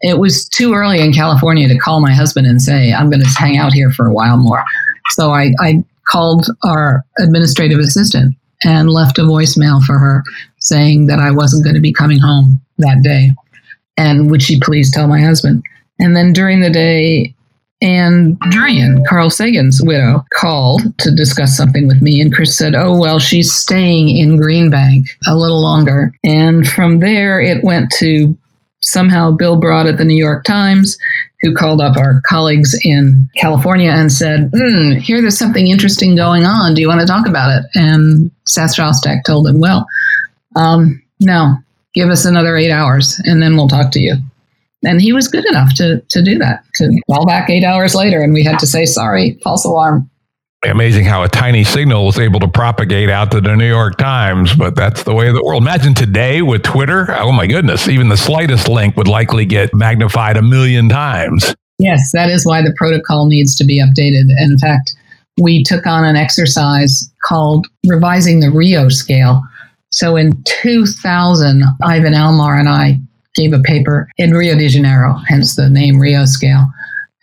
it 0.00 0.18
was 0.18 0.48
too 0.48 0.74
early 0.74 1.00
in 1.00 1.12
California 1.12 1.68
to 1.68 1.78
call 1.78 2.00
my 2.00 2.12
husband 2.12 2.46
and 2.46 2.60
say, 2.60 2.92
I'm 2.92 3.10
going 3.10 3.22
to 3.22 3.28
hang 3.38 3.56
out 3.56 3.72
here 3.72 3.90
for 3.90 4.06
a 4.06 4.12
while 4.12 4.36
more. 4.36 4.62
So 5.10 5.30
I, 5.30 5.52
I 5.60 5.84
called 6.06 6.46
our 6.64 7.04
administrative 7.18 7.78
assistant 7.78 8.34
and 8.64 8.90
left 8.90 9.18
a 9.18 9.22
voicemail 9.22 9.82
for 9.82 9.98
her 9.98 10.22
saying 10.58 11.06
that 11.06 11.18
I 11.18 11.30
wasn't 11.30 11.64
going 11.64 11.74
to 11.74 11.80
be 11.80 11.92
coming 11.92 12.18
home 12.18 12.60
that 12.78 13.02
day. 13.02 13.30
And 13.96 14.30
would 14.30 14.42
she 14.42 14.60
please 14.60 14.90
tell 14.90 15.08
my 15.08 15.20
husband? 15.20 15.62
And 15.98 16.14
then 16.14 16.32
during 16.32 16.60
the 16.60 16.70
day, 16.70 17.34
Ann 17.82 18.36
Druyan, 18.36 19.04
Carl 19.06 19.30
Sagan's 19.30 19.82
widow, 19.82 20.24
called 20.34 20.98
to 20.98 21.14
discuss 21.14 21.56
something 21.56 21.86
with 21.86 22.00
me. 22.00 22.20
And 22.20 22.32
Chris 22.32 22.56
said, 22.56 22.74
Oh, 22.74 22.98
well, 22.98 23.18
she's 23.18 23.52
staying 23.52 24.16
in 24.16 24.38
Greenbank 24.38 25.04
a 25.26 25.36
little 25.36 25.60
longer. 25.60 26.12
And 26.24 26.66
from 26.66 27.00
there, 27.00 27.40
it 27.40 27.62
went 27.62 27.90
to 27.98 28.36
somehow 28.80 29.30
Bill 29.30 29.56
Broad 29.56 29.86
at 29.86 29.98
the 29.98 30.04
New 30.04 30.16
York 30.16 30.44
Times, 30.44 30.98
who 31.40 31.54
called 31.54 31.80
up 31.80 31.96
our 31.96 32.20
colleagues 32.26 32.78
in 32.82 33.28
California 33.36 33.90
and 33.90 34.12
said, 34.12 34.50
hmm, 34.54 34.92
here 34.92 35.20
there's 35.20 35.38
something 35.38 35.66
interesting 35.66 36.16
going 36.16 36.44
on. 36.44 36.74
Do 36.74 36.80
you 36.80 36.88
want 36.88 37.00
to 37.00 37.06
talk 37.06 37.26
about 37.26 37.50
it? 37.50 37.66
And 37.74 38.30
Seth 38.44 38.74
Shostak 38.74 39.24
told 39.24 39.46
him, 39.46 39.60
well, 39.60 39.86
um, 40.56 41.02
no, 41.20 41.56
give 41.94 42.08
us 42.08 42.24
another 42.24 42.56
eight 42.56 42.70
hours 42.70 43.20
and 43.24 43.42
then 43.42 43.56
we'll 43.56 43.68
talk 43.68 43.92
to 43.92 44.00
you. 44.00 44.16
And 44.84 45.00
he 45.00 45.12
was 45.12 45.28
good 45.28 45.46
enough 45.46 45.74
to, 45.74 46.00
to 46.00 46.22
do 46.22 46.38
that, 46.38 46.62
to 46.76 47.00
call 47.10 47.26
back 47.26 47.50
eight 47.50 47.64
hours 47.64 47.94
later. 47.94 48.20
And 48.20 48.32
we 48.32 48.44
had 48.44 48.58
to 48.60 48.66
say, 48.66 48.84
sorry, 48.84 49.38
false 49.42 49.64
alarm 49.64 50.08
amazing 50.68 51.04
how 51.04 51.22
a 51.22 51.28
tiny 51.28 51.64
signal 51.64 52.06
was 52.06 52.18
able 52.18 52.40
to 52.40 52.48
propagate 52.48 53.10
out 53.10 53.30
to 53.30 53.40
the 53.40 53.54
New 53.54 53.68
York 53.68 53.96
Times, 53.98 54.54
but 54.54 54.74
that's 54.74 55.02
the 55.02 55.14
way 55.14 55.28
of 55.28 55.34
the 55.34 55.42
world. 55.42 55.62
Imagine 55.62 55.94
today 55.94 56.42
with 56.42 56.62
Twitter. 56.62 57.06
Oh 57.18 57.32
my 57.32 57.46
goodness, 57.46 57.88
even 57.88 58.08
the 58.08 58.16
slightest 58.16 58.68
link 58.68 58.96
would 58.96 59.08
likely 59.08 59.44
get 59.44 59.74
magnified 59.74 60.36
a 60.36 60.42
million 60.42 60.88
times. 60.88 61.54
Yes, 61.78 62.10
that 62.12 62.30
is 62.30 62.46
why 62.46 62.62
the 62.62 62.74
protocol 62.76 63.26
needs 63.26 63.54
to 63.56 63.64
be 63.64 63.80
updated. 63.80 64.30
In 64.40 64.58
fact, 64.58 64.94
we 65.40 65.62
took 65.62 65.86
on 65.86 66.04
an 66.04 66.16
exercise 66.16 67.10
called 67.24 67.66
revising 67.86 68.40
the 68.40 68.50
Rio 68.50 68.88
scale. 68.88 69.42
So 69.90 70.16
in 70.16 70.42
2000, 70.44 71.64
Ivan 71.82 72.14
Almar 72.14 72.58
and 72.58 72.68
I 72.68 72.98
gave 73.34 73.52
a 73.52 73.60
paper 73.60 74.08
in 74.16 74.32
Rio 74.32 74.56
de 74.56 74.68
Janeiro, 74.68 75.14
hence 75.26 75.56
the 75.56 75.68
name 75.68 75.98
Rio 75.98 76.24
scale 76.24 76.66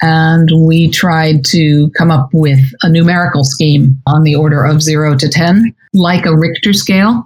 and 0.04 0.52
we 0.54 0.90
tried 0.90 1.46
to 1.46 1.90
come 1.92 2.12
up 2.12 2.30
with 2.34 2.60
a 2.82 2.90
numerical 2.90 3.46
scheme 3.46 3.98
on 4.06 4.24
the 4.24 4.36
order 4.36 4.66
of 4.66 4.82
0 4.82 5.18
to 5.18 5.30
10, 5.30 5.74
like 5.94 6.26
a 6.26 6.36
Richter 6.36 6.74
scale, 6.74 7.26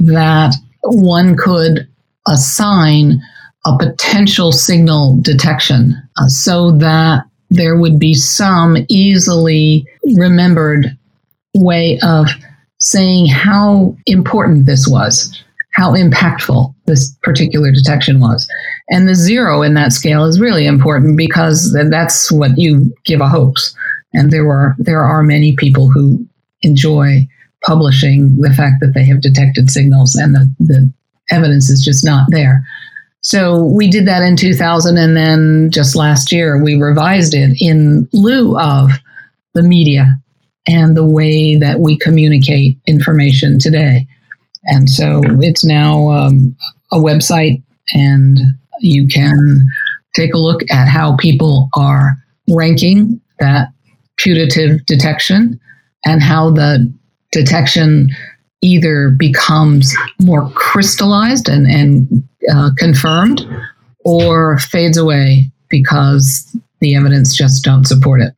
that 0.00 0.52
one 0.82 1.36
could 1.36 1.86
assign 2.26 3.22
a 3.64 3.78
potential 3.78 4.50
signal 4.50 5.20
detection 5.22 5.94
uh, 6.16 6.26
so 6.26 6.72
that 6.72 7.24
there 7.50 7.76
would 7.76 8.00
be 8.00 8.12
some 8.12 8.76
easily 8.88 9.86
remembered 10.16 10.98
way 11.54 11.96
of 12.02 12.26
saying 12.80 13.26
how 13.26 13.96
important 14.06 14.66
this 14.66 14.88
was, 14.88 15.44
how 15.76 15.92
impactful 15.92 16.74
this 16.86 17.14
particular 17.22 17.70
detection 17.70 18.18
was. 18.18 18.48
And 18.88 19.06
the 19.06 19.14
zero 19.14 19.60
in 19.60 19.74
that 19.74 19.92
scale 19.92 20.24
is 20.24 20.40
really 20.40 20.66
important 20.66 21.18
because 21.18 21.76
that's 21.90 22.32
what 22.32 22.56
you 22.56 22.94
give 23.04 23.20
a 23.20 23.28
hoax. 23.28 23.74
And 24.14 24.30
there 24.30 24.50
are 24.50 24.74
there 24.78 25.04
are 25.04 25.22
many 25.22 25.54
people 25.54 25.90
who 25.90 26.26
enjoy 26.62 27.28
publishing 27.62 28.40
the 28.40 28.54
fact 28.54 28.76
that 28.80 28.94
they 28.94 29.04
have 29.04 29.20
detected 29.20 29.70
signals 29.70 30.14
and 30.14 30.34
the, 30.34 30.50
the 30.60 30.92
evidence 31.30 31.68
is 31.68 31.84
just 31.84 32.04
not 32.04 32.26
there. 32.30 32.64
So 33.20 33.64
we 33.64 33.90
did 33.90 34.06
that 34.06 34.22
in 34.22 34.36
2000, 34.36 34.96
and 34.96 35.16
then 35.16 35.70
just 35.70 35.96
last 35.96 36.32
year 36.32 36.62
we 36.62 36.80
revised 36.80 37.34
it 37.34 37.56
in 37.60 38.08
lieu 38.12 38.58
of 38.58 38.92
the 39.52 39.62
media 39.62 40.16
and 40.66 40.96
the 40.96 41.04
way 41.04 41.56
that 41.56 41.80
we 41.80 41.98
communicate 41.98 42.78
information 42.86 43.58
today. 43.58 44.06
And 44.66 44.90
so 44.90 45.22
it's 45.40 45.64
now 45.64 46.08
um, 46.10 46.56
a 46.92 46.96
website 46.96 47.62
and 47.92 48.38
you 48.80 49.06
can 49.06 49.66
take 50.14 50.34
a 50.34 50.38
look 50.38 50.62
at 50.70 50.88
how 50.88 51.16
people 51.16 51.68
are 51.74 52.16
ranking 52.48 53.20
that 53.38 53.68
putative 54.16 54.84
detection 54.86 55.60
and 56.04 56.22
how 56.22 56.50
the 56.50 56.92
detection 57.32 58.08
either 58.62 59.10
becomes 59.10 59.94
more 60.20 60.50
crystallized 60.50 61.48
and, 61.48 61.66
and 61.66 62.08
uh, 62.52 62.70
confirmed 62.78 63.46
or 64.04 64.58
fades 64.58 64.96
away 64.96 65.50
because 65.68 66.56
the 66.80 66.94
evidence 66.94 67.36
just 67.36 67.64
don't 67.64 67.86
support 67.86 68.20
it. 68.20 68.35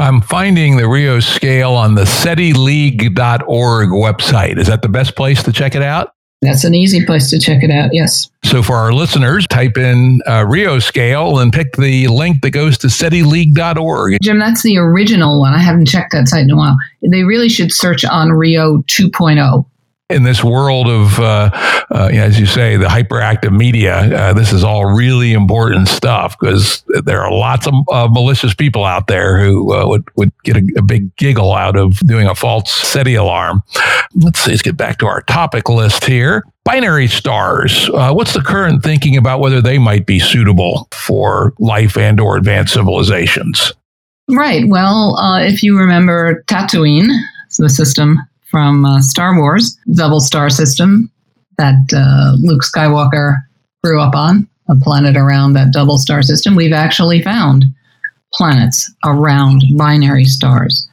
I'm 0.00 0.22
finding 0.22 0.78
the 0.78 0.88
Rio 0.88 1.20
scale 1.20 1.72
on 1.72 1.94
the 1.94 2.04
SETIleague.org 2.04 3.88
website. 3.90 4.58
Is 4.58 4.66
that 4.68 4.80
the 4.80 4.88
best 4.88 5.14
place 5.14 5.42
to 5.42 5.52
check 5.52 5.74
it 5.74 5.82
out? 5.82 6.14
That's 6.40 6.64
an 6.64 6.74
easy 6.74 7.04
place 7.04 7.28
to 7.28 7.38
check 7.38 7.62
it 7.62 7.70
out. 7.70 7.90
Yes. 7.92 8.30
So 8.42 8.62
for 8.62 8.76
our 8.76 8.94
listeners, 8.94 9.46
type 9.46 9.76
in 9.76 10.22
uh, 10.26 10.46
Rio 10.48 10.78
scale 10.78 11.38
and 11.38 11.52
pick 11.52 11.76
the 11.76 12.08
link 12.08 12.40
that 12.40 12.52
goes 12.52 12.78
to 12.78 12.86
SETIleague.org. 12.86 14.16
Jim, 14.22 14.38
that's 14.38 14.62
the 14.62 14.78
original 14.78 15.38
one. 15.38 15.52
I 15.52 15.58
haven't 15.58 15.84
checked 15.84 16.12
that 16.12 16.28
site 16.28 16.44
in 16.44 16.50
a 16.50 16.56
while. 16.56 16.78
They 17.02 17.24
really 17.24 17.50
should 17.50 17.70
search 17.70 18.02
on 18.02 18.32
Rio 18.32 18.78
2.0 18.78 19.66
in 20.10 20.24
this 20.24 20.42
world 20.42 20.88
of, 20.88 21.18
uh, 21.18 21.50
uh, 21.90 22.10
as 22.12 22.38
you 22.38 22.46
say, 22.46 22.76
the 22.76 22.86
hyperactive 22.86 23.56
media, 23.56 23.94
uh, 23.94 24.32
this 24.32 24.52
is 24.52 24.64
all 24.64 24.84
really 24.84 25.32
important 25.32 25.88
stuff 25.88 26.36
because 26.38 26.82
there 27.04 27.22
are 27.22 27.32
lots 27.32 27.66
of 27.66 27.74
uh, 27.90 28.08
malicious 28.10 28.54
people 28.54 28.84
out 28.84 29.06
there 29.06 29.38
who 29.38 29.72
uh, 29.72 29.86
would, 29.86 30.04
would 30.16 30.32
get 30.42 30.56
a, 30.56 30.72
a, 30.76 30.82
big 30.82 31.14
giggle 31.16 31.52
out 31.52 31.76
of 31.76 31.98
doing 32.00 32.26
a 32.26 32.34
false 32.34 32.70
SETI 32.72 33.14
alarm. 33.14 33.62
Let's 34.14 34.40
see, 34.40 34.50
let's 34.50 34.62
get 34.62 34.76
back 34.76 34.98
to 34.98 35.06
our 35.06 35.22
topic 35.22 35.68
list 35.68 36.04
here. 36.04 36.44
Binary 36.64 37.06
stars. 37.06 37.88
Uh, 37.94 38.12
what's 38.12 38.34
the 38.34 38.42
current 38.42 38.82
thinking 38.82 39.16
about 39.16 39.40
whether 39.40 39.62
they 39.62 39.78
might 39.78 40.06
be 40.06 40.18
suitable 40.18 40.88
for 40.92 41.54
life 41.58 41.96
and 41.96 42.20
or 42.20 42.36
advanced 42.36 42.74
civilizations? 42.74 43.72
Right. 44.28 44.64
Well, 44.68 45.16
if 45.40 45.62
you 45.62 45.76
remember 45.76 46.44
Tatooine, 46.46 47.08
the 47.58 47.68
system 47.68 48.18
from 48.50 48.84
uh, 48.84 49.00
Star 49.00 49.38
Wars, 49.38 49.78
double 49.94 50.20
star 50.20 50.50
system 50.50 51.10
that 51.58 51.92
uh, 51.94 52.36
Luke 52.38 52.62
Skywalker 52.62 53.36
grew 53.84 54.00
up 54.00 54.14
on, 54.14 54.48
a 54.68 54.76
planet 54.76 55.16
around 55.16 55.52
that 55.52 55.72
double 55.72 55.98
star 55.98 56.22
system. 56.22 56.54
We've 56.54 56.72
actually 56.72 57.22
found 57.22 57.64
planets 58.32 58.90
around 59.04 59.62
binary 59.76 60.24
stars. 60.24 60.88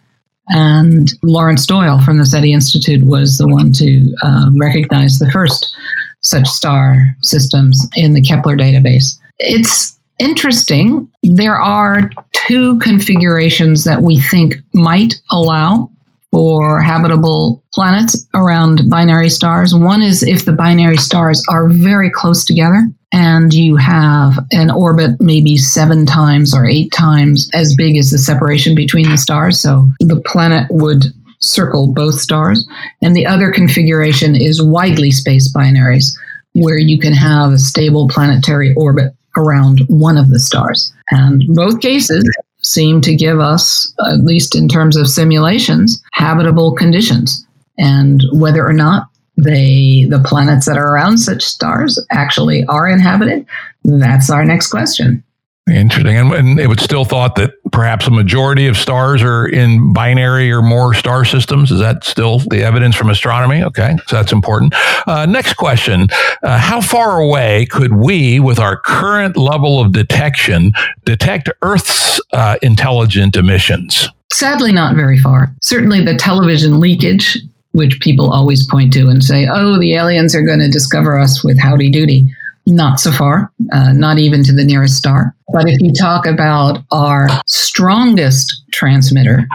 And 0.49 1.09
Laurance 1.23 1.65
Doyle 1.65 2.01
from 2.01 2.17
the 2.17 2.25
SETI 2.25 2.53
Institute 2.53 3.05
was 3.05 3.37
the 3.37 3.47
one 3.47 3.73
to 3.73 4.15
uh, 4.23 4.49
recognize 4.57 5.19
the 5.19 5.29
first 5.31 5.75
such 6.21 6.47
star 6.47 7.15
systems 7.21 7.87
in 7.95 8.13
the 8.13 8.21
Kepler 8.21 8.57
database. 8.57 9.17
It's 9.39 9.97
interesting. 10.19 11.09
There 11.23 11.55
are 11.55 12.09
two 12.33 12.79
configurations 12.79 13.83
that 13.83 14.01
we 14.01 14.19
think 14.19 14.55
might 14.73 15.15
allow 15.31 15.91
for 16.31 16.81
habitable 16.81 17.63
planets 17.73 18.27
around 18.33 18.89
binary 18.89 19.29
stars. 19.29 19.73
One 19.73 20.01
is 20.01 20.23
if 20.23 20.45
the 20.45 20.53
binary 20.53 20.97
stars 20.97 21.43
are 21.49 21.69
very 21.69 22.11
close 22.11 22.43
together 22.43 22.81
and 23.13 23.53
you 23.53 23.77
have 23.77 24.37
an 24.51 24.69
orbit 24.69 25.11
maybe 25.19 25.57
seven 25.57 26.05
times 26.05 26.53
or 26.53 26.65
eight 26.65 26.91
times 26.91 27.49
as 27.53 27.75
big 27.75 27.97
as 27.97 28.11
the 28.11 28.17
separation 28.17 28.75
between 28.75 29.09
the 29.09 29.17
stars. 29.17 29.61
So 29.61 29.89
the 29.99 30.21
planet 30.21 30.67
would 30.69 31.05
circle 31.39 31.93
both 31.93 32.15
stars. 32.15 32.67
And 33.01 33.15
the 33.15 33.25
other 33.25 33.51
configuration 33.51 34.35
is 34.35 34.61
widely 34.61 35.11
spaced 35.11 35.55
binaries, 35.55 36.05
where 36.53 36.77
you 36.77 36.99
can 36.99 37.13
have 37.13 37.53
a 37.53 37.59
stable 37.59 38.07
planetary 38.09 38.73
orbit 38.75 39.13
around 39.37 39.81
one 39.87 40.17
of 40.17 40.29
the 40.29 40.39
stars. 40.39 40.91
And 41.11 41.43
both 41.49 41.79
cases 41.79 42.27
seem 42.67 43.01
to 43.01 43.15
give 43.15 43.39
us, 43.39 43.93
at 44.09 44.19
least 44.19 44.55
in 44.55 44.67
terms 44.67 44.97
of 44.97 45.07
simulations, 45.07 46.01
habitable 46.11 46.73
conditions. 46.73 47.45
And 47.77 48.23
whether 48.33 48.65
or 48.67 48.73
not 48.73 49.07
they 49.37 50.07
the 50.09 50.23
planets 50.25 50.65
that 50.65 50.77
are 50.77 50.91
around 50.93 51.19
such 51.19 51.43
stars 51.43 52.03
actually 52.11 52.65
are 52.65 52.89
inhabited, 52.89 53.45
that's 53.83 54.29
our 54.29 54.43
next 54.43 54.69
question. 54.69 55.23
Interesting. 55.69 56.15
And, 56.15 56.33
and 56.33 56.59
it 56.59 56.67
was 56.67 56.81
still 56.81 57.03
thought 57.03 57.35
that 57.35 57.51
perhaps 57.71 58.07
a 58.07 58.11
majority 58.11 58.67
of 58.67 58.77
stars 58.77 59.21
are 59.21 59.45
in 59.45 59.91
binary 59.91 60.49
or 60.51 60.61
more 60.61 60.93
star 60.93 61.25
systems. 61.25 61.71
Is 61.71 61.79
that 61.79 62.05
still 62.05 62.39
the 62.39 62.63
evidence 62.63 62.95
from 62.95 63.09
astronomy? 63.09 63.63
Okay, 63.63 63.95
so 64.07 64.15
that's 64.15 64.31
important. 64.31 64.73
Uh, 65.05 65.25
next 65.25 65.55
question 65.55 66.07
uh, 66.43 66.57
How 66.57 66.79
far 66.79 67.19
away 67.19 67.65
could 67.69 67.93
we, 67.95 68.39
with 68.39 68.59
our 68.59 68.77
current 68.77 69.35
level 69.35 69.81
of 69.81 69.91
detection, 69.91 70.71
detect 71.03 71.49
Earth's 71.61 72.21
uh, 72.31 72.57
intelligent 72.61 73.35
emissions? 73.35 74.07
Sadly, 74.31 74.71
not 74.71 74.95
very 74.95 75.17
far. 75.17 75.53
Certainly, 75.61 76.05
the 76.05 76.15
television 76.15 76.79
leakage, 76.79 77.37
which 77.71 77.99
people 77.99 78.31
always 78.31 78.65
point 78.67 78.93
to 78.93 79.07
and 79.07 79.23
say, 79.23 79.47
oh, 79.51 79.79
the 79.79 79.95
aliens 79.95 80.33
are 80.33 80.41
going 80.41 80.59
to 80.59 80.69
discover 80.69 81.17
us 81.17 81.43
with 81.43 81.59
howdy 81.59 81.91
doody 81.91 82.29
not 82.67 82.99
so 82.99 83.11
far, 83.11 83.51
uh, 83.71 83.93
not 83.93 84.19
even 84.19 84.43
to 84.43 84.53
the 84.53 84.63
nearest 84.63 84.97
star. 84.97 85.33
But 85.53 85.67
if 85.67 85.79
you 85.81 85.93
talk 85.93 86.25
about 86.25 86.83
our 86.91 87.27
strongest 87.47 88.63
transmitter, 88.71 89.47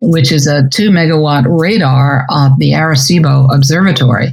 which 0.00 0.30
is 0.30 0.46
a 0.46 0.68
two 0.68 0.90
megawatt 0.90 1.44
radar 1.48 2.26
of 2.30 2.58
the 2.58 2.70
Arecibo 2.70 3.52
Observatory, 3.54 4.32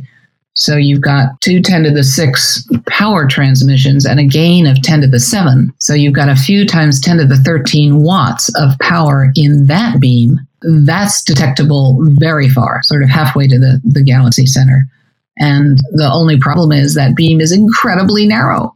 so 0.54 0.76
you've 0.76 1.02
got 1.02 1.40
two 1.42 1.62
10 1.62 1.84
to 1.84 1.92
the 1.92 2.04
6 2.04 2.68
power 2.88 3.28
transmissions 3.28 4.06
and 4.06 4.20
a 4.20 4.26
gain 4.26 4.68
of 4.68 4.82
10 4.82 5.02
to 5.02 5.08
the 5.08 5.20
7. 5.20 5.74
So 5.80 5.94
you've 5.94 6.14
got 6.14 6.30
a 6.30 6.36
few 6.36 6.66
times 6.66 7.00
10 7.00 7.18
to 7.18 7.26
the 7.26 7.38
13 7.38 8.04
watts 8.04 8.54
of 8.56 8.78
power 8.80 9.32
in 9.36 9.68
that 9.68 10.00
beam. 10.00 10.40
That's 10.62 11.24
detectable 11.24 12.06
very 12.20 12.50
far, 12.50 12.84
sort 12.84 13.02
of 13.02 13.10
halfway 13.10 13.48
to 13.48 13.58
the, 13.58 13.82
the 13.84 14.04
galaxy 14.04 14.46
center. 14.46 14.86
And 15.38 15.78
the 15.94 16.10
only 16.12 16.40
problem 16.40 16.72
is 16.72 16.96
that 16.96 17.16
beam 17.16 17.42
is 17.42 17.52
incredibly 17.52 18.26
narrow. 18.26 18.76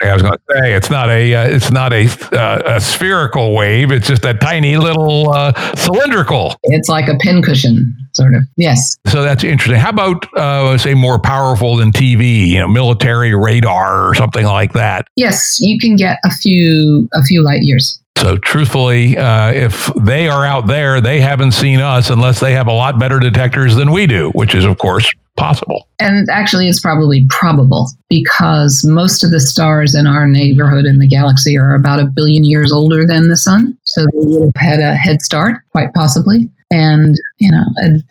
I 0.00 0.12
was 0.12 0.22
going 0.22 0.34
to 0.34 0.40
say 0.48 0.74
it's 0.74 0.90
not 0.90 1.08
a 1.08 1.34
uh, 1.34 1.48
it's 1.48 1.72
not 1.72 1.92
a, 1.92 2.06
uh, 2.30 2.76
a 2.76 2.80
spherical 2.80 3.52
wave. 3.52 3.90
It's 3.90 4.06
just 4.06 4.24
a 4.24 4.32
tiny 4.32 4.76
little 4.76 5.30
uh, 5.30 5.52
cylindrical. 5.74 6.54
It's 6.64 6.88
like 6.88 7.08
a 7.08 7.16
pincushion, 7.16 7.96
sort 8.12 8.34
of. 8.34 8.42
Yes. 8.56 8.96
So 9.08 9.22
that's 9.24 9.42
interesting. 9.42 9.80
How 9.80 9.90
about 9.90 10.32
uh, 10.34 10.78
say 10.78 10.94
more 10.94 11.18
powerful 11.18 11.76
than 11.76 11.90
TV? 11.90 12.46
You 12.46 12.60
know, 12.60 12.68
military 12.68 13.34
radar 13.34 14.08
or 14.08 14.14
something 14.14 14.46
like 14.46 14.72
that. 14.74 15.08
Yes, 15.16 15.58
you 15.60 15.80
can 15.80 15.96
get 15.96 16.18
a 16.24 16.30
few 16.30 17.08
a 17.12 17.24
few 17.24 17.42
light 17.42 17.62
years. 17.62 18.00
So, 18.20 18.36
truthfully, 18.36 19.16
uh, 19.16 19.52
if 19.52 19.92
they 19.94 20.26
are 20.26 20.44
out 20.44 20.66
there, 20.66 21.00
they 21.00 21.20
haven't 21.20 21.52
seen 21.52 21.80
us 21.80 22.10
unless 22.10 22.40
they 22.40 22.52
have 22.52 22.66
a 22.66 22.72
lot 22.72 22.98
better 22.98 23.20
detectors 23.20 23.76
than 23.76 23.92
we 23.92 24.08
do, 24.08 24.30
which 24.30 24.56
is, 24.56 24.64
of 24.64 24.78
course, 24.78 25.08
possible. 25.36 25.86
And 26.00 26.28
actually, 26.28 26.68
it's 26.68 26.80
probably 26.80 27.26
probable 27.28 27.88
because 28.10 28.84
most 28.84 29.22
of 29.22 29.30
the 29.30 29.38
stars 29.38 29.94
in 29.94 30.08
our 30.08 30.26
neighborhood 30.26 30.84
in 30.84 30.98
the 30.98 31.06
galaxy 31.06 31.56
are 31.56 31.76
about 31.76 32.00
a 32.00 32.06
billion 32.06 32.42
years 32.42 32.72
older 32.72 33.06
than 33.06 33.28
the 33.28 33.36
sun. 33.36 33.78
So, 33.84 34.02
they 34.02 34.10
would 34.14 34.52
have 34.56 34.62
had 34.70 34.80
a 34.80 34.96
head 34.96 35.22
start, 35.22 35.62
quite 35.70 35.94
possibly. 35.94 36.50
And, 36.72 37.14
you 37.38 37.52
know, 37.52 37.64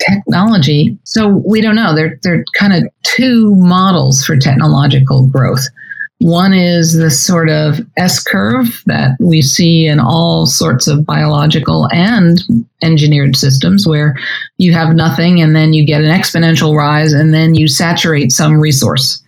technology. 0.10 0.98
So, 1.04 1.44
we 1.46 1.60
don't 1.60 1.76
know. 1.76 1.94
There, 1.94 2.18
there 2.24 2.36
are 2.36 2.46
kind 2.58 2.74
of 2.74 2.90
two 3.04 3.54
models 3.56 4.24
for 4.24 4.38
technological 4.38 5.28
growth. 5.28 5.68
One 6.20 6.52
is 6.52 6.94
the 6.94 7.12
sort 7.12 7.50
of 7.50 7.80
S 7.96 8.22
curve 8.24 8.82
that 8.88 9.12
we 9.20 9.42
see 9.42 9.86
in 9.86 10.00
all 10.00 10.48
sorts 10.48 10.88
of 10.88 11.06
biological 11.06 11.88
and 11.92 12.40
engineered 12.82 13.36
systems 13.36 13.88
where 13.88 14.18
you 14.58 14.74
have 14.74 14.96
nothing 14.96 15.40
and 15.42 15.56
then 15.56 15.74
you 15.74 15.86
get 15.86 16.02
an 16.02 16.10
exponential 16.10 16.76
rise 16.76 17.14
and 17.14 17.34
then 17.34 17.54
you 17.54 17.68
saturate 17.68 18.32
some 18.32 18.60
resource. 18.60 19.24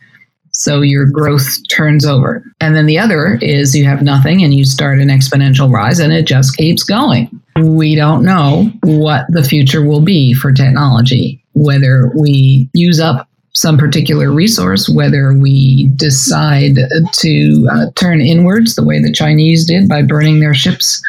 So 0.52 0.82
your 0.82 1.06
growth 1.06 1.48
turns 1.70 2.06
over. 2.06 2.44
And 2.60 2.76
then 2.76 2.86
the 2.86 3.00
other 3.00 3.38
is 3.42 3.76
you 3.76 3.86
have 3.86 4.02
nothing 4.02 4.44
and 4.44 4.54
you 4.54 4.66
start 4.66 5.00
an 5.00 5.08
exponential 5.08 5.72
rise 5.72 6.00
and 6.00 6.12
it 6.12 6.26
just 6.26 6.58
keeps 6.58 6.84
going. 6.84 7.30
We 7.56 7.96
don't 7.96 8.26
know 8.26 8.70
what 8.84 9.26
the 9.30 9.44
future 9.44 9.86
will 9.86 10.02
be 10.02 10.34
for 10.34 10.52
technology, 10.52 11.42
whether 11.54 12.12
we 12.14 12.68
use 12.74 13.00
up 13.00 13.29
some 13.54 13.78
particular 13.78 14.32
resource, 14.32 14.88
whether 14.90 15.34
we 15.34 15.88
decide 15.96 16.78
to 17.14 17.70
uh, 17.72 17.86
turn 17.96 18.22
inwards 18.22 18.76
the 18.76 18.86
way 18.86 19.02
the 19.02 19.12
Chinese 19.12 19.66
did 19.66 19.90
by 19.90 20.02
burning 20.02 20.40
their 20.40 20.54
ships 20.54 21.02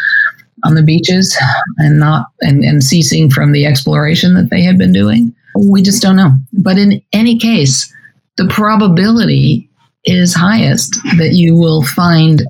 on 0.65 0.75
the 0.75 0.83
beaches 0.83 1.37
and 1.79 1.99
not 1.99 2.27
and, 2.41 2.65
and 2.65 2.83
ceasing 2.85 3.31
from 3.31 3.53
the 3.53 3.67
exploration 3.67 4.35
that 4.35 4.51
they 4.51 4.63
had 4.63 4.79
been 4.79 4.93
doing. 4.93 5.35
We 5.57 5.83
just 5.83 6.03
don't 6.03 6.17
know. 6.17 6.33
But 6.53 6.79
in 6.79 7.03
any 7.13 7.39
case, 7.39 7.93
the 8.37 8.49
probability 8.49 9.69
is 10.05 10.35
highest 10.35 10.95
that 11.19 11.33
you 11.33 11.55
will 11.55 11.85
find 11.85 12.43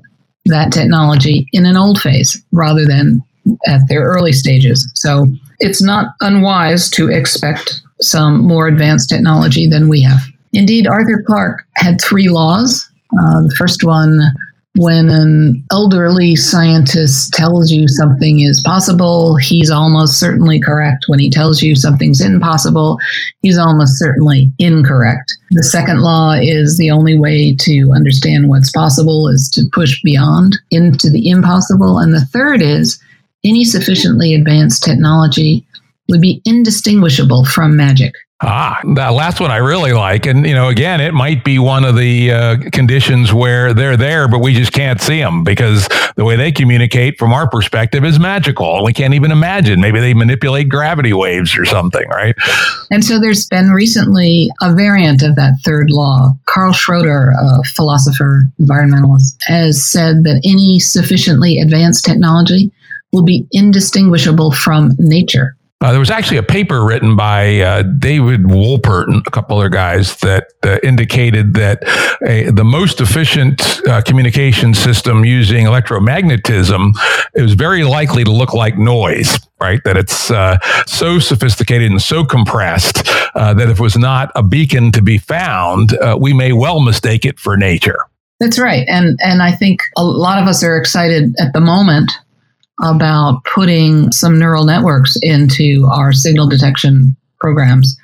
that 0.45 0.71
technology 0.71 1.47
in 1.51 1.65
an 1.65 1.77
old 1.77 2.01
phase 2.01 2.41
rather 2.51 2.85
than 2.85 3.23
at 3.67 3.81
their 3.89 4.03
early 4.03 4.31
stages. 4.31 4.89
So 4.95 5.27
it's 5.59 5.81
not 5.81 6.13
unwise 6.21 6.89
to 6.91 7.09
expect 7.09 7.81
some 8.01 8.45
more 8.45 8.67
advanced 8.67 9.09
technology 9.09 9.67
than 9.67 9.89
we 9.89 10.01
have. 10.01 10.19
Indeed, 10.53 10.87
Arthur 10.87 11.23
Clarke 11.25 11.65
had 11.75 12.01
three 12.01 12.29
laws. 12.29 12.87
Uh, 13.13 13.41
the 13.41 13.55
first 13.57 13.83
one 13.83 14.19
when 14.75 15.09
an 15.09 15.63
elderly 15.69 16.35
scientist 16.37 17.33
tells 17.33 17.71
you 17.71 17.89
something 17.89 18.39
is 18.39 18.61
possible, 18.61 19.35
he's 19.35 19.69
almost 19.69 20.17
certainly 20.17 20.61
correct. 20.61 21.05
When 21.07 21.19
he 21.19 21.29
tells 21.29 21.61
you 21.61 21.75
something's 21.75 22.21
impossible, 22.21 22.97
he's 23.41 23.57
almost 23.57 23.99
certainly 23.99 24.51
incorrect. 24.59 25.33
The 25.51 25.63
second 25.63 25.99
law 25.99 26.33
is 26.39 26.77
the 26.77 26.89
only 26.89 27.19
way 27.19 27.53
to 27.59 27.91
understand 27.93 28.47
what's 28.47 28.71
possible 28.71 29.27
is 29.27 29.49
to 29.55 29.63
push 29.73 30.01
beyond 30.03 30.57
into 30.71 31.09
the 31.09 31.29
impossible. 31.29 31.99
And 31.99 32.13
the 32.13 32.25
third 32.25 32.61
is 32.61 32.97
any 33.43 33.65
sufficiently 33.65 34.33
advanced 34.33 34.83
technology 34.83 35.65
would 36.11 36.21
be 36.21 36.41
indistinguishable 36.45 37.45
from 37.45 37.75
magic. 37.75 38.13
Ah, 38.43 38.79
that 38.95 39.09
last 39.09 39.39
one 39.39 39.51
I 39.51 39.57
really 39.57 39.93
like. 39.93 40.25
And, 40.25 40.47
you 40.47 40.55
know, 40.55 40.69
again, 40.69 40.99
it 40.99 41.13
might 41.13 41.43
be 41.43 41.59
one 41.59 41.85
of 41.85 41.95
the 41.95 42.31
uh, 42.31 42.57
conditions 42.71 43.31
where 43.31 43.71
they're 43.71 43.97
there, 43.97 44.27
but 44.27 44.39
we 44.39 44.55
just 44.55 44.73
can't 44.73 44.99
see 44.99 45.19
them 45.19 45.43
because 45.43 45.87
the 46.15 46.25
way 46.25 46.35
they 46.35 46.51
communicate 46.51 47.19
from 47.19 47.33
our 47.33 47.47
perspective 47.47 48.03
is 48.03 48.19
magical. 48.19 48.83
We 48.83 48.93
can't 48.93 49.13
even 49.13 49.31
imagine. 49.31 49.79
Maybe 49.79 49.99
they 49.99 50.15
manipulate 50.15 50.69
gravity 50.69 51.13
waves 51.13 51.55
or 51.55 51.65
something, 51.65 52.09
right? 52.09 52.33
And 52.89 53.05
so 53.05 53.19
there's 53.19 53.45
been 53.45 53.69
recently 53.69 54.49
a 54.59 54.73
variant 54.73 55.21
of 55.21 55.35
that 55.35 55.59
third 55.63 55.91
law. 55.91 56.33
Karl 56.47 56.73
Schroeder, 56.73 57.33
a 57.39 57.63
philosopher, 57.75 58.45
environmentalist, 58.59 59.37
has 59.43 59.85
said 59.85 60.23
that 60.23 60.41
any 60.43 60.79
sufficiently 60.79 61.59
advanced 61.59 62.05
technology 62.05 62.71
will 63.13 63.23
be 63.23 63.45
indistinguishable 63.51 64.51
from 64.51 64.95
nature. 64.97 65.55
Uh, 65.81 65.89
there 65.89 65.99
was 65.99 66.11
actually 66.11 66.37
a 66.37 66.43
paper 66.43 66.85
written 66.85 67.15
by 67.15 67.59
uh, 67.59 67.81
David 67.81 68.43
Wolpert 68.43 69.07
and 69.07 69.25
a 69.25 69.31
couple 69.31 69.57
other 69.57 69.67
guys 69.67 70.15
that 70.17 70.45
uh, 70.61 70.77
indicated 70.83 71.55
that 71.55 71.81
the 72.21 72.63
most 72.63 73.01
efficient 73.01 73.81
uh, 73.87 73.99
communication 74.03 74.75
system 74.75 75.25
using 75.25 75.65
electromagnetism 75.65 76.93
is 77.33 77.53
very 77.53 77.83
likely 77.83 78.23
to 78.23 78.31
look 78.31 78.53
like 78.53 78.77
noise, 78.77 79.39
right? 79.59 79.83
That 79.83 79.97
it's 79.97 80.29
uh, 80.29 80.59
so 80.85 81.17
sophisticated 81.17 81.89
and 81.89 82.01
so 82.01 82.23
compressed 82.23 83.01
uh, 83.33 83.55
that 83.55 83.67
if 83.69 83.79
it 83.79 83.83
was 83.83 83.97
not 83.97 84.31
a 84.35 84.43
beacon 84.43 84.91
to 84.91 85.01
be 85.01 85.17
found, 85.17 85.97
we 86.19 86.31
may 86.31 86.53
well 86.53 86.79
mistake 86.79 87.25
it 87.25 87.39
for 87.39 87.57
nature. 87.57 87.97
That's 88.39 88.59
right. 88.59 88.87
And, 88.87 89.17
and 89.21 89.41
I 89.41 89.51
think 89.51 89.81
a 89.97 90.03
lot 90.03 90.41
of 90.41 90.47
us 90.47 90.63
are 90.63 90.77
excited 90.77 91.35
at 91.39 91.53
the 91.53 91.61
moment 91.61 92.11
about 92.83 93.43
putting 93.45 94.11
some 94.11 94.39
neural 94.39 94.65
networks 94.65 95.17
into 95.21 95.87
our 95.91 96.11
signal 96.11 96.47
detection 96.47 97.15
programs 97.39 97.95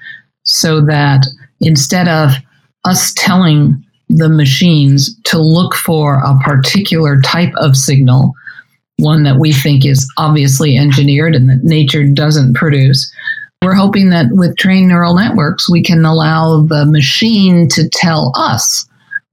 so 0.44 0.82
that 0.82 1.26
instead 1.62 2.08
of 2.08 2.32
us 2.86 3.14
telling 3.16 3.84
the 4.10 4.30
machines 4.30 5.20
to 5.24 5.40
look 5.40 5.76
for 5.76 6.22
a 6.24 6.38
particular 6.44 7.20
type 7.22 7.54
of 7.58 7.76
signal, 7.76 8.34
one 8.98 9.24
that 9.24 9.40
we 9.40 9.52
think 9.52 9.86
is 9.86 10.10
obviously 10.18 10.78
engineered 10.78 11.36
and 11.36 11.50
that 11.50 11.64
nature 11.64 12.06
doesn't 12.06 12.54
produce, 12.54 13.12
we're 13.62 13.74
hoping 13.74 14.10
that 14.12 14.28
with 14.32 14.58
trained 14.58 14.88
neural 14.88 15.16
networks, 15.16 15.70
we 15.70 15.84
can 15.84 16.06
allow 16.06 16.62
the 16.62 16.86
machine 16.86 17.68
to 17.70 17.90
tell 17.90 18.32
us 18.36 18.88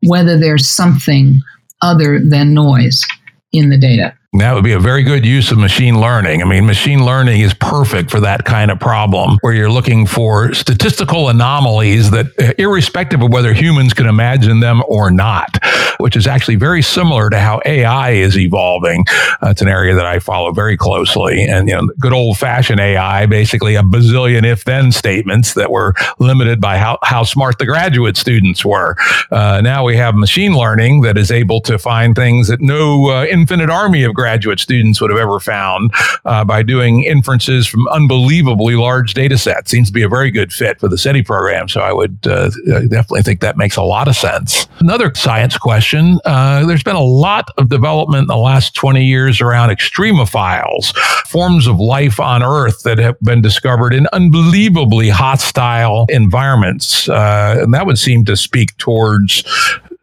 whether 0.07 0.38
there's 0.38 0.68
something 0.68 1.40
other 1.82 2.18
than 2.18 2.55
noise 2.55 3.05
in 3.53 3.68
the 3.68 3.78
data. 3.78 4.16
That 4.39 4.53
would 4.55 4.64
be 4.64 4.72
a 4.72 4.80
very 4.80 5.05
good 5.05 5.24
use 5.24 5.53
of 5.53 5.59
machine 5.59 6.01
learning. 6.01 6.43
I 6.43 6.45
mean, 6.45 6.66
machine 6.66 7.05
learning 7.05 7.41
is 7.41 7.55
perfect 7.55 8.11
for 8.11 8.18
that 8.18 8.45
kind 8.45 8.72
of 8.72 8.80
problem 8.80 9.39
where 9.43 9.55
you're 9.55 9.70
looking 9.70 10.07
for 10.07 10.53
statistical 10.53 11.28
anomalies 11.28 12.11
that, 12.11 12.26
uh, 12.41 12.53
irrespective 12.59 13.22
of 13.22 13.30
whether 13.30 13.53
humans 13.53 13.95
can 13.95 14.07
imagine 14.07 14.59
them 14.59 14.82
or 14.89 15.12
not, 15.12 15.64
which 16.01 16.16
is 16.16 16.26
actually 16.26 16.57
very 16.57 16.82
similar 16.82 17.30
to 17.30 17.39
how 17.39 17.61
AI 17.64 18.11
is 18.11 18.37
evolving. 18.37 19.05
Uh, 19.41 19.51
it's 19.51 19.62
an 19.62 19.68
area 19.68 19.95
that 19.95 20.05
I 20.07 20.18
follow 20.18 20.51
very 20.51 20.76
closely. 20.76 21.45
And, 21.45 21.68
you 21.68 21.76
know, 21.76 21.87
good 22.01 22.12
old 22.12 22.37
fashioned 22.37 22.80
AI, 22.80 23.26
basically 23.26 23.76
a 23.76 23.82
bazillion 23.82 24.45
if 24.45 24.64
then 24.64 24.91
statements 24.91 25.55
that 25.55 25.70
were 25.70 25.95
limited 26.18 26.61
by 26.61 26.78
how, 26.78 26.99
how 27.05 27.22
smart 27.22 27.59
the 27.59 27.66
graduate 27.66 28.16
students 28.16 28.64
were. 28.64 28.97
Uh, 29.30 29.61
now 29.61 29.85
we 29.85 29.97
have 29.97 30.16
machine 30.16 30.55
learning 30.55 31.03
that 31.03 31.16
is 31.16 31.30
able 31.30 31.61
to 31.61 31.78
find 31.78 32.16
things 32.16 32.49
that 32.49 32.61
no 32.61 33.11
uh, 33.11 33.24
infinite 33.26 33.70
army 33.70 34.03
of 34.03 34.12
graduate 34.12 34.24
students 34.61 35.01
would 35.01 35.11
have 35.11 35.18
ever 35.18 35.41
found 35.41 35.93
uh, 36.25 36.45
by 36.45 36.62
doing 36.62 37.05
inferences 37.05 37.66
from 37.66 37.87
unbelievably 37.89 38.75
large 38.77 39.14
data 39.14 39.39
sets. 39.39 39.70
Seems 39.70 39.89
to 39.89 39.93
be 39.93 40.03
a 40.03 40.09
very 40.09 40.31
good 40.31 40.53
fit 40.53 40.81
for 40.81 40.89
the 40.89 40.99
SETI 40.99 41.22
program. 41.22 41.68
So 41.68 41.81
I 41.81 41.93
would 41.93 42.18
uh, 42.27 42.51
definitely 42.66 43.22
think 43.22 43.41
that 43.41 43.57
makes 43.57 43.77
a 43.77 43.83
lot 43.83 44.09
of 44.09 44.16
sense. 44.16 44.66
Another 44.81 45.12
science 45.14 45.57
question 45.57 46.18
uh, 46.25 46.64
there's 46.66 46.83
been 46.83 46.97
a 46.97 47.03
lot 47.03 47.49
of 47.59 47.68
development 47.68 48.22
in 48.22 48.29
the 48.29 48.37
last 48.37 48.75
20 48.75 49.05
years 49.05 49.41
around 49.41 49.70
extremophiles, 49.70 50.97
forms 51.27 51.66
of 51.66 51.79
life 51.79 52.20
on 52.20 52.43
Earth 52.43 52.83
that 52.83 52.99
have 52.99 53.18
been 53.20 53.43
discovered 53.43 53.95
in 53.95 54.07
unbelievably 54.12 55.09
hostile 55.09 56.07
environments. 56.09 57.09
Uh, 57.09 57.57
and 57.61 57.75
that 57.75 57.87
would 57.87 57.99
seem 57.99 58.25
to 58.25 58.37
speak 58.37 58.77
towards 58.79 59.45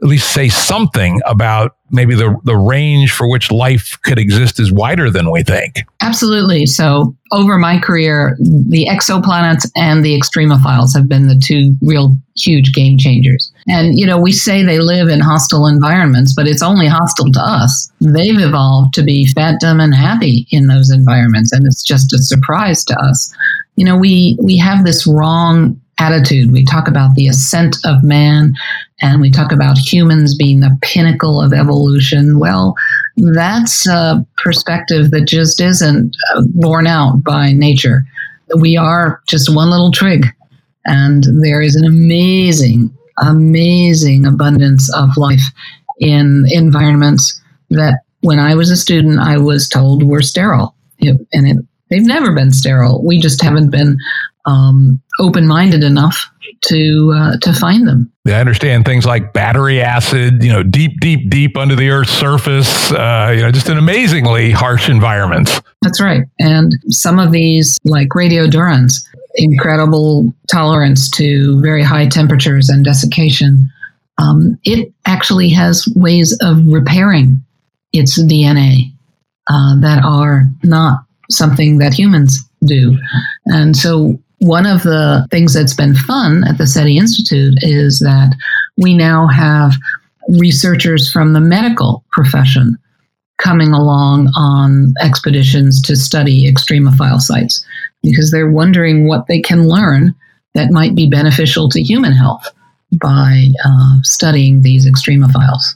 at 0.02 0.08
least 0.08 0.34
say 0.34 0.50
something 0.50 1.22
about 1.26 1.76
maybe 1.92 2.16
the, 2.16 2.36
the 2.44 2.56
range 2.56 3.12
for 3.12 3.30
which 3.30 3.52
life 3.52 4.00
could 4.04 4.18
exist 4.18 4.60
is 4.60 4.72
wider 4.72 5.12
than 5.12 5.30
we 5.30 5.44
think. 5.44 5.84
Absolutely. 6.02 6.66
So, 6.66 7.16
over 7.32 7.58
my 7.58 7.80
career, 7.80 8.36
the 8.40 8.88
exoplanets 8.90 9.70
and 9.76 10.04
the 10.04 10.20
extremophiles 10.20 10.96
have 10.96 11.08
been 11.08 11.28
the 11.28 11.40
two 11.42 11.76
real 11.82 12.16
huge 12.36 12.74
game 12.74 12.98
changers. 12.98 13.52
And, 13.68 13.98
you 13.98 14.06
know, 14.06 14.20
we 14.20 14.32
say 14.32 14.64
they 14.64 14.80
live 14.80 15.08
in 15.08 15.20
hostile 15.20 15.68
environments, 15.68 16.34
but 16.34 16.48
it's 16.48 16.64
only 16.64 16.88
hostile 16.88 17.32
to 17.32 17.40
us. 17.40 17.90
They've 18.02 18.40
evolved 18.40 18.94
to 18.96 19.04
be 19.04 19.28
fat, 19.28 19.60
dumb, 19.62 19.80
and 19.80 19.94
happy 19.94 20.48
in 20.50 20.68
those 20.68 20.90
environments. 20.90 21.52
And 21.52 21.66
it's 21.66 21.84
just 21.84 22.12
a 22.14 22.18
surprise 22.18 22.84
to 22.86 23.00
us. 23.00 23.34
You 23.76 23.86
know, 23.86 23.98
we, 23.98 24.38
we 24.42 24.58
have 24.58 24.84
this 24.84 25.08
wrong 25.08 25.80
attitude. 26.02 26.52
We 26.52 26.66
talk 26.66 26.88
about 26.88 27.14
the 27.16 27.28
ascent 27.28 27.78
of 27.86 28.04
man 28.04 28.56
and 29.02 29.22
we 29.22 29.30
talk 29.30 29.52
about 29.52 29.78
humans 29.78 30.36
being 30.36 30.60
the 30.60 30.76
pinnacle 30.82 31.40
of 31.40 31.54
evolution. 31.54 32.40
Well, 32.40 32.76
that's 33.18 33.88
a 33.88 34.26
perspective 34.38 35.12
that 35.12 35.28
just 35.28 35.62
isn't 35.62 36.16
uh, 36.34 36.42
borne 36.54 36.88
out 36.88 37.24
by 37.24 37.52
nature. 37.52 38.04
We 38.58 38.78
are 38.78 39.22
just 39.28 39.54
one 39.54 39.70
little 39.70 39.92
twig, 39.92 40.26
and 40.86 41.24
there 41.42 41.62
is 41.62 41.76
an 41.76 41.86
amazing, 41.86 42.96
amazing 43.20 44.26
abundance 44.26 44.94
of 44.94 45.16
life 45.18 45.44
in 46.00 46.46
environments 46.50 47.40
that 47.70 48.00
when 48.22 48.40
I 48.40 48.56
was 48.56 48.70
a 48.72 48.76
student, 48.76 49.20
I 49.20 49.38
was 49.38 49.70
told 49.70 50.04
were 50.04 50.22
sterile. 50.22 50.76
And 51.02 51.48
it, 51.48 51.58
they've 51.90 52.06
never 52.06 52.34
been 52.36 52.52
sterile. 52.52 53.04
We 53.04 53.20
just 53.20 53.42
haven't 53.42 53.72
been 53.72 53.98
um, 54.46 55.02
open 55.20 55.48
minded 55.48 55.84
enough 55.84 56.30
to 56.66 57.12
uh, 57.16 57.38
to 57.38 57.54
find 57.54 57.88
them. 57.88 58.12
Yeah, 58.26 58.38
I 58.38 58.40
understand 58.40 58.86
things 58.86 59.06
like 59.06 59.34
battery 59.34 59.82
acid, 59.82 60.44
you 60.44 60.52
know, 60.52 60.64
deep, 60.64 61.00
deep, 61.00 61.30
deep 61.30 61.58
under 61.58 61.76
the 61.76 61.90
Earth's 61.90 62.12
surface. 62.12 62.92
Uh, 62.92 63.34
you 63.36 63.42
know, 63.42 63.52
just 63.52 63.70
an 63.70 63.78
amazingly 63.78 64.52
harsh 64.52 64.90
environment. 64.90 65.62
That's 65.82 66.02
right, 66.02 66.24
and 66.40 66.74
some 66.88 67.20
of 67.20 67.32
these, 67.32 67.78
like 67.84 68.10
radiodurans, 68.10 68.96
incredible 69.36 70.34
tolerance 70.50 71.10
to 71.12 71.60
very 71.62 71.84
high 71.84 72.08
temperatures 72.08 72.70
and 72.70 72.84
desiccation. 72.84 73.70
Um, 74.18 74.60
it 74.66 74.94
actually 75.08 75.50
has 75.50 75.88
ways 75.96 76.38
of 76.42 76.66
repairing 76.68 77.44
its 77.94 78.22
DNA 78.22 78.94
uh, 79.50 79.80
that 79.82 80.04
are 80.04 80.44
not 80.64 81.06
something 81.30 81.78
that 81.80 81.94
humans 81.94 82.40
do. 82.66 82.98
And 83.46 83.76
so 83.76 84.20
one 84.42 84.66
of 84.66 84.82
the 84.82 85.28
things 85.30 85.54
that's 85.54 85.76
been 85.76 85.96
fun 85.96 86.44
at 86.48 86.58
the 86.58 86.66
SETI 86.66 86.98
Institute 86.98 87.54
is 87.62 88.00
that 88.00 88.36
we 88.76 88.96
now 88.96 89.28
have 89.28 89.74
researchers 90.40 91.12
from 91.12 91.34
the 91.34 91.40
medical 91.40 92.04
profession 92.12 92.76
coming 93.38 93.72
along 93.72 94.32
on 94.36 94.94
expeditions 95.02 95.80
to 95.84 95.96
study 95.96 96.52
extremophile 96.52 97.20
sites 97.20 97.64
because 98.02 98.32
they're 98.32 98.50
wondering 98.50 99.08
what 99.08 99.28
they 99.28 99.40
can 99.40 99.68
learn 99.68 100.14
that 100.56 100.72
might 100.72 100.96
be 100.96 101.08
beneficial 101.08 101.70
to 101.70 101.82
human 101.82 102.12
health 102.12 102.52
by 103.00 103.48
uh, 103.64 103.98
studying 104.02 104.64
these 104.64 104.88
extremophiles. 104.88 105.76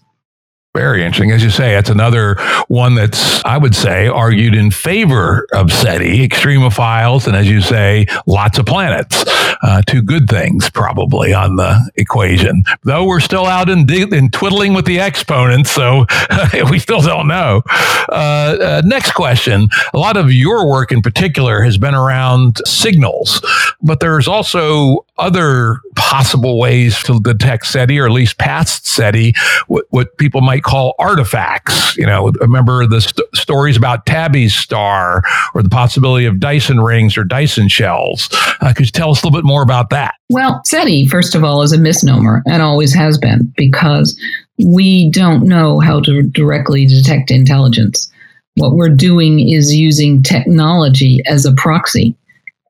Very 0.76 1.06
interesting. 1.06 1.32
As 1.32 1.42
you 1.42 1.50
say, 1.50 1.78
it's 1.78 1.90
another 1.90 2.36
one 2.68 2.96
that's, 2.96 3.44
I 3.46 3.58
would 3.58 3.74
say, 3.74 4.10
argued 4.10 4.54
in 4.54 4.72
favor 4.72 5.48
of 5.54 5.72
SETI, 5.72 6.28
extremophiles, 6.28 7.28
and 7.28 7.36
as 7.36 7.50
you 7.50 7.62
say, 7.62 8.08
lots 8.28 8.58
of 8.58 8.66
planets. 8.66 9.24
Uh, 9.64 9.82
two 9.88 10.02
good 10.02 10.28
things 10.28 10.70
probably 10.70 11.34
on 11.34 11.56
the 11.56 11.92
equation. 11.96 12.66
Though 12.84 13.06
we're 13.06 13.22
still 13.22 13.46
out 13.46 13.70
in, 13.70 13.90
in 13.90 14.30
twiddling 14.32 14.74
with 14.74 14.86
the 14.86 15.00
exponents, 15.00 15.72
so 15.72 16.08
we 16.70 16.78
still 16.78 17.02
don't 17.02 17.30
know. 17.30 17.62
Uh, 18.10 18.58
uh, 18.60 18.82
next 18.84 19.14
question. 19.14 19.70
A 19.94 19.98
lot 19.98 20.18
of 20.18 20.34
your 20.34 20.70
work 20.70 20.92
in 20.92 21.02
particular 21.02 21.62
has 21.62 21.78
been 21.78 21.96
around 21.96 22.58
signals, 22.66 23.42
but 23.82 24.02
there's 24.02 24.28
also 24.28 25.05
other 25.18 25.80
possible 25.95 26.59
ways 26.59 27.01
to 27.03 27.20
detect 27.22 27.68
SETI, 27.68 27.99
or 27.99 28.05
at 28.05 28.11
least 28.11 28.38
past 28.38 28.86
SETI, 28.86 29.34
what, 29.68 29.86
what 29.89 30.18
people 30.18 30.41
might 30.41 30.63
call 30.63 30.93
artifacts. 30.99 31.95
You 31.97 32.05
know, 32.05 32.32
remember 32.41 32.86
the 32.86 33.01
st- 33.01 33.28
stories 33.36 33.78
about 33.78 34.05
Tabby's 34.05 34.53
star 34.53 35.24
or 35.53 35.63
the 35.63 35.70
possibility 35.70 36.26
of 36.26 36.39
Dyson 36.39 36.80
rings 36.80 37.18
or 37.18 37.24
Dyson 37.24 37.68
shells. 37.70 38.30
Uh, 38.61 38.74
could 38.74 38.86
you 38.86 38.91
tell 38.91 39.11
us 39.11 39.24
a 39.24 39.26
little 39.26 39.39
bit 39.39 39.45
more 39.45 39.61
about 39.61 39.89
that? 39.91 40.16
Well, 40.30 40.61
SETI, 40.66 41.07
first 41.07 41.36
of 41.36 41.43
all, 41.43 41.61
is 41.61 41.72
a 41.72 41.78
misnomer 41.78 42.43
and 42.45 42.61
always 42.61 42.93
has 42.93 43.18
been 43.18 43.53
because 43.55 44.20
we 44.63 45.09
don't 45.11 45.43
know 45.47 45.80
how 45.80 45.99
to 46.01 46.24
directly 46.24 46.86
detect 46.86 47.32
intelligence. 47.32 48.11
What 48.55 48.76
we're 48.76 48.89
doing 48.89 49.49
is 49.49 49.76
using 49.76 50.24
technology 50.24 51.22
as 51.28 51.45
a 51.45 51.53
proxy. 51.53 52.16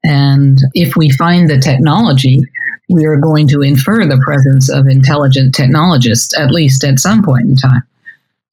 And 0.08 0.60
if 0.74 0.96
we 0.96 1.10
find 1.10 1.50
the 1.50 1.60
technology, 1.60 2.42
we 2.90 3.06
are 3.06 3.18
going 3.18 3.48
to 3.50 3.62
infer 3.62 4.06
the 4.06 4.22
presence 4.24 4.70
of 4.70 4.88
intelligent 4.88 5.56
technologists, 5.56 6.38
at 6.38 6.52
least 6.52 6.84
at 6.84 7.00
some 7.00 7.24
point 7.24 7.48
in 7.48 7.56
time. 7.56 7.82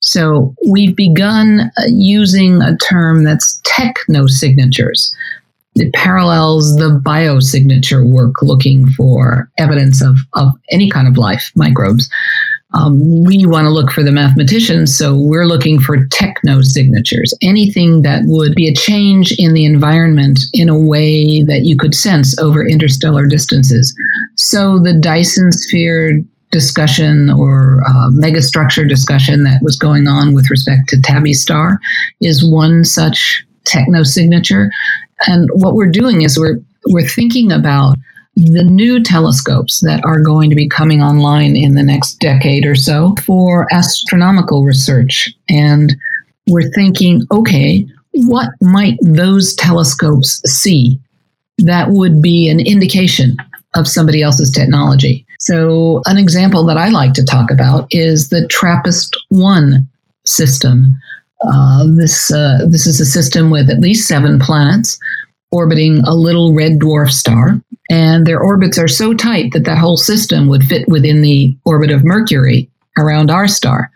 So 0.01 0.55
we've 0.69 0.97
begun 0.97 1.71
uh, 1.79 1.83
using 1.87 2.61
a 2.61 2.77
term 2.79 3.25
that's 3.25 3.61
technosignatures. 3.63 5.15
It 5.75 5.93
parallels 5.93 6.77
the 6.77 7.01
biosignature 7.05 8.07
work 8.07 8.43
looking 8.43 8.89
for 8.91 9.51
evidence 9.59 10.03
of, 10.03 10.17
of 10.35 10.53
any 10.71 10.91
kind 10.91 11.07
of 11.07 11.17
life, 11.17 11.53
microbes. 11.55 12.11
Um, 12.75 13.25
we 13.25 13.45
want 13.47 13.66
to 13.66 13.70
look 13.70 13.91
for 13.91 14.03
the 14.03 14.12
mathematicians, 14.12 14.97
so 14.97 15.14
we're 15.16 15.47
looking 15.47 15.79
for 15.79 16.07
techno 16.07 16.62
signatures, 16.62 17.35
anything 17.43 18.03
that 18.03 18.23
would 18.25 18.55
be 18.55 18.68
a 18.68 18.75
change 18.75 19.35
in 19.39 19.53
the 19.53 19.64
environment 19.64 20.41
in 20.55 20.68
a 20.68 20.79
way 20.79 21.43
that 21.43 21.62
you 21.64 21.77
could 21.77 21.95
sense 21.95 22.39
over 22.39 22.66
interstellar 22.66 23.27
distances. 23.27 23.95
So 24.37 24.79
the 24.79 24.95
Dyson 24.95 25.53
sphere 25.53 26.23
discussion 26.51 27.31
or 27.31 27.83
uh, 27.87 28.11
megastructure 28.11 28.89
discussion 28.89 29.43
that 29.45 29.61
was 29.62 29.77
going 29.77 30.07
on 30.07 30.35
with 30.35 30.51
respect 30.51 30.89
to 30.91 31.01
Tabby 31.01 31.33
Star 31.33 31.81
is 32.20 32.49
one 32.49 32.85
such 32.85 33.45
techno 33.64 34.03
signature. 34.03 34.70
And 35.27 35.49
what 35.55 35.75
we're 35.75 35.91
doing 35.91 36.23
is 36.23 36.39
we're 36.39 36.61
we're 36.87 37.09
thinking 37.09 37.53
about 37.53 37.97
the 38.35 38.64
new 38.64 39.03
telescopes 39.03 39.80
that 39.80 40.03
are 40.05 40.20
going 40.20 40.49
to 40.49 40.57
be 40.57 40.68
coming 40.68 41.03
online 41.03 41.57
in 41.57 41.74
the 41.74 41.83
next 41.83 42.14
decade 42.14 42.64
or 42.64 42.74
so 42.74 43.14
for 43.24 43.66
astronomical 43.72 44.64
research. 44.64 45.30
And 45.49 45.95
we're 46.47 46.70
thinking, 46.70 47.26
okay, 47.30 47.87
what 48.12 48.51
might 48.61 48.97
those 49.03 49.55
telescopes 49.55 50.41
see 50.47 50.99
that 51.59 51.91
would 51.91 52.22
be 52.22 52.49
an 52.49 52.61
indication 52.61 53.37
of 53.74 53.87
somebody 53.87 54.22
else's 54.22 54.51
technology? 54.51 55.26
So, 55.39 56.03
an 56.07 56.18
example 56.18 56.64
that 56.66 56.76
I 56.76 56.89
like 56.89 57.14
to 57.14 57.24
talk 57.24 57.51
about 57.51 57.87
is 57.91 58.28
the 58.28 58.47
TRAPPIST 58.49 59.16
1 59.30 59.89
system. 60.24 60.97
Uh, 61.45 61.85
this, 61.97 62.33
uh, 62.33 62.61
this 62.68 62.87
is 62.87 63.01
a 63.01 63.05
system 63.05 63.51
with 63.51 63.68
at 63.68 63.80
least 63.80 64.07
seven 64.07 64.39
planets 64.39 64.99
orbiting 65.51 65.99
a 66.07 66.14
little 66.14 66.55
red 66.55 66.78
dwarf 66.78 67.11
star, 67.11 67.61
and 67.93 68.26
their 68.26 68.40
orbits 68.40 68.78
are 68.78 68.88
so 68.88 69.12
tight 69.12 69.53
that 69.53 69.66
that 69.66 69.76
whole 69.76 69.99
system 69.99 70.49
would 70.49 70.64
fit 70.64 70.88
within 70.88 71.20
the 71.20 71.55
orbit 71.66 71.90
of 71.90 72.03
Mercury 72.03 72.70
around 72.97 73.30
our 73.30 73.47
star. 73.47 73.90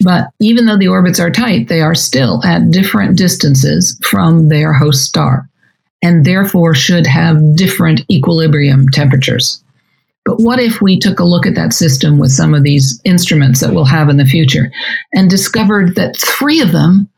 But 0.00 0.28
even 0.38 0.66
though 0.66 0.76
the 0.76 0.88
orbits 0.88 1.18
are 1.18 1.30
tight, 1.30 1.68
they 1.68 1.80
are 1.80 1.94
still 1.94 2.44
at 2.44 2.70
different 2.70 3.16
distances 3.16 3.98
from 4.04 4.50
their 4.50 4.74
host 4.74 5.04
star, 5.04 5.48
and 6.02 6.26
therefore 6.26 6.74
should 6.74 7.06
have 7.06 7.56
different 7.56 8.02
equilibrium 8.10 8.90
temperatures. 8.90 9.64
But 10.26 10.40
what 10.40 10.58
if 10.58 10.82
we 10.82 10.98
took 10.98 11.18
a 11.18 11.24
look 11.24 11.46
at 11.46 11.54
that 11.54 11.72
system 11.72 12.18
with 12.18 12.32
some 12.32 12.52
of 12.52 12.64
these 12.64 13.00
instruments 13.04 13.60
that 13.60 13.72
we'll 13.72 13.86
have 13.86 14.10
in 14.10 14.18
the 14.18 14.26
future 14.26 14.70
and 15.14 15.30
discovered 15.30 15.94
that 15.94 16.18
three 16.18 16.60
of 16.60 16.72
them 16.72 17.08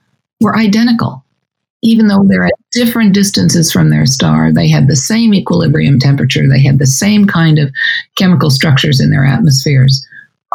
were 0.41 0.57
identical? 0.57 1.25
Even 1.83 2.09
though 2.09 2.25
they're 2.27 2.45
at 2.45 2.55
different 2.73 3.15
distances 3.15 3.73
from 3.73 3.91
their 3.91 4.07
star, 4.07 4.53
they 4.53 4.69
had 4.69 4.89
the 4.89 4.97
same 4.97 5.33
equilibrium 5.33 5.99
temperature, 5.99 6.49
they 6.49 6.63
had 6.63 6.79
the 6.79 6.87
same 6.87 7.27
kind 7.27 7.59
of 7.59 7.73
chemical 8.17 8.51
structures 8.51 9.01
in 9.01 9.11
their 9.11 9.25
atmospheres. 9.25 10.05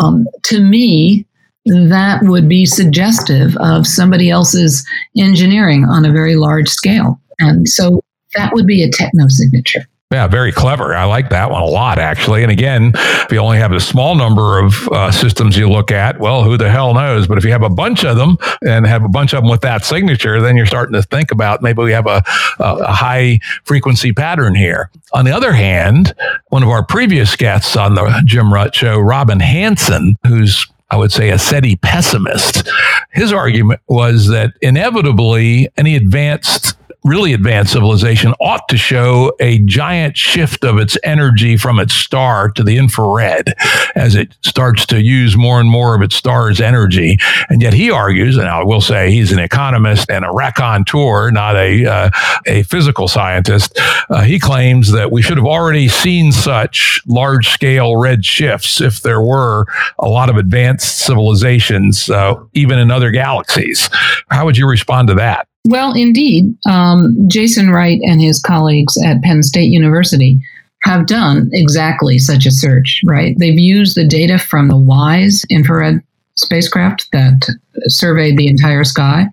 Um, 0.02 0.28
to 0.44 0.60
me, 0.60 1.26
that 1.66 2.22
would 2.24 2.50
be 2.50 2.66
suggestive 2.66 3.56
of 3.58 3.88
somebody 3.88 4.30
else's 4.30 4.86
engineering 5.18 5.86
on 5.86 6.06
a 6.06 6.12
very 6.12 6.36
large 6.36 6.68
scale. 6.68 7.20
And 7.40 7.70
so 7.70 8.02
that 8.36 8.52
would 8.54 8.68
be 8.68 8.84
a 8.84 8.92
techno 8.92 9.28
signature. 9.30 9.88
Yeah, 10.14 10.28
very 10.28 10.52
clever. 10.52 10.94
I 10.94 11.06
like 11.06 11.30
that 11.30 11.50
one 11.50 11.64
a 11.64 11.66
lot, 11.66 11.98
actually. 11.98 12.44
And 12.44 12.52
again, 12.52 12.92
if 12.94 13.32
you 13.32 13.40
only 13.40 13.58
have 13.58 13.72
a 13.72 13.80
small 13.80 14.14
number 14.14 14.60
of 14.60 14.88
uh, 14.90 15.12
systems 15.12 15.58
you 15.58 15.68
look 15.68 15.92
at, 15.92 16.20
well, 16.20 16.44
who 16.44 16.56
the 16.56 16.70
hell 16.70 16.94
knows? 16.94 17.26
But 17.26 17.40
if 17.40 17.44
you 17.44 17.52
have 17.52 17.64
a 17.64 17.70
bunch 17.70 18.06
of 18.06 18.16
them 18.16 18.38
and 18.64 18.86
have 18.86 19.04
a 19.04 19.10
bunch 19.10 19.34
of 19.34 19.42
them 19.42 19.50
with 19.50 19.62
that 19.62 19.84
signature, 19.84 20.40
then 20.40 20.56
you're 20.56 20.68
starting 20.68 20.94
to 20.94 21.02
think 21.02 21.32
about 21.32 21.64
maybe 21.64 21.82
we 21.82 21.94
have 21.94 22.06
a, 22.06 22.22
a 22.60 22.92
high 22.94 23.40
frequency 23.64 24.14
pattern 24.14 24.54
here. 24.54 24.92
On 25.14 25.26
the 25.26 25.32
other 25.32 25.52
hand, 25.52 26.14
one 26.50 26.62
of 26.62 26.70
our 26.70 26.86
previous 26.86 27.36
guests 27.36 27.76
on 27.76 27.96
the 27.96 28.22
Jim 28.24 28.54
Rutt 28.54 28.76
show, 28.76 29.00
Robin 29.00 29.40
Hanson, 29.40 30.16
who's 30.28 30.68
I 30.92 30.96
would 30.96 31.12
say 31.12 31.32
a 31.32 31.40
SETI 31.40 31.78
pessimist. 31.78 32.70
His 33.14 33.34
argument 33.34 33.82
was 33.88 34.28
that 34.28 34.54
inevitably 34.62 35.70
any 35.76 35.96
advanced 35.96 36.78
really 37.04 37.34
advanced 37.34 37.74
civilization 37.74 38.34
ought 38.40 38.68
to 38.70 38.78
show 38.78 39.34
a 39.40 39.60
giant 39.60 40.18
shift 40.18 40.64
of 40.64 40.78
its 40.78 40.98
energy 41.04 41.58
from 41.58 41.80
its 41.80 41.94
star 41.94 42.50
to 42.50 42.64
the 42.64 42.78
infrared 42.78 43.54
as 43.96 44.16
it 44.16 44.36
starts 44.42 44.86
to 44.86 45.02
use 45.02 45.36
more 45.36 45.60
and 45.60 45.70
more 45.70 45.96
of 45.96 46.02
its 46.02 46.16
star's 46.16 46.62
energy. 46.62 47.18
And 47.50 47.62
yet 47.62 47.74
he 47.74 47.92
argues, 47.92 48.38
and 48.38 48.48
I 48.48 48.64
will 48.64 48.82
say 48.82 49.12
he's 49.12 49.32
an 49.32 49.40
economist 49.40 50.10
and 50.10 50.24
a 50.24 50.32
raconteur, 50.32 51.32
not 51.32 51.56
a, 51.56 51.86
uh, 51.86 52.10
a 52.48 52.64
physical 52.64 53.08
scientist. 53.08 53.78
Uh, 54.10 54.22
he 54.22 54.40
claims 54.40 54.92
that 54.92 55.12
we 55.12 55.22
should 55.22 55.38
have 55.38 55.46
already 55.46 55.88
seen 55.88 56.32
such 56.32 57.02
large 57.06 57.50
scale 57.50 57.98
red 57.98 58.24
shifts 58.24 58.80
if 58.80 59.02
there 59.02 59.22
were 59.22 59.66
a 60.00 60.08
lot 60.08 60.30
of 60.30 60.38
advanced 60.38 61.00
civilizations, 61.00 62.10
uh, 62.10 62.36
even 62.54 62.80
in 62.80 62.92
other 62.92 63.12
galaxies. 63.12 63.90
How 64.30 64.46
would 64.46 64.58
you 64.58 64.68
respond 64.68 65.10
to 65.10 65.16
that? 65.16 65.48
Well, 65.66 65.94
indeed, 65.94 66.56
um, 66.66 67.16
Jason 67.28 67.70
Wright 67.70 68.00
and 68.04 68.22
his 68.22 68.42
colleagues 68.42 68.98
at 69.06 69.22
Penn 69.22 69.44
State 69.44 69.72
University 69.72 70.40
have 70.84 71.08
done 71.08 71.50
exactly 71.54 72.20
such 72.20 72.46
a 72.46 72.52
search, 72.52 73.02
right? 73.06 73.36
They've 73.40 73.58
used 73.58 73.96
the 73.96 74.06
data 74.06 74.38
from 74.38 74.68
the 74.68 74.78
WISE 74.78 75.46
infrared 75.50 76.02
spacecraft 76.36 77.08
that 77.14 77.48
surveyed 77.86 78.38
the 78.38 78.48
entire 78.48 78.84
sky. 78.84 79.28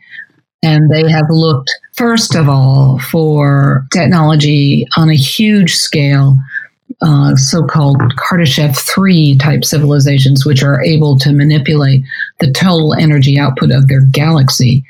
And 0.62 0.90
they 0.90 1.10
have 1.10 1.26
looked, 1.30 1.70
first 1.96 2.36
of 2.36 2.48
all, 2.48 2.98
for 2.98 3.86
technology 3.92 4.86
on 4.96 5.08
a 5.08 5.16
huge 5.16 5.74
scale, 5.74 6.38
uh, 7.00 7.34
so 7.34 7.64
called 7.64 8.00
Kardashev 8.18 8.76
3 8.76 9.38
type 9.38 9.64
civilizations, 9.64 10.44
which 10.44 10.62
are 10.62 10.82
able 10.82 11.18
to 11.18 11.32
manipulate 11.32 12.04
the 12.38 12.52
total 12.52 12.94
energy 12.94 13.38
output 13.38 13.72
of 13.72 13.88
their 13.88 14.02
galaxy 14.02 14.84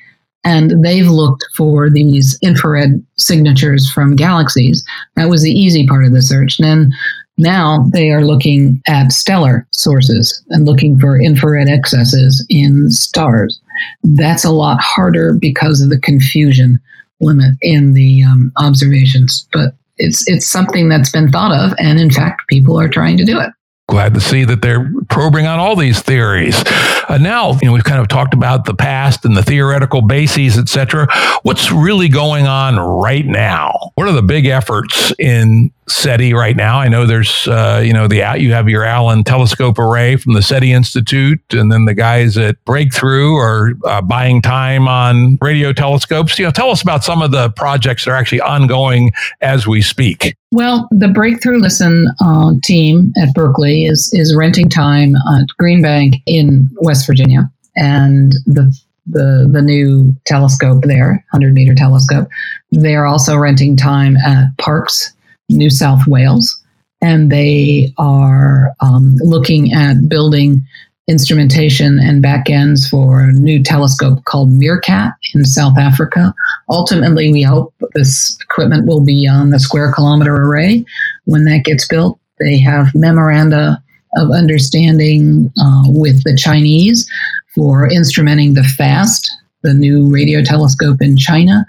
and 0.45 0.83
they've 0.83 1.09
looked 1.09 1.45
for 1.55 1.91
these 1.91 2.39
infrared 2.43 3.05
signatures 3.17 3.91
from 3.91 4.17
galaxies. 4.17 4.85
That 5.17 5.29
was 5.29 5.43
the 5.43 5.53
easy 5.53 5.87
part 5.87 6.05
of 6.05 6.13
the 6.13 6.23
search. 6.23 6.59
And 6.59 6.67
then 6.67 6.93
now 7.37 7.87
they 7.93 8.11
are 8.11 8.25
looking 8.25 8.81
at 8.87 9.13
stellar 9.13 9.67
sources 9.73 10.43
and 10.51 10.67
looking 10.67 10.99
for 10.99 11.21
infrared 11.21 11.69
excesses 11.69 12.45
in 12.49 12.91
stars. 12.91 13.61
That's 14.03 14.45
a 14.45 14.53
lot 14.53 14.81
harder 14.81 15.35
because 15.35 15.81
of 15.81 15.91
the 15.91 16.01
confusion 16.01 16.81
limit 17.21 17.55
in 17.61 17.93
the 17.93 18.23
um, 18.25 18.53
observations, 18.59 19.47
but 19.53 19.75
it's 19.99 20.27
it's 20.27 20.49
something 20.49 20.89
that's 20.89 21.13
been 21.13 21.31
thought 21.31 21.53
of, 21.53 21.75
and 21.79 22.01
in 22.01 22.11
fact, 22.11 22.49
people 22.49 22.81
are 22.81 22.89
trying 22.89 23.19
to 23.19 23.25
do 23.25 23.39
it 23.39 23.51
glad 23.91 24.15
to 24.15 24.21
see 24.21 24.45
that 24.45 24.63
they're 24.63 24.91
probing 25.09 25.47
on 25.47 25.59
all 25.59 25.77
these 25.77 26.01
theories. 26.01 26.63
Uh, 27.09 27.19
now, 27.21 27.53
you 27.61 27.67
know, 27.67 27.73
we've 27.73 27.85
kind 27.85 28.01
of 28.01 28.09
talked 28.09 28.33
about 28.33 28.65
the 28.65 28.75
past 28.75 29.25
and 29.25 29.37
the 29.37 29.43
theoretical 29.43 30.01
bases, 30.01 30.57
etc. 30.57 31.09
What's 31.43 31.71
really 31.73 32.09
going 32.09 32.47
on 32.47 32.79
right 32.79 33.27
now? 33.27 33.93
What 33.97 34.09
are 34.09 34.13
the 34.13 34.23
big 34.23 34.47
efforts 34.47 35.13
in 35.19 35.73
SETI 35.91 36.35
right 36.35 36.57
now. 36.57 36.79
I 36.79 36.89
know 36.89 37.05
there's, 37.05 37.49
uh, 37.49 37.83
you 37.85 37.93
know, 37.93 38.07
the 38.07 38.19
you 38.39 38.53
have 38.53 38.69
your 38.69 38.85
Allen 38.85 39.25
Telescope 39.25 39.79
Array 39.79 40.17
from 40.17 40.35
the 40.35 40.43
SETI 40.43 40.73
Institute, 40.73 41.41
and 41.51 41.71
then 41.71 41.85
the 41.85 41.95
guys 41.95 42.39
at 42.39 42.65
Breakthrough 42.65 43.35
are 43.35 43.73
uh, 43.85 44.01
buying 44.01 44.41
time 44.41 44.87
on 44.87 45.37
radio 45.41 45.73
telescopes. 45.73 46.39
You 46.39 46.45
know, 46.45 46.53
tell 46.53 46.71
us 46.71 46.81
about 46.81 47.03
some 47.03 47.23
of 47.23 47.33
the 47.33 47.51
projects 47.51 48.05
that 48.05 48.13
are 48.13 48.15
actually 48.15 48.41
ongoing 48.41 49.11
as 49.41 49.67
we 49.67 49.83
speak. 49.83 50.37
Well, 50.53 50.89
the 50.91 51.09
Breakthrough 51.09 51.59
Listen 51.59 52.09
uh, 52.21 52.55
team 52.65 53.13
at 53.23 53.33
Berkeley 53.35 53.85
is 53.85 54.11
is 54.13 54.35
renting 54.37 54.69
time 54.69 55.15
at 55.15 55.47
Green 55.59 55.81
Bank 55.81 56.17
in 56.27 56.69
West 56.81 57.07
Virginia, 57.07 57.51
and 57.77 58.33
the 58.47 58.77
the 59.07 59.49
the 59.51 59.63
new 59.63 60.15
telescope 60.27 60.83
there, 60.85 61.25
100 61.31 61.55
meter 61.55 61.75
telescope. 61.75 62.29
They 62.73 62.97
are 62.97 63.07
also 63.07 63.37
renting 63.37 63.77
time 63.77 64.17
at 64.17 64.49
Parkes, 64.59 65.13
New 65.49 65.71
South 65.71 66.07
Wales, 66.09 66.61
and 67.01 67.31
they 67.31 67.93
are 67.99 68.73
um, 68.81 69.17
looking 69.21 69.73
at 69.73 70.09
building 70.09 70.67
instrumentation 71.11 71.99
and 71.99 72.23
backends 72.23 72.89
for 72.89 73.21
a 73.21 73.33
new 73.33 73.63
telescope 73.63 74.25
called 74.25 74.53
Meerkat 74.53 75.13
in 75.35 75.45
South 75.45 75.77
Africa. 75.77 76.33
Ultimately, 76.69 77.33
we 77.33 77.43
hope 77.43 77.75
this 77.95 78.39
equipment 78.41 78.87
will 78.87 79.05
be 79.05 79.27
on 79.27 79.51
the 79.51 79.59
Square 79.59 79.93
Kilometer 79.93 80.35
Array 80.37 80.85
when 81.25 81.45
that 81.47 81.65
gets 81.65 81.87
built. 81.87 82.19
They 82.39 82.59
have 82.59 82.95
memoranda 82.95 83.83
of 84.17 84.31
understanding 84.31 85.53
uh, 85.61 85.83
with 85.87 86.23
the 86.23 86.37
Chinese 86.37 87.11
for 87.55 87.89
instrumenting 87.89 88.55
the 88.55 88.65
FAST 88.65 89.31
the 89.63 89.75
new 89.75 90.11
radio 90.11 90.43
telescope 90.43 91.03
in 91.03 91.19
China. 91.19 91.67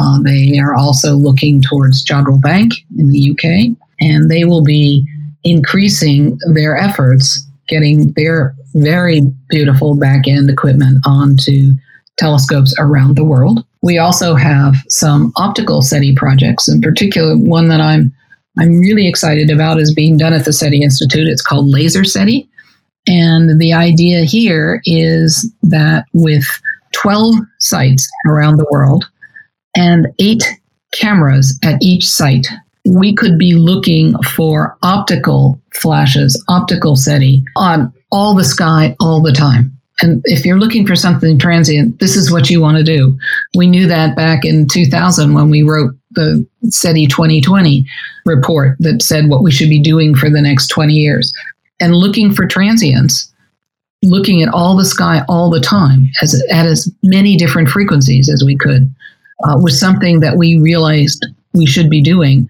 Uh, 0.00 0.18
they 0.22 0.58
are 0.58 0.74
also 0.74 1.14
looking 1.14 1.60
towards 1.60 2.04
Jodrell 2.04 2.40
Bank 2.40 2.72
in 2.98 3.10
the 3.10 3.30
UK, 3.30 3.76
and 4.00 4.30
they 4.30 4.44
will 4.44 4.64
be 4.64 5.06
increasing 5.44 6.38
their 6.54 6.74
efforts 6.76 7.46
getting 7.68 8.12
their 8.12 8.54
very 8.74 9.22
beautiful 9.48 9.94
back 9.96 10.26
end 10.26 10.50
equipment 10.50 10.98
onto 11.06 11.72
telescopes 12.16 12.74
around 12.78 13.16
the 13.16 13.24
world. 13.24 13.64
We 13.82 13.98
also 13.98 14.34
have 14.34 14.76
some 14.88 15.32
optical 15.36 15.82
SETI 15.82 16.14
projects, 16.14 16.68
in 16.68 16.80
particular, 16.80 17.36
one 17.36 17.68
that 17.68 17.80
I'm 17.80 18.12
I'm 18.58 18.78
really 18.78 19.08
excited 19.08 19.50
about 19.50 19.80
is 19.80 19.92
being 19.92 20.16
done 20.16 20.32
at 20.32 20.44
the 20.44 20.52
SETI 20.52 20.82
Institute. 20.82 21.26
It's 21.26 21.42
called 21.42 21.68
Laser 21.68 22.04
SETI. 22.04 22.48
And 23.08 23.60
the 23.60 23.72
idea 23.72 24.22
here 24.22 24.80
is 24.84 25.52
that 25.62 26.04
with 26.12 26.44
12 26.92 27.34
sites 27.58 28.08
around 28.28 28.56
the 28.56 28.66
world 28.70 29.10
and 29.76 30.06
eight 30.20 30.44
cameras 30.92 31.58
at 31.64 31.78
each 31.82 32.08
site. 32.08 32.46
We 32.86 33.14
could 33.14 33.38
be 33.38 33.54
looking 33.54 34.14
for 34.22 34.76
optical 34.82 35.60
flashes, 35.74 36.42
optical 36.48 36.96
SETI 36.96 37.42
on 37.56 37.92
all 38.12 38.34
the 38.34 38.44
sky 38.44 38.94
all 39.00 39.22
the 39.22 39.32
time. 39.32 39.70
And 40.00 40.22
if 40.24 40.44
you're 40.44 40.58
looking 40.58 40.86
for 40.86 40.96
something 40.96 41.38
transient, 41.38 42.00
this 42.00 42.16
is 42.16 42.30
what 42.30 42.50
you 42.50 42.60
want 42.60 42.78
to 42.78 42.84
do. 42.84 43.16
We 43.56 43.66
knew 43.66 43.86
that 43.86 44.16
back 44.16 44.44
in 44.44 44.66
2000 44.66 45.34
when 45.34 45.50
we 45.50 45.62
wrote 45.62 45.94
the 46.10 46.46
SETI 46.68 47.06
2020 47.06 47.86
report 48.26 48.76
that 48.80 49.02
said 49.02 49.28
what 49.28 49.42
we 49.42 49.52
should 49.52 49.68
be 49.68 49.80
doing 49.80 50.14
for 50.14 50.28
the 50.28 50.42
next 50.42 50.68
20 50.68 50.92
years. 50.92 51.32
And 51.80 51.94
looking 51.94 52.32
for 52.32 52.46
transients 52.46 53.32
looking 54.04 54.42
at 54.42 54.52
all 54.52 54.76
the 54.76 54.84
sky 54.84 55.22
all 55.28 55.50
the 55.50 55.60
time 55.60 56.10
as 56.22 56.42
at 56.50 56.66
as 56.66 56.90
many 57.02 57.36
different 57.36 57.68
frequencies 57.68 58.28
as 58.28 58.42
we 58.44 58.56
could 58.56 58.92
uh, 59.44 59.58
was 59.58 59.80
something 59.80 60.20
that 60.20 60.36
we 60.36 60.58
realized 60.58 61.26
we 61.54 61.66
should 61.66 61.88
be 61.88 62.02
doing. 62.02 62.48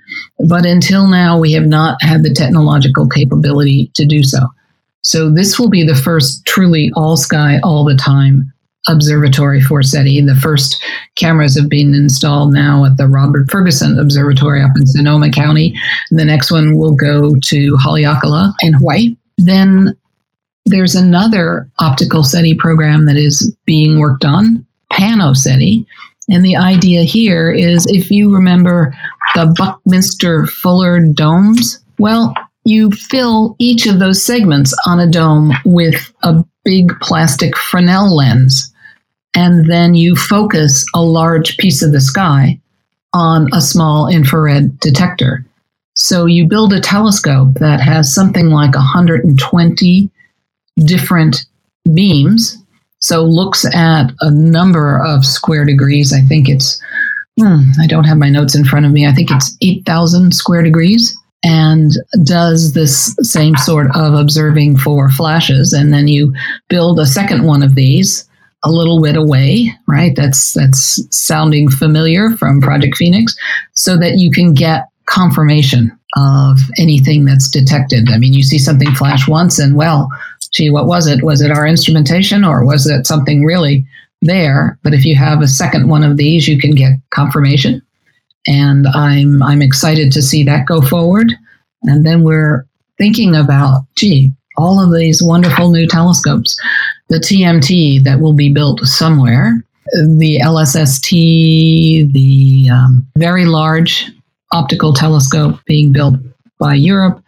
But 0.48 0.66
until 0.66 1.07
now, 1.07 1.38
we 1.38 1.52
have 1.52 1.66
not 1.66 1.96
had 2.02 2.22
the 2.22 2.32
technological 2.32 3.09
capability 3.09 3.90
to 3.94 4.05
do 4.05 4.22
so. 4.22 4.40
So 5.02 5.30
this 5.30 5.59
will 5.59 5.68
be 5.68 5.84
the 5.84 5.94
first 5.94 6.44
truly 6.46 6.90
all 6.96 7.16
sky 7.16 7.61
all 7.62 7.84
the 7.84 7.96
time 7.96 8.50
observatory 8.88 9.61
for 9.61 9.82
SETI. 9.82 10.20
The 10.22 10.34
first 10.34 10.82
cameras 11.16 11.59
have 11.59 11.68
been 11.68 11.94
installed 11.94 12.52
now 12.52 12.84
at 12.84 12.96
the 12.96 13.09
Robert 13.09 13.50
Ferguson 13.50 13.98
Observatory 13.98 14.62
up 14.62 14.72
in 14.76 14.86
Sonoma 14.86 15.30
County. 15.30 15.74
The 16.11 16.24
next 16.24 16.50
one 16.50 16.76
will 16.76 16.94
go 16.94 17.34
to 17.44 17.76
Haleakala 17.76 18.52
in 18.61 18.74
Hawaii. 18.74 19.16
Then 19.38 19.96
there's 20.66 20.94
another 20.94 21.68
optical 21.78 22.24
SETI 22.24 22.55
program 22.55 23.07
that 23.07 23.16
is 23.16 23.55
being 23.64 23.98
worked 23.98 24.24
on, 24.24 24.64
PanoSETI. 24.92 25.86
And 26.29 26.45
the 26.45 26.57
idea 26.57 27.03
here 27.03 27.51
is 27.51 27.87
if 27.87 28.11
you 28.11 28.35
remember 28.35 28.95
the 29.35 29.53
Buckminster 29.57 30.47
Fuller 30.47 31.01
domes, 31.12 31.79
well, 31.99 32.35
you 32.64 32.91
fill 32.91 33.57
each 33.59 33.87
of 33.87 33.99
those 33.99 34.25
segments 34.25 34.75
on 34.87 35.01
a 35.01 35.11
dome 35.11 35.53
with 35.64 36.12
a 36.22 36.45
big 36.64 36.89
plastic 37.01 37.57
Fresnel 37.57 38.16
lens 38.16 38.72
and 39.35 39.68
then 39.70 39.95
you 39.95 40.14
focus 40.14 40.85
a 40.95 41.03
large 41.03 41.57
piece 41.57 41.83
of 41.83 41.93
the 41.93 42.01
sky 42.01 42.59
on 43.12 43.49
a 43.53 43.61
small 43.61 44.09
infrared 44.09 44.79
detector. 44.81 45.45
So 45.97 46.27
you 46.27 46.47
build 46.47 46.72
a 46.72 46.81
telescope 46.81 47.55
that 47.55 47.81
has 47.81 48.14
something 48.14 48.49
like 48.49 48.75
120 48.75 50.11
different 50.85 51.45
beams. 51.93 52.59
So 53.05 53.22
looks 53.22 53.66
at 53.66 54.12
a 54.22 54.30
number 54.30 54.98
of 55.05 55.26
square 55.26 55.66
degrees. 55.66 56.11
I 56.14 56.22
think 56.22 56.48
it's, 56.48 56.80
hmm, 57.38 57.61
I 57.78 57.86
don't 57.86 58.05
have 58.05 58.16
my 58.16 58.30
notes 58.30 58.55
in 58.55 58.64
front 58.64 58.86
of 58.86 58.92
me. 58.92 59.07
I 59.07 59.12
think 59.12 59.30
it's 59.30 59.55
8,000 59.61 60.34
square 60.34 60.62
degrees 60.62 61.14
and 61.44 61.92
does 62.22 62.72
this 62.72 63.14
same 63.20 63.57
sort 63.57 63.94
of 63.94 64.14
observing 64.14 64.78
for 64.78 65.11
flashes. 65.11 65.74
And 65.74 65.92
then 65.92 66.09
you 66.09 66.32
build 66.70 66.98
a 66.98 67.05
second 67.05 67.44
one 67.44 67.62
of 67.62 67.74
these 67.74 68.26
a 68.64 68.70
little 68.70 69.02
bit 69.02 69.16
away, 69.16 69.70
right? 69.86 70.16
That's 70.16 70.55
that's 70.55 71.07
sounding 71.11 71.68
familiar 71.68 72.30
from 72.30 72.62
Project 72.62 72.96
Phoenix, 72.96 73.36
so 73.74 73.98
that 73.98 74.14
you 74.16 74.30
can 74.30 74.55
get 74.55 74.88
confirmation 75.05 75.92
of 76.16 76.59
anything 76.78 77.26
that's 77.26 77.50
detected. 77.50 78.09
I 78.11 78.16
mean, 78.16 78.32
you 78.32 78.42
see 78.42 78.59
something 78.59 78.94
flash 78.94 79.28
once, 79.28 79.59
and 79.59 79.76
well, 79.76 80.09
gee, 80.55 80.70
what 80.70 80.86
was 80.86 81.07
it? 81.07 81.22
Was 81.22 81.42
it 81.42 81.50
our 81.50 81.66
instrumentation, 81.66 82.44
or 82.44 82.64
was 82.64 82.86
it 82.86 83.07
something 83.07 83.44
really 83.44 83.86
there? 84.22 84.78
But 84.82 84.94
if 84.94 85.05
you 85.05 85.14
have 85.16 85.42
a 85.42 85.48
second 85.48 85.88
one 85.88 86.02
of 86.02 86.16
these, 86.16 86.48
you 86.48 86.59
can 86.59 86.72
get 86.72 86.92
confirmation, 87.11 87.82
and 88.46 88.86
I'm 88.88 89.42
I'm 89.42 89.61
excited 89.62 90.12
to 90.12 90.22
see 90.22 90.42
that 90.44 90.66
go 90.66 90.80
forward. 90.80 91.32
And 91.82 92.07
then 92.07 92.22
we're 92.22 92.64
thinking 92.96 93.36
about, 93.36 93.84
gee, 93.96 94.32
all 94.57 94.80
of 94.80 94.98
these 94.98 95.22
wonderful 95.22 95.70
new 95.70 95.86
telescopes 95.86 96.59
the 97.09 97.18
TMT 97.18 98.02
that 98.05 98.20
will 98.20 98.32
be 98.32 98.52
built 98.52 98.80
somewhere, 98.80 99.62
the 99.92 100.40
LSST, 100.42 102.12
the 102.12 102.68
um, 102.72 103.07
very 103.16 103.44
large 103.44 104.11
optical 104.52 104.92
telescope 104.92 105.61
being 105.66 105.92
built 105.92 106.14
by 106.59 106.74
Europe, 106.74 107.22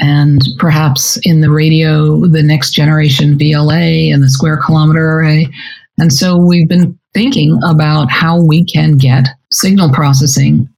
and 0.00 0.40
perhaps 0.58 1.18
in 1.24 1.40
the 1.40 1.50
radio, 1.50 2.26
the 2.26 2.42
next 2.42 2.72
generation 2.72 3.38
VLA 3.38 4.12
and 4.12 4.22
the 4.22 4.30
square 4.30 4.60
kilometer 4.64 5.18
array. 5.18 5.46
And 5.98 6.12
so 6.12 6.38
we've 6.38 6.68
been 6.68 6.98
thinking 7.12 7.58
about 7.64 8.10
how 8.10 8.42
we 8.42 8.64
can 8.64 8.96
get 8.96 9.28
signal 9.52 9.92
processing 9.92 10.68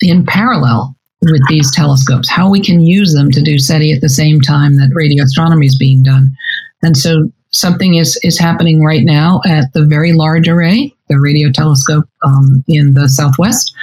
in 0.00 0.24
parallel 0.24 0.96
with 1.22 1.42
these 1.48 1.74
telescopes, 1.74 2.30
how 2.30 2.50
we 2.50 2.62
can 2.62 2.80
use 2.80 3.12
them 3.12 3.30
to 3.30 3.42
do 3.42 3.58
SETI 3.58 3.92
at 3.92 4.00
the 4.00 4.08
same 4.08 4.40
time 4.40 4.76
that 4.76 4.90
radio 4.94 5.24
astronomy 5.24 5.66
is 5.66 5.76
being 5.76 6.02
done. 6.02 6.34
And 6.82 6.96
so 6.96 7.30
something 7.50 7.96
is, 7.96 8.18
is 8.22 8.38
happening 8.38 8.82
right 8.82 9.04
now 9.04 9.42
at 9.46 9.72
the 9.74 9.84
Very 9.84 10.14
Large 10.14 10.48
Array, 10.48 10.94
the 11.08 11.20
radio 11.20 11.50
telescope 11.50 12.04
um, 12.24 12.64
in 12.68 12.94
the 12.94 13.08
Southwest. 13.08 13.74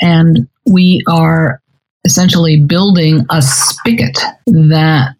And 0.00 0.48
we 0.64 1.02
are 1.06 1.60
essentially 2.04 2.60
building 2.60 3.24
a 3.30 3.40
spigot 3.42 4.18
that 4.46 5.14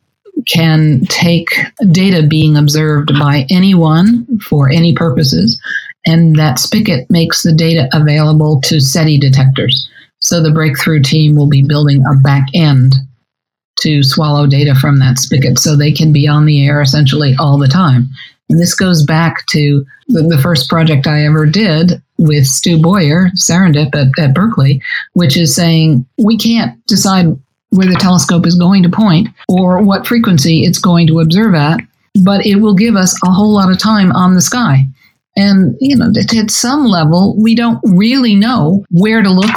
can 0.49 1.05
take 1.07 1.49
data 1.91 2.27
being 2.27 2.57
observed 2.57 3.13
by 3.19 3.47
anyone 3.51 4.27
for 4.41 4.71
any 4.71 4.95
purposes, 4.95 5.61
and 6.07 6.37
that 6.37 6.59
spigot 6.59 7.09
makes 7.11 7.43
the 7.43 7.53
data 7.53 7.89
available 7.93 8.61
to 8.63 8.81
SETI 8.81 9.19
detectors. 9.19 9.89
So 10.19 10.43
the 10.43 10.51
breakthrough 10.51 11.03
team 11.03 11.37
will 11.37 11.49
be 11.49 11.63
building 11.63 12.03
a 12.07 12.17
back 12.17 12.49
end 12.55 12.95
to 13.81 14.03
swallow 14.03 14.47
data 14.47 14.75
from 14.75 14.99
that 14.99 15.19
spigot 15.19 15.59
so 15.59 15.77
they 15.77 15.93
can 15.93 16.13
be 16.13 16.29
on 16.29 16.47
the 16.47 16.65
air 16.67 16.81
essentially 16.81 17.35
all 17.39 17.59
the 17.59 17.69
time. 17.69 18.09
And 18.49 18.59
this 18.59 18.75
goes 18.75 19.05
back 19.05 19.47
to 19.47 19.85
the, 20.09 20.23
the 20.23 20.39
first 20.39 20.69
project 20.69 21.07
I 21.07 21.25
ever 21.25 21.47
did 21.47 22.03
with 22.19 22.47
Stu 22.47 22.81
Bowyer, 22.81 23.31
Serendip 23.37 23.95
at, 23.95 24.09
at 24.23 24.35
Berkeley, 24.35 24.81
which 25.15 25.37
is 25.37 25.55
saying 25.55 26.07
we 26.19 26.37
can't 26.37 26.85
decide 26.87 27.27
where 27.71 27.89
the 27.89 27.95
telescope 27.95 28.47
is 28.47 28.55
going 28.55 28.83
to 28.83 28.91
point 28.91 29.29
or 29.49 29.83
what 29.83 30.07
frequency 30.07 30.65
it's 30.65 30.79
going 30.79 31.07
to 31.07 31.21
observe 31.21 31.55
at, 31.55 31.81
but 32.23 32.45
it 32.45 32.57
will 32.57 32.75
give 32.75 32.97
us 32.97 33.19
a 33.25 33.31
whole 33.31 33.55
lot 33.55 33.71
of 33.71 33.79
time 33.79 34.13
on 34.13 34.35
the 34.35 34.43
sky. 34.43 34.85
And, 35.37 35.75
you 35.81 35.97
know, 35.97 36.13
at 36.15 36.51
some 36.51 36.85
level, 36.85 37.35
we 37.41 37.55
don't 37.55 37.81
really 37.85 38.35
know 38.35 38.85
where 38.91 39.23
to 39.23 39.31
look 39.31 39.57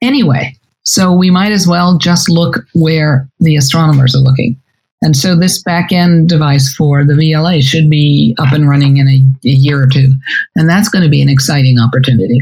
anyway. 0.00 0.54
So 0.84 1.12
we 1.12 1.30
might 1.30 1.52
as 1.52 1.66
well 1.66 1.98
just 1.98 2.30
look 2.30 2.64
where 2.72 3.28
the 3.40 3.56
astronomers 3.56 4.14
are 4.14 4.20
looking. 4.20 4.56
And 5.02 5.16
so 5.16 5.36
this 5.36 5.62
back 5.62 5.92
end 5.92 6.28
device 6.28 6.74
for 6.74 7.04
the 7.04 7.14
VLA 7.14 7.62
should 7.62 7.88
be 7.88 8.34
up 8.38 8.52
and 8.52 8.68
running 8.68 8.96
in 8.96 9.08
a, 9.08 9.48
a 9.48 9.52
year 9.52 9.82
or 9.82 9.86
two. 9.86 10.12
And 10.56 10.68
that's 10.68 10.88
going 10.88 11.04
to 11.04 11.10
be 11.10 11.22
an 11.22 11.28
exciting 11.28 11.78
opportunity 11.78 12.40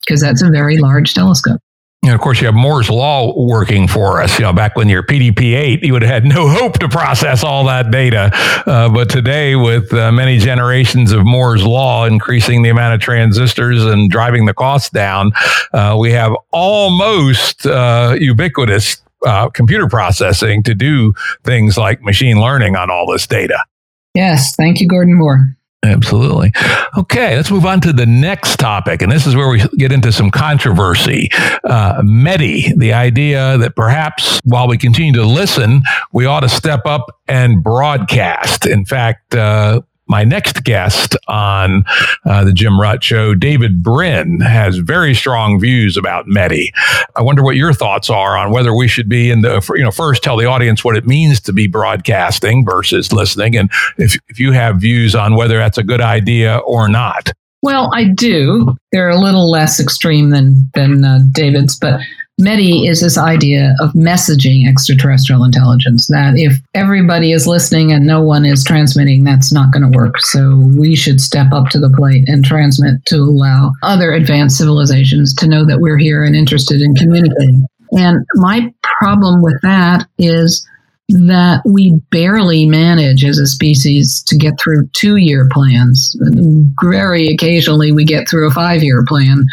because 0.00 0.20
that's 0.20 0.42
a 0.42 0.50
very 0.50 0.78
large 0.78 1.14
telescope. 1.14 1.60
And 2.04 2.12
of 2.12 2.20
course, 2.20 2.38
you 2.38 2.46
have 2.46 2.54
Moore's 2.54 2.90
Law 2.90 3.32
working 3.34 3.88
for 3.88 4.20
us. 4.20 4.38
You 4.38 4.44
know, 4.44 4.52
back 4.52 4.76
when 4.76 4.90
you're 4.90 5.02
PDP 5.02 5.54
8, 5.54 5.82
you 5.82 5.94
would 5.94 6.02
have 6.02 6.10
had 6.10 6.24
no 6.26 6.48
hope 6.50 6.78
to 6.80 6.88
process 6.88 7.42
all 7.42 7.64
that 7.64 7.90
data. 7.90 8.30
Uh, 8.66 8.90
but 8.90 9.08
today, 9.08 9.56
with 9.56 9.92
uh, 9.94 10.12
many 10.12 10.36
generations 10.36 11.12
of 11.12 11.24
Moore's 11.24 11.64
Law 11.64 12.04
increasing 12.04 12.62
the 12.62 12.68
amount 12.68 12.94
of 12.94 13.00
transistors 13.00 13.82
and 13.86 14.10
driving 14.10 14.44
the 14.44 14.52
cost 14.52 14.92
down, 14.92 15.32
uh, 15.72 15.96
we 15.98 16.12
have 16.12 16.36
almost 16.50 17.64
uh, 17.66 18.14
ubiquitous 18.18 18.98
uh, 19.24 19.48
computer 19.50 19.88
processing 19.88 20.62
to 20.62 20.74
do 20.74 21.14
things 21.42 21.76
like 21.76 22.02
machine 22.02 22.40
learning 22.40 22.76
on 22.76 22.90
all 22.90 23.10
this 23.10 23.26
data. 23.26 23.58
Yes. 24.14 24.54
Thank 24.56 24.80
you, 24.80 24.88
Gordon 24.88 25.14
Moore. 25.14 25.56
Absolutely. 25.84 26.50
Okay, 26.96 27.36
let's 27.36 27.50
move 27.50 27.66
on 27.66 27.80
to 27.82 27.92
the 27.92 28.06
next 28.06 28.56
topic. 28.56 29.02
And 29.02 29.12
this 29.12 29.26
is 29.26 29.36
where 29.36 29.48
we 29.48 29.62
get 29.76 29.92
into 29.92 30.12
some 30.12 30.30
controversy. 30.30 31.28
Uh, 31.64 32.00
METI, 32.02 32.78
the 32.78 32.94
idea 32.94 33.58
that 33.58 33.76
perhaps 33.76 34.40
while 34.44 34.66
we 34.66 34.78
continue 34.78 35.12
to 35.12 35.24
listen, 35.24 35.82
we 36.12 36.24
ought 36.24 36.40
to 36.40 36.48
step 36.48 36.86
up 36.86 37.20
and 37.28 37.62
broadcast. 37.62 38.66
In 38.66 38.86
fact, 38.86 39.34
uh, 39.34 39.82
my 40.06 40.24
next 40.24 40.64
guest 40.64 41.16
on 41.28 41.84
uh, 42.24 42.44
the 42.44 42.52
Jim 42.52 42.74
Rutt 42.74 43.02
Show, 43.02 43.34
David 43.34 43.82
Brin, 43.82 44.40
has 44.40 44.76
very 44.78 45.14
strong 45.14 45.58
views 45.58 45.96
about 45.96 46.26
METI. 46.26 46.72
I 47.16 47.22
wonder 47.22 47.42
what 47.42 47.56
your 47.56 47.72
thoughts 47.72 48.10
are 48.10 48.36
on 48.36 48.50
whether 48.50 48.74
we 48.74 48.88
should 48.88 49.08
be 49.08 49.30
in 49.30 49.40
the, 49.40 49.60
you 49.74 49.82
know, 49.82 49.90
first 49.90 50.22
tell 50.22 50.36
the 50.36 50.46
audience 50.46 50.84
what 50.84 50.96
it 50.96 51.06
means 51.06 51.40
to 51.42 51.52
be 51.52 51.66
broadcasting 51.66 52.64
versus 52.64 53.12
listening, 53.12 53.56
and 53.56 53.70
if, 53.98 54.18
if 54.28 54.38
you 54.38 54.52
have 54.52 54.80
views 54.80 55.14
on 55.14 55.36
whether 55.36 55.58
that's 55.58 55.78
a 55.78 55.82
good 55.82 56.00
idea 56.00 56.58
or 56.58 56.88
not. 56.88 57.32
Well, 57.62 57.90
I 57.94 58.04
do. 58.04 58.76
They're 58.92 59.08
a 59.08 59.18
little 59.18 59.50
less 59.50 59.80
extreme 59.80 60.30
than 60.30 60.68
than 60.74 61.02
uh, 61.02 61.20
David's, 61.32 61.78
but 61.78 61.98
METI 62.40 62.88
is 62.88 63.00
this 63.00 63.16
idea 63.16 63.74
of 63.80 63.92
messaging 63.92 64.68
extraterrestrial 64.68 65.44
intelligence 65.44 66.08
that 66.08 66.34
if 66.36 66.58
everybody 66.74 67.30
is 67.30 67.46
listening 67.46 67.92
and 67.92 68.06
no 68.06 68.20
one 68.20 68.44
is 68.44 68.64
transmitting, 68.64 69.22
that's 69.22 69.52
not 69.52 69.72
going 69.72 69.90
to 69.90 69.96
work. 69.96 70.18
So 70.18 70.56
we 70.76 70.96
should 70.96 71.20
step 71.20 71.52
up 71.52 71.68
to 71.68 71.78
the 71.78 71.90
plate 71.90 72.24
and 72.26 72.44
transmit 72.44 73.04
to 73.06 73.16
allow 73.18 73.70
other 73.84 74.12
advanced 74.12 74.58
civilizations 74.58 75.32
to 75.34 75.48
know 75.48 75.64
that 75.64 75.80
we're 75.80 75.98
here 75.98 76.24
and 76.24 76.34
interested 76.34 76.80
in 76.80 76.94
communicating. 76.96 77.66
And 77.92 78.26
my 78.34 78.74
problem 78.82 79.40
with 79.40 79.60
that 79.62 80.08
is 80.18 80.66
that 81.08 81.62
we 81.64 82.00
barely 82.10 82.66
manage 82.66 83.24
as 83.24 83.38
a 83.38 83.46
species 83.46 84.24
to 84.26 84.36
get 84.36 84.54
through 84.58 84.88
two 84.94 85.16
year 85.16 85.48
plans. 85.52 86.16
Very 86.82 87.28
occasionally 87.28 87.92
we 87.92 88.04
get 88.04 88.28
through 88.28 88.48
a 88.48 88.52
five 88.52 88.82
year 88.82 89.04
plan 89.06 89.44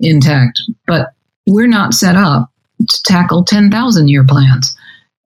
intact. 0.00 0.60
But 0.86 1.12
we're 1.46 1.66
not 1.66 1.94
set 1.94 2.16
up 2.16 2.50
to 2.88 3.02
tackle 3.04 3.44
10,000 3.44 4.08
year 4.08 4.24
plans. 4.24 4.76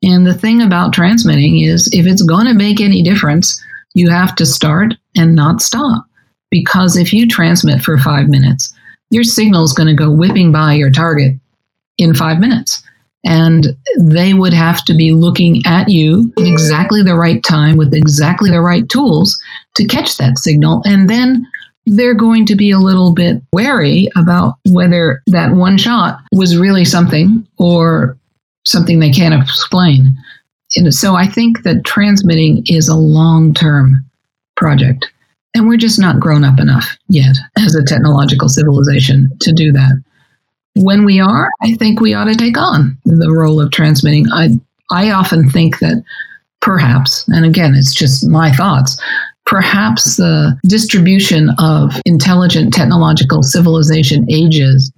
And 0.02 0.26
the 0.26 0.34
thing 0.34 0.62
about 0.62 0.92
transmitting 0.92 1.60
is 1.60 1.88
if 1.92 2.06
it's 2.06 2.22
going 2.22 2.46
to 2.46 2.54
make 2.54 2.80
any 2.80 3.02
difference, 3.02 3.62
you 3.94 4.08
have 4.10 4.34
to 4.36 4.46
start 4.46 4.94
and 5.16 5.34
not 5.34 5.60
stop. 5.60 6.04
Because 6.50 6.96
if 6.96 7.12
you 7.12 7.28
transmit 7.28 7.82
for 7.82 7.98
five 7.98 8.28
minutes, 8.28 8.72
your 9.10 9.24
signal 9.24 9.64
is 9.64 9.72
going 9.72 9.88
to 9.88 9.94
go 9.94 10.10
whipping 10.10 10.52
by 10.52 10.74
your 10.74 10.90
target 10.90 11.34
in 11.98 12.14
five 12.14 12.40
minutes. 12.40 12.82
And 13.24 13.76
they 13.98 14.32
would 14.32 14.54
have 14.54 14.84
to 14.86 14.94
be 14.94 15.12
looking 15.12 15.62
at 15.66 15.88
you 15.90 16.32
at 16.38 16.46
exactly 16.46 17.02
the 17.02 17.16
right 17.16 17.42
time 17.44 17.76
with 17.76 17.92
exactly 17.92 18.50
the 18.50 18.62
right 18.62 18.88
tools 18.88 19.38
to 19.74 19.84
catch 19.84 20.16
that 20.16 20.38
signal. 20.38 20.82
And 20.86 21.10
then 21.10 21.46
they're 21.91 22.14
going 22.14 22.47
to 22.47 22.55
be 22.55 22.70
a 22.70 22.78
little 22.78 23.12
bit 23.12 23.43
wary 23.53 24.09
about 24.16 24.55
whether 24.68 25.22
that 25.26 25.53
one 25.53 25.76
shot 25.76 26.20
was 26.32 26.57
really 26.57 26.84
something 26.84 27.45
or 27.59 28.16
something 28.64 29.01
they 29.01 29.11
can't 29.11 29.34
explain. 29.34 30.16
And 30.76 30.95
so 30.95 31.16
I 31.16 31.26
think 31.26 31.64
that 31.64 31.84
transmitting 31.84 32.62
is 32.66 32.88
a 32.88 32.95
long 32.95 33.53
term 33.55 34.05
project. 34.57 35.11
And 35.57 35.66
we're 35.66 35.78
just 35.78 35.99
not 35.99 36.20
grown 36.20 36.45
up 36.45 36.61
enough 36.61 36.97
yet 37.09 37.34
as 37.59 37.74
a 37.74 37.84
technological 37.84 38.49
civilization 38.49 39.28
to 39.41 39.53
do 39.53 39.72
that. 39.72 40.01
When 40.76 41.05
we 41.05 41.18
are, 41.18 41.51
I 41.61 41.74
think 41.74 41.99
we 41.99 42.14
ought 42.14 42.26
to 42.26 42.36
take 42.36 42.57
on 42.57 42.97
the 43.05 43.32
role 43.32 43.61
of 43.61 43.72
transmitting. 43.72 44.26
I, 44.32 44.51
I 44.93 45.11
often 45.11 45.51
think 45.51 45.80
that 45.80 46.05
perhaps, 46.61 47.26
and 47.28 47.45
again, 47.45 47.74
it's 47.74 47.93
just 47.93 48.28
my 48.28 48.53
thoughts, 48.53 49.01
perhaps 49.51 50.16
the 50.16 50.57
distribution 50.64 51.51
of 51.59 52.01
intelligent 52.07 52.72
technological 52.72 53.42
civilization 53.42 54.24
ages 54.30 54.92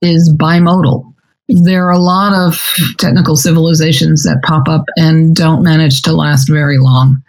is 0.00 0.32
bimodal. 0.38 1.12
There 1.48 1.86
are 1.86 1.90
a 1.90 1.98
lot 1.98 2.32
of 2.32 2.62
technical 2.98 3.36
civilizations 3.36 4.22
that 4.22 4.42
pop 4.44 4.68
up 4.68 4.84
and 4.96 5.34
don't 5.34 5.64
manage 5.64 6.02
to 6.02 6.12
last 6.12 6.48
very 6.48 6.78
long. 6.78 7.20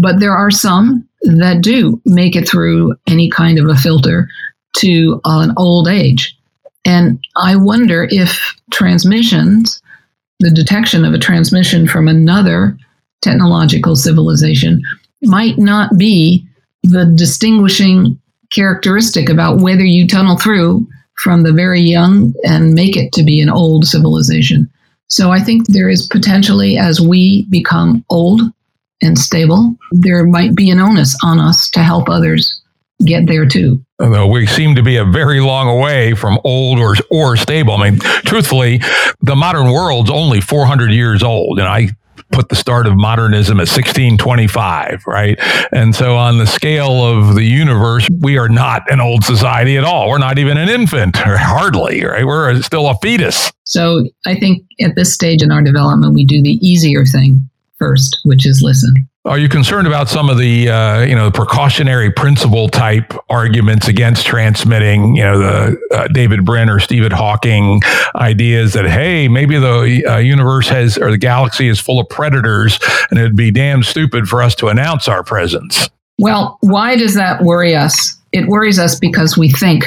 But 0.00 0.20
there 0.20 0.32
are 0.32 0.50
some 0.50 1.06
that 1.20 1.60
do 1.60 2.00
make 2.06 2.34
it 2.34 2.48
through 2.48 2.94
any 3.06 3.28
kind 3.28 3.58
of 3.58 3.66
a 3.66 3.76
filter 3.76 4.26
to 4.78 5.20
an 5.26 5.52
old 5.58 5.86
age. 5.86 6.34
And 6.86 7.22
I 7.36 7.56
wonder 7.56 8.08
if 8.10 8.54
transmissions, 8.70 9.82
the 10.38 10.50
detection 10.50 11.04
of 11.04 11.12
a 11.12 11.18
transmission 11.18 11.86
from 11.86 12.08
another 12.08 12.78
technological 13.20 13.96
civilization, 13.96 14.80
might 15.22 15.58
not 15.58 15.96
be 15.98 16.46
the 16.82 17.06
distinguishing 17.16 18.18
characteristic 18.52 19.28
about 19.28 19.60
whether 19.60 19.84
you 19.84 20.06
tunnel 20.06 20.38
through 20.38 20.86
from 21.22 21.42
the 21.42 21.52
very 21.52 21.80
young 21.80 22.32
and 22.44 22.74
make 22.74 22.96
it 22.96 23.12
to 23.12 23.22
be 23.22 23.40
an 23.40 23.50
old 23.50 23.84
civilization. 23.84 24.70
So 25.08 25.30
I 25.30 25.40
think 25.40 25.66
there 25.66 25.88
is 25.88 26.06
potentially, 26.06 26.78
as 26.78 27.00
we 27.00 27.46
become 27.50 28.04
old 28.10 28.42
and 29.02 29.18
stable, 29.18 29.76
there 29.92 30.24
might 30.24 30.54
be 30.54 30.70
an 30.70 30.78
onus 30.78 31.16
on 31.24 31.40
us 31.40 31.68
to 31.70 31.80
help 31.80 32.08
others 32.08 32.60
get 33.04 33.26
there 33.26 33.46
too. 33.46 33.84
Although 33.98 34.28
we 34.28 34.46
seem 34.46 34.74
to 34.74 34.82
be 34.82 34.96
a 34.96 35.04
very 35.04 35.40
long 35.40 35.80
way 35.80 36.14
from 36.14 36.38
old 36.44 36.78
or 36.78 36.94
or 37.10 37.36
stable. 37.36 37.74
I 37.74 37.90
mean, 37.90 37.98
truthfully, 37.98 38.80
the 39.20 39.36
modern 39.36 39.72
world's 39.72 40.10
only 40.10 40.40
400 40.40 40.90
years 40.90 41.22
old, 41.22 41.58
and 41.58 41.68
I 41.68 41.90
put 42.40 42.48
the 42.48 42.56
start 42.56 42.86
of 42.86 42.96
modernism 42.96 43.58
at 43.58 43.68
1625, 43.68 45.06
right? 45.06 45.38
And 45.72 45.94
so, 45.94 46.16
on 46.16 46.38
the 46.38 46.46
scale 46.46 47.04
of 47.04 47.34
the 47.34 47.44
universe, 47.44 48.08
we 48.20 48.38
are 48.38 48.48
not 48.48 48.90
an 48.90 48.98
old 48.98 49.24
society 49.24 49.76
at 49.76 49.84
all. 49.84 50.08
We're 50.08 50.16
not 50.16 50.38
even 50.38 50.56
an 50.56 50.70
infant, 50.70 51.18
or 51.26 51.36
hardly, 51.38 52.02
right? 52.02 52.24
We're 52.24 52.62
still 52.62 52.88
a 52.88 52.94
fetus. 53.02 53.52
So, 53.64 54.06
I 54.24 54.36
think 54.36 54.64
at 54.80 54.94
this 54.96 55.12
stage 55.12 55.42
in 55.42 55.52
our 55.52 55.60
development, 55.60 56.14
we 56.14 56.24
do 56.24 56.40
the 56.42 56.58
easier 56.66 57.04
thing 57.04 57.50
first, 57.80 58.20
which 58.24 58.46
is 58.46 58.62
listen. 58.62 58.94
Are 59.24 59.38
you 59.38 59.48
concerned 59.48 59.86
about 59.86 60.08
some 60.08 60.30
of 60.30 60.38
the 60.38 60.68
uh, 60.68 61.00
you 61.00 61.14
know 61.14 61.24
the 61.26 61.32
precautionary 61.32 62.12
principle 62.12 62.68
type 62.68 63.12
arguments 63.28 63.88
against 63.88 64.24
transmitting? 64.24 65.16
You 65.16 65.24
know 65.24 65.38
the 65.38 65.80
uh, 65.92 66.08
David 66.08 66.44
Brin 66.44 66.70
or 66.70 66.78
Stephen 66.78 67.10
Hawking 67.10 67.80
ideas 68.14 68.74
that 68.74 68.86
hey 68.86 69.26
maybe 69.26 69.58
the 69.58 70.04
uh, 70.06 70.18
universe 70.18 70.68
has 70.68 70.96
or 70.96 71.10
the 71.10 71.18
galaxy 71.18 71.68
is 71.68 71.80
full 71.80 71.98
of 71.98 72.08
predators 72.08 72.78
and 73.10 73.18
it'd 73.18 73.36
be 73.36 73.50
damn 73.50 73.82
stupid 73.82 74.28
for 74.28 74.42
us 74.42 74.54
to 74.56 74.68
announce 74.68 75.08
our 75.08 75.24
presence. 75.24 75.88
Well, 76.18 76.58
why 76.60 76.96
does 76.96 77.14
that 77.14 77.42
worry 77.42 77.74
us? 77.74 78.16
It 78.32 78.46
worries 78.46 78.78
us 78.78 78.98
because 78.98 79.36
we 79.36 79.50
think 79.50 79.84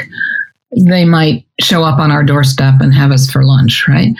they 0.76 1.06
might 1.06 1.46
show 1.60 1.84
up 1.84 2.00
on 2.00 2.12
our 2.12 2.24
doorstep 2.24 2.76
and 2.82 2.94
have 2.94 3.12
us 3.12 3.30
for 3.30 3.44
lunch, 3.44 3.86
right? 3.88 4.14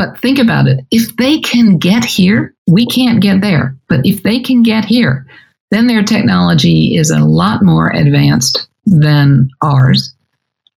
But 0.00 0.18
think 0.18 0.38
about 0.38 0.66
it. 0.66 0.82
If 0.90 1.14
they 1.16 1.40
can 1.40 1.76
get 1.76 2.06
here, 2.06 2.54
we 2.66 2.86
can't 2.86 3.20
get 3.20 3.42
there. 3.42 3.76
But 3.86 4.00
if 4.06 4.22
they 4.22 4.40
can 4.40 4.62
get 4.62 4.86
here, 4.86 5.26
then 5.70 5.88
their 5.88 6.02
technology 6.02 6.96
is 6.96 7.10
a 7.10 7.18
lot 7.18 7.62
more 7.62 7.90
advanced 7.90 8.66
than 8.86 9.50
ours. 9.60 10.14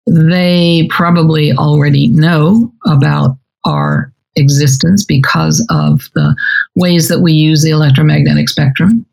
They 0.07 0.87
probably 0.89 1.51
already 1.53 2.07
know 2.07 2.73
about 2.87 3.37
our 3.63 4.11
existence 4.37 5.05
because 5.05 5.63
of 5.69 6.09
the 6.15 6.35
ways 6.73 7.07
that 7.09 7.19
we 7.19 7.31
use 7.31 7.61
the 7.61 7.69
electromagnetic 7.69 8.49
spectrum. 8.49 9.05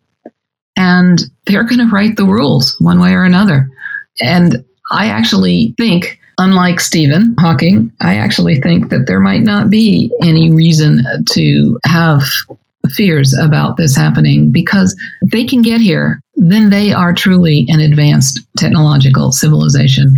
And 0.74 1.20
they're 1.44 1.64
going 1.64 1.86
to 1.86 1.94
write 1.94 2.16
the 2.16 2.24
rules 2.24 2.74
one 2.80 2.98
way 2.98 3.12
or 3.12 3.24
another. 3.24 3.68
And 4.22 4.64
I 4.90 5.08
actually 5.08 5.74
think 5.76 6.17
unlike 6.38 6.80
Stephen 6.80 7.34
Hawking, 7.38 7.92
I 8.00 8.16
actually 8.16 8.60
think 8.60 8.88
that 8.90 9.06
there 9.06 9.20
might 9.20 9.42
not 9.42 9.70
be 9.70 10.10
any 10.22 10.50
reason 10.50 11.02
to 11.30 11.78
have 11.84 12.22
fears 12.90 13.34
about 13.34 13.76
this 13.76 13.94
happening 13.94 14.50
because 14.50 14.96
if 15.22 15.30
they 15.30 15.44
can 15.44 15.62
get 15.62 15.80
here, 15.80 16.20
then 16.36 16.70
they 16.70 16.92
are 16.92 17.12
truly 17.12 17.66
an 17.68 17.80
advanced 17.80 18.40
technological 18.56 19.32
civilization. 19.32 20.14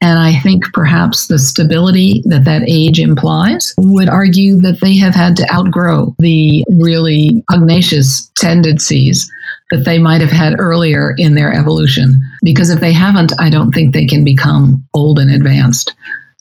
And 0.00 0.18
I 0.18 0.38
think 0.40 0.64
perhaps 0.72 1.26
the 1.26 1.38
stability 1.38 2.22
that 2.26 2.44
that 2.44 2.62
age 2.68 3.00
implies 3.00 3.74
would 3.78 4.08
argue 4.08 4.56
that 4.58 4.80
they 4.80 4.96
have 4.96 5.14
had 5.14 5.36
to 5.36 5.52
outgrow 5.52 6.14
the 6.18 6.64
really 6.78 7.42
pugnacious 7.50 8.30
tendencies 8.36 9.30
that 9.70 9.84
they 9.84 9.98
might 9.98 10.20
have 10.20 10.30
had 10.30 10.58
earlier 10.58 11.14
in 11.16 11.34
their 11.34 11.52
evolution. 11.52 12.22
Because 12.42 12.70
if 12.70 12.80
they 12.80 12.92
haven't, 12.92 13.32
I 13.38 13.50
don't 13.50 13.72
think 13.72 13.92
they 13.92 14.06
can 14.06 14.24
become 14.24 14.86
old 14.94 15.18
and 15.18 15.30
advanced. 15.30 15.94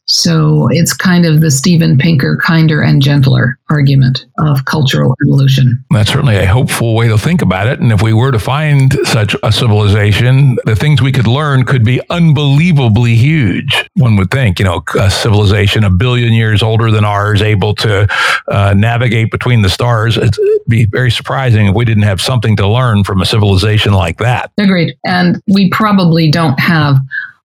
So 0.08 0.70
it's 0.72 0.94
kind 0.94 1.26
of 1.26 1.42
the 1.42 1.52
Steven 1.52 1.98
Pinker 1.98 2.38
kinder 2.42 2.82
and 2.82 3.02
gentler 3.02 3.60
argument 3.70 4.26
of 4.40 4.64
cultural 4.64 5.14
evolution. 5.22 5.84
That's 5.92 6.10
certainly 6.10 6.38
a 6.38 6.46
hopeful 6.46 6.96
way 6.96 7.10
to 7.10 7.18
think 7.18 7.42
about 7.42 7.68
it. 7.68 7.82
And 7.82 7.92
if 7.92 8.02
we 8.02 8.14
were 8.14 8.32
to 8.32 8.40
find 8.40 8.94
such 9.04 9.36
a 9.44 9.52
civilization, 9.52 10.58
the 10.64 10.78
things 10.78 11.02
we 11.02 11.12
could 11.12 11.28
learn 11.28 11.66
could 11.66 11.84
be 11.84 12.02
unbelievably 12.10 13.16
huge. 13.16 13.90
One 13.96 14.16
would 14.16 14.32
think, 14.32 14.60
you 14.60 14.66
know, 14.66 14.82
a 14.98 15.12
civilization 15.12 15.84
a 15.84 15.90
billion 15.90 16.32
years 16.32 16.64
older 16.64 16.90
than 16.90 17.04
ours, 17.04 17.42
able 17.42 17.76
to 17.76 18.08
uh, 18.48 18.74
navigate 18.78 19.30
between 19.30 19.62
the 19.62 19.70
stars. 19.70 20.16
It'd 20.16 20.38
be 20.70 20.86
very 20.86 21.12
surprising 21.12 21.68
if 21.68 21.76
we 21.76 21.84
didn't 21.84 22.04
have 22.04 22.22
something 22.22 22.56
to 22.58 22.68
learn 22.68 23.04
from 23.04 23.22
a 23.22 23.26
civilization 23.26 23.92
like 23.92 24.20
that. 24.20 24.52
Agreed. 24.58 24.96
And 25.06 25.42
we 25.54 25.70
probably 25.70 26.32
don't 26.32 26.60
have 26.60 26.98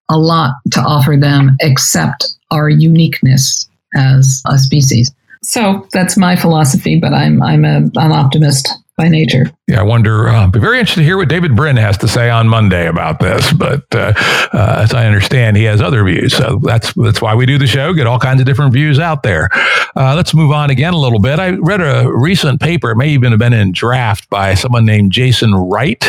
a 0.09 0.19
lot 0.19 0.55
to 0.73 0.81
offer 0.81 1.17
them 1.17 1.57
except 1.61 2.37
our 2.53 2.69
uniqueness 2.69 3.69
as 3.97 4.43
a 4.49 4.59
species. 4.59 5.11
So 5.43 5.89
that's 5.93 6.17
my 6.17 6.37
philosophy, 6.37 7.01
but 7.01 7.13
I'm 7.13 7.43
I'm 7.43 7.65
a, 7.65 7.79
an 7.97 8.13
optimist 8.13 8.69
by 8.97 9.09
nature. 9.09 9.51
Yeah, 9.69 9.79
I 9.79 9.85
wonder. 9.85 10.29
Uh, 10.29 10.49
be 10.49 10.59
very 10.59 10.81
interested 10.81 11.03
to 11.03 11.05
hear 11.05 11.17
what 11.17 11.29
David 11.29 11.55
Brin 11.55 11.77
has 11.77 11.97
to 11.99 12.09
say 12.09 12.29
on 12.29 12.49
Monday 12.49 12.89
about 12.89 13.21
this. 13.21 13.53
But 13.53 13.85
uh, 13.95 14.13
uh, 14.53 14.81
as 14.83 14.93
I 14.93 15.07
understand, 15.07 15.57
he 15.57 15.63
has 15.65 15.81
other 15.81 16.03
views. 16.03 16.35
So 16.37 16.59
that's 16.65 16.93
that's 16.95 17.23
why 17.23 17.37
we 17.37 17.47
do 17.47 17.59
the 17.59 17.69
show. 17.69 17.95
Get 17.95 18.09
all 18.09 18.19
kinds 18.19 18.41
of 18.41 18.47
different 18.47 18.73
views 18.73 18.99
out 18.99 19.23
there. 19.23 19.51
Uh, 19.95 20.15
let's 20.17 20.35
move 20.35 20.51
on 20.51 20.71
again 20.71 20.95
a 20.95 20.99
little 20.99 21.21
bit. 21.21 21.39
I 21.39 21.51
read 21.51 21.81
a 21.81 22.11
recent 22.13 22.61
paper. 22.61 22.91
It 22.91 22.97
may 22.97 23.11
even 23.11 23.31
have 23.31 23.39
been 23.39 23.53
in 23.53 23.71
draft 23.71 24.29
by 24.29 24.55
someone 24.55 24.85
named 24.85 25.13
Jason 25.13 25.55
Wright, 25.55 26.05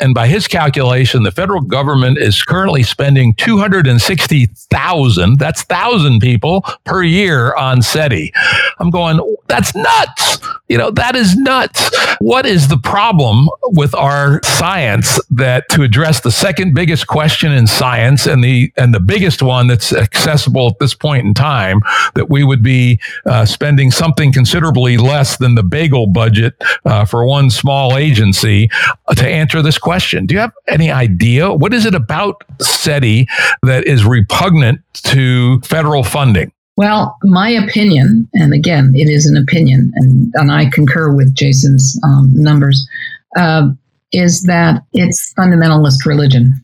and 0.00 0.12
by 0.12 0.26
his 0.26 0.46
calculation, 0.46 1.22
the 1.22 1.30
federal 1.30 1.62
government 1.62 2.18
is 2.18 2.42
currently 2.42 2.82
spending 2.82 3.32
two 3.34 3.56
hundred 3.56 3.86
and 3.86 4.02
sixty 4.02 4.46
thousand. 4.70 5.38
That's 5.38 5.62
thousand 5.62 6.20
people 6.20 6.62
per 6.84 7.02
year 7.02 7.54
on 7.56 7.80
SETI. 7.80 8.34
I'm 8.80 8.90
going. 8.90 9.18
That's 9.46 9.74
nuts. 9.74 10.40
You 10.68 10.76
know 10.76 10.90
that 10.90 11.16
is 11.16 11.34
nuts. 11.36 11.90
What 12.20 12.44
is 12.44 12.68
the 12.68 12.76
problem? 12.76 12.97
Problem 12.98 13.48
with 13.62 13.94
our 13.94 14.40
science 14.42 15.20
that 15.30 15.68
to 15.68 15.84
address 15.84 16.18
the 16.22 16.32
second 16.32 16.74
biggest 16.74 17.06
question 17.06 17.52
in 17.52 17.64
science 17.64 18.26
and 18.26 18.42
the 18.42 18.72
and 18.76 18.92
the 18.92 18.98
biggest 18.98 19.40
one 19.40 19.68
that's 19.68 19.92
accessible 19.92 20.66
at 20.66 20.80
this 20.80 20.94
point 20.94 21.24
in 21.24 21.32
time 21.32 21.80
that 22.16 22.28
we 22.28 22.42
would 22.42 22.60
be 22.60 22.98
uh, 23.24 23.44
spending 23.44 23.92
something 23.92 24.32
considerably 24.32 24.96
less 24.96 25.36
than 25.36 25.54
the 25.54 25.62
bagel 25.62 26.08
budget 26.08 26.60
uh, 26.86 27.04
for 27.04 27.24
one 27.24 27.50
small 27.50 27.96
agency 27.96 28.68
uh, 29.06 29.14
to 29.14 29.28
answer 29.28 29.62
this 29.62 29.78
question. 29.78 30.26
Do 30.26 30.34
you 30.34 30.40
have 30.40 30.54
any 30.66 30.90
idea 30.90 31.52
what 31.52 31.72
is 31.72 31.86
it 31.86 31.94
about 31.94 32.42
SETI 32.60 33.28
that 33.62 33.86
is 33.86 34.04
repugnant 34.04 34.80
to 35.04 35.60
federal 35.60 36.02
funding? 36.02 36.50
Well, 36.78 37.18
my 37.24 37.48
opinion, 37.48 38.28
and 38.34 38.54
again, 38.54 38.92
it 38.94 39.08
is 39.08 39.26
an 39.26 39.36
opinion, 39.36 39.90
and, 39.96 40.32
and 40.36 40.52
I 40.52 40.70
concur 40.70 41.12
with 41.12 41.34
Jason's 41.34 41.98
um, 42.04 42.30
numbers, 42.32 42.88
uh, 43.36 43.70
is 44.12 44.44
that 44.44 44.84
it's 44.92 45.34
fundamentalist 45.36 46.06
religion. 46.06 46.54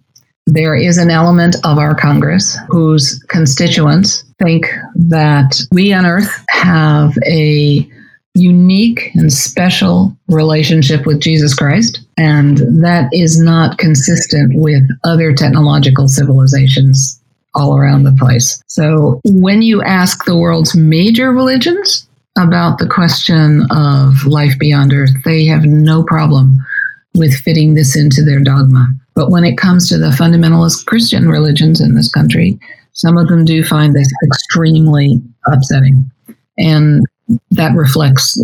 There 0.47 0.77
is 0.77 0.99
an 0.99 1.11
element 1.11 1.57
of 1.65 1.79
our 1.79 1.97
Congress 1.97 2.57
whose 2.69 3.21
constituents 3.29 4.23
think 4.41 4.67
that 4.95 5.61
we 5.73 5.93
on 5.93 6.07
Earth 6.07 6.45
have 6.49 7.19
a 7.27 7.85
unique 8.35 9.11
and 9.17 9.33
special 9.33 10.17
relationship 10.29 11.07
with 11.07 11.23
Jesus 11.23 11.55
Christ, 11.55 11.99
and 12.19 12.59
that 12.85 13.09
is 13.13 13.41
not 13.41 13.79
consistent 13.79 14.53
with 14.61 14.85
other 15.03 15.33
technological 15.35 16.07
civilizations 16.07 17.21
all 17.55 17.77
around 17.77 18.05
the 18.05 18.17
place. 18.19 18.63
So 18.67 19.21
when 19.25 19.63
you 19.63 19.83
ask 19.83 20.25
the 20.25 20.37
world's 20.37 20.75
major 20.75 21.33
religions 21.33 22.07
about 22.37 22.79
the 22.79 22.89
question 22.89 23.67
of 23.71 24.27
life 24.27 24.59
beyond 24.59 24.93
Earth, 24.93 25.13
they 25.25 25.45
have 25.47 25.65
no 25.65 26.03
problem 26.03 26.59
with 27.15 27.35
fitting 27.35 27.75
this 27.75 27.97
into 27.97 28.25
their 28.25 28.41
dogma. 28.41 28.89
But 29.15 29.31
when 29.31 29.45
it 29.45 29.57
comes 29.57 29.89
to 29.89 29.99
the 29.99 30.11
fundamentalist 30.11 30.87
Christian 30.87 31.29
religions 31.29 31.81
in 31.81 31.95
this 31.95 32.11
country, 32.11 32.59
some 32.93 33.17
of 33.17 33.29
them 33.29 33.45
do 33.45 33.63
find 33.63 33.95
this 33.95 34.11
extremely 34.27 35.21
upsetting. 35.47 36.11
And 36.59 37.05
that 37.53 37.75
reflects 37.77 38.41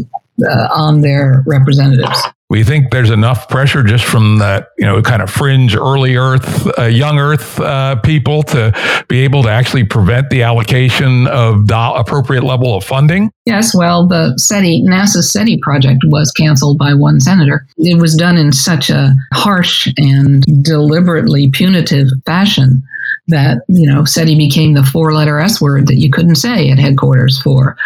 uh, 0.48 0.68
on 0.72 1.00
their 1.00 1.42
representatives. 1.46 2.22
We 2.50 2.64
think 2.64 2.90
there's 2.90 3.10
enough 3.10 3.48
pressure 3.48 3.84
just 3.84 4.04
from 4.04 4.38
that, 4.38 4.70
you 4.76 4.84
know, 4.84 5.00
kind 5.02 5.22
of 5.22 5.30
fringe 5.30 5.76
early 5.76 6.16
Earth, 6.16 6.66
uh, 6.76 6.86
young 6.86 7.20
Earth 7.20 7.60
uh, 7.60 7.94
people 8.00 8.42
to 8.42 9.04
be 9.08 9.20
able 9.20 9.44
to 9.44 9.48
actually 9.48 9.84
prevent 9.84 10.30
the 10.30 10.42
allocation 10.42 11.28
of 11.28 11.68
do- 11.68 11.74
appropriate 11.74 12.42
level 12.42 12.76
of 12.76 12.82
funding. 12.82 13.30
Yes, 13.46 13.72
well, 13.72 14.08
the 14.08 14.34
SETI, 14.36 14.82
NASA's 14.82 15.32
SETI 15.32 15.58
project 15.58 16.00
was 16.06 16.32
canceled 16.32 16.76
by 16.76 16.92
one 16.92 17.20
senator. 17.20 17.64
It 17.78 18.00
was 18.00 18.16
done 18.16 18.36
in 18.36 18.52
such 18.52 18.90
a 18.90 19.14
harsh 19.32 19.88
and 19.96 20.42
deliberately 20.64 21.50
punitive 21.52 22.08
fashion 22.26 22.82
that, 23.28 23.58
you 23.68 23.88
know, 23.88 24.04
SETI 24.04 24.36
became 24.36 24.74
the 24.74 24.82
four 24.82 25.14
letter 25.14 25.38
S 25.38 25.60
word 25.60 25.86
that 25.86 26.00
you 26.00 26.10
couldn't 26.10 26.34
say 26.34 26.68
at 26.72 26.80
headquarters 26.80 27.40
for 27.40 27.76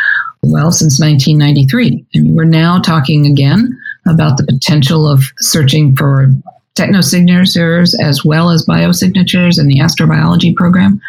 well, 0.46 0.70
since 0.70 1.00
1993. 1.00 2.04
And 2.14 2.36
we're 2.36 2.44
now 2.44 2.80
talking 2.80 3.26
again 3.26 3.78
about 4.06 4.36
the 4.36 4.44
potential 4.44 5.08
of 5.08 5.24
searching 5.38 5.96
for 5.96 6.30
technosignatures 6.76 7.94
as 8.00 8.24
well 8.24 8.50
as 8.50 8.66
biosignatures 8.66 9.58
in 9.58 9.68
the 9.68 9.78
astrobiology 9.78 10.54
program. 10.54 11.00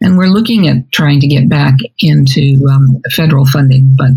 And 0.00 0.18
we're 0.18 0.28
looking 0.28 0.68
at 0.68 0.90
trying 0.92 1.20
to 1.20 1.26
get 1.26 1.48
back 1.48 1.74
into 2.00 2.60
um, 2.70 3.00
federal 3.12 3.46
funding, 3.46 3.94
but 3.96 4.10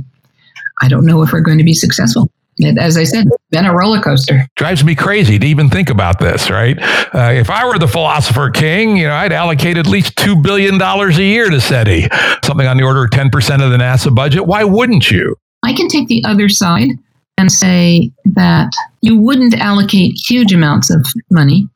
I 0.81 0.88
don't 0.88 1.05
know 1.05 1.21
if 1.21 1.31
we're 1.31 1.41
going 1.41 1.57
to 1.57 1.63
be 1.63 1.73
successful. 1.73 2.29
It, 2.59 2.77
as 2.77 2.97
I 2.97 3.03
said, 3.03 3.27
been 3.51 3.65
a 3.65 3.73
roller 3.73 4.01
coaster. 4.01 4.47
Drives 4.55 4.83
me 4.83 4.95
crazy 4.95 5.38
to 5.38 5.45
even 5.45 5.69
think 5.69 5.89
about 5.89 6.19
this, 6.19 6.49
right? 6.49 6.77
Uh, 7.13 7.31
if 7.33 7.51
I 7.51 7.65
were 7.67 7.77
the 7.77 7.88
philosopher 7.88 8.49
king, 8.49 8.97
you 8.97 9.07
know, 9.07 9.13
I'd 9.13 9.31
allocate 9.31 9.77
at 9.77 9.85
least 9.85 10.15
$2 10.15 10.41
billion 10.41 10.81
a 10.81 11.09
year 11.21 11.49
to 11.49 11.61
SETI, 11.61 12.07
something 12.43 12.65
on 12.65 12.77
the 12.77 12.83
order 12.83 13.03
of 13.03 13.11
10% 13.11 13.63
of 13.63 13.71
the 13.71 13.77
NASA 13.77 14.13
budget. 14.13 14.47
Why 14.47 14.63
wouldn't 14.63 15.11
you? 15.11 15.35
I 15.63 15.73
can 15.73 15.88
take 15.88 16.07
the 16.07 16.23
other 16.25 16.49
side 16.49 16.89
and 17.38 17.51
say 17.51 18.11
that 18.25 18.71
you 19.01 19.17
wouldn't 19.17 19.53
allocate 19.55 20.19
huge 20.27 20.53
amounts 20.53 20.89
of 20.89 21.05
money. 21.31 21.67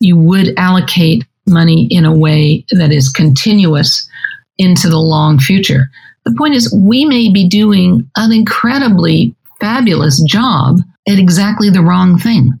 You 0.00 0.16
would 0.16 0.52
allocate 0.58 1.24
money 1.46 1.86
in 1.90 2.04
a 2.04 2.16
way 2.16 2.64
that 2.70 2.92
is 2.92 3.08
continuous 3.08 4.08
into 4.58 4.88
the 4.88 4.98
long 4.98 5.38
future. 5.38 5.90
The 6.24 6.34
point 6.36 6.54
is, 6.54 6.74
we 6.74 7.04
may 7.04 7.30
be 7.30 7.48
doing 7.48 8.10
an 8.16 8.32
incredibly 8.32 9.34
fabulous 9.60 10.20
job 10.22 10.80
at 11.08 11.18
exactly 11.18 11.70
the 11.70 11.82
wrong 11.82 12.18
thing. 12.18 12.58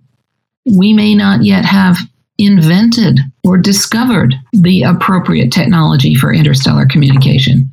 We 0.76 0.92
may 0.92 1.14
not 1.14 1.44
yet 1.44 1.64
have 1.64 1.98
invented 2.38 3.18
or 3.44 3.58
discovered 3.58 4.34
the 4.52 4.82
appropriate 4.82 5.50
technology 5.50 6.14
for 6.14 6.32
interstellar 6.32 6.86
communication. 6.86 7.70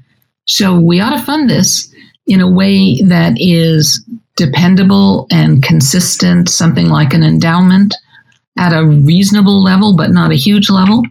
So 0.47 0.80
we 0.80 0.99
ought 0.99 1.15
to 1.17 1.24
fund 1.24 1.49
this 1.49 1.93
in 2.28 2.41
a 2.41 2.49
way 2.49 3.01
that 3.03 3.34
is 3.38 4.03
dependable 4.36 5.27
and 5.31 5.63
consistent, 5.63 6.49
something 6.49 6.88
like 6.88 7.13
an 7.13 7.23
endowment 7.23 7.93
at 8.57 8.73
a 8.73 8.86
reasonable 8.86 9.63
level, 9.63 9.95
but 9.95 10.11
not 10.11 10.31
a 10.31 10.36
huge 10.36 10.69
level. 10.69 11.03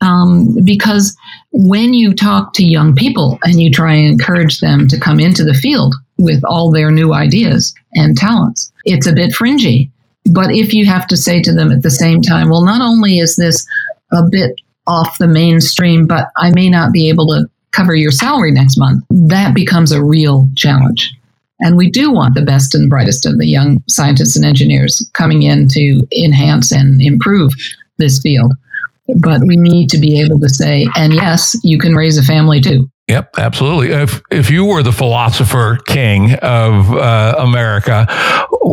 Um, 0.00 0.56
because 0.64 1.16
when 1.52 1.94
you 1.94 2.14
talk 2.14 2.52
to 2.54 2.64
young 2.64 2.94
people 2.94 3.38
and 3.44 3.60
you 3.60 3.70
try 3.70 3.94
and 3.94 4.12
encourage 4.12 4.60
them 4.60 4.86
to 4.88 5.00
come 5.00 5.18
into 5.18 5.44
the 5.44 5.54
field 5.54 5.94
with 6.18 6.42
all 6.44 6.70
their 6.70 6.90
new 6.90 7.14
ideas 7.14 7.74
and 7.94 8.16
talents, 8.16 8.70
it's 8.84 9.06
a 9.06 9.14
bit 9.14 9.32
fringy. 9.32 9.90
But 10.30 10.50
if 10.50 10.74
you 10.74 10.86
have 10.86 11.06
to 11.08 11.16
say 11.16 11.40
to 11.42 11.52
them 11.52 11.70
at 11.70 11.82
the 11.82 11.90
same 11.90 12.22
time, 12.22 12.50
well, 12.50 12.64
not 12.64 12.80
only 12.80 13.18
is 13.18 13.36
this 13.36 13.66
a 14.12 14.22
bit 14.30 14.60
off 14.86 15.18
the 15.18 15.26
mainstream, 15.26 16.06
but 16.06 16.28
I 16.36 16.50
may 16.50 16.68
not 16.68 16.92
be 16.92 17.08
able 17.08 17.26
to 17.28 17.46
cover 17.72 17.94
your 17.94 18.10
salary 18.10 18.52
next 18.52 18.78
month, 18.78 19.04
that 19.10 19.54
becomes 19.54 19.90
a 19.90 20.04
real 20.04 20.48
challenge. 20.54 21.14
And 21.64 21.78
we 21.78 21.90
do 21.90 22.12
want 22.12 22.34
the 22.34 22.42
best 22.42 22.74
and 22.74 22.90
brightest 22.90 23.24
of 23.24 23.38
the 23.38 23.46
young 23.46 23.82
scientists 23.88 24.36
and 24.36 24.44
engineers 24.44 25.08
coming 25.14 25.42
in 25.42 25.66
to 25.68 26.06
enhance 26.22 26.70
and 26.70 27.00
improve 27.00 27.52
this 27.96 28.20
field. 28.20 28.52
But 29.20 29.40
we 29.46 29.56
need 29.56 29.88
to 29.90 29.98
be 29.98 30.20
able 30.20 30.38
to 30.40 30.48
say, 30.48 30.86
and 30.94 31.14
yes, 31.14 31.56
you 31.64 31.78
can 31.78 31.94
raise 31.94 32.18
a 32.18 32.22
family 32.22 32.60
too. 32.60 32.88
Yep, 33.08 33.38
absolutely. 33.38 33.90
If 33.90 34.22
if 34.30 34.50
you 34.50 34.64
were 34.64 34.82
the 34.82 34.92
philosopher 34.92 35.78
king 35.86 36.34
of 36.36 36.90
uh, 36.90 37.34
America, 37.38 38.06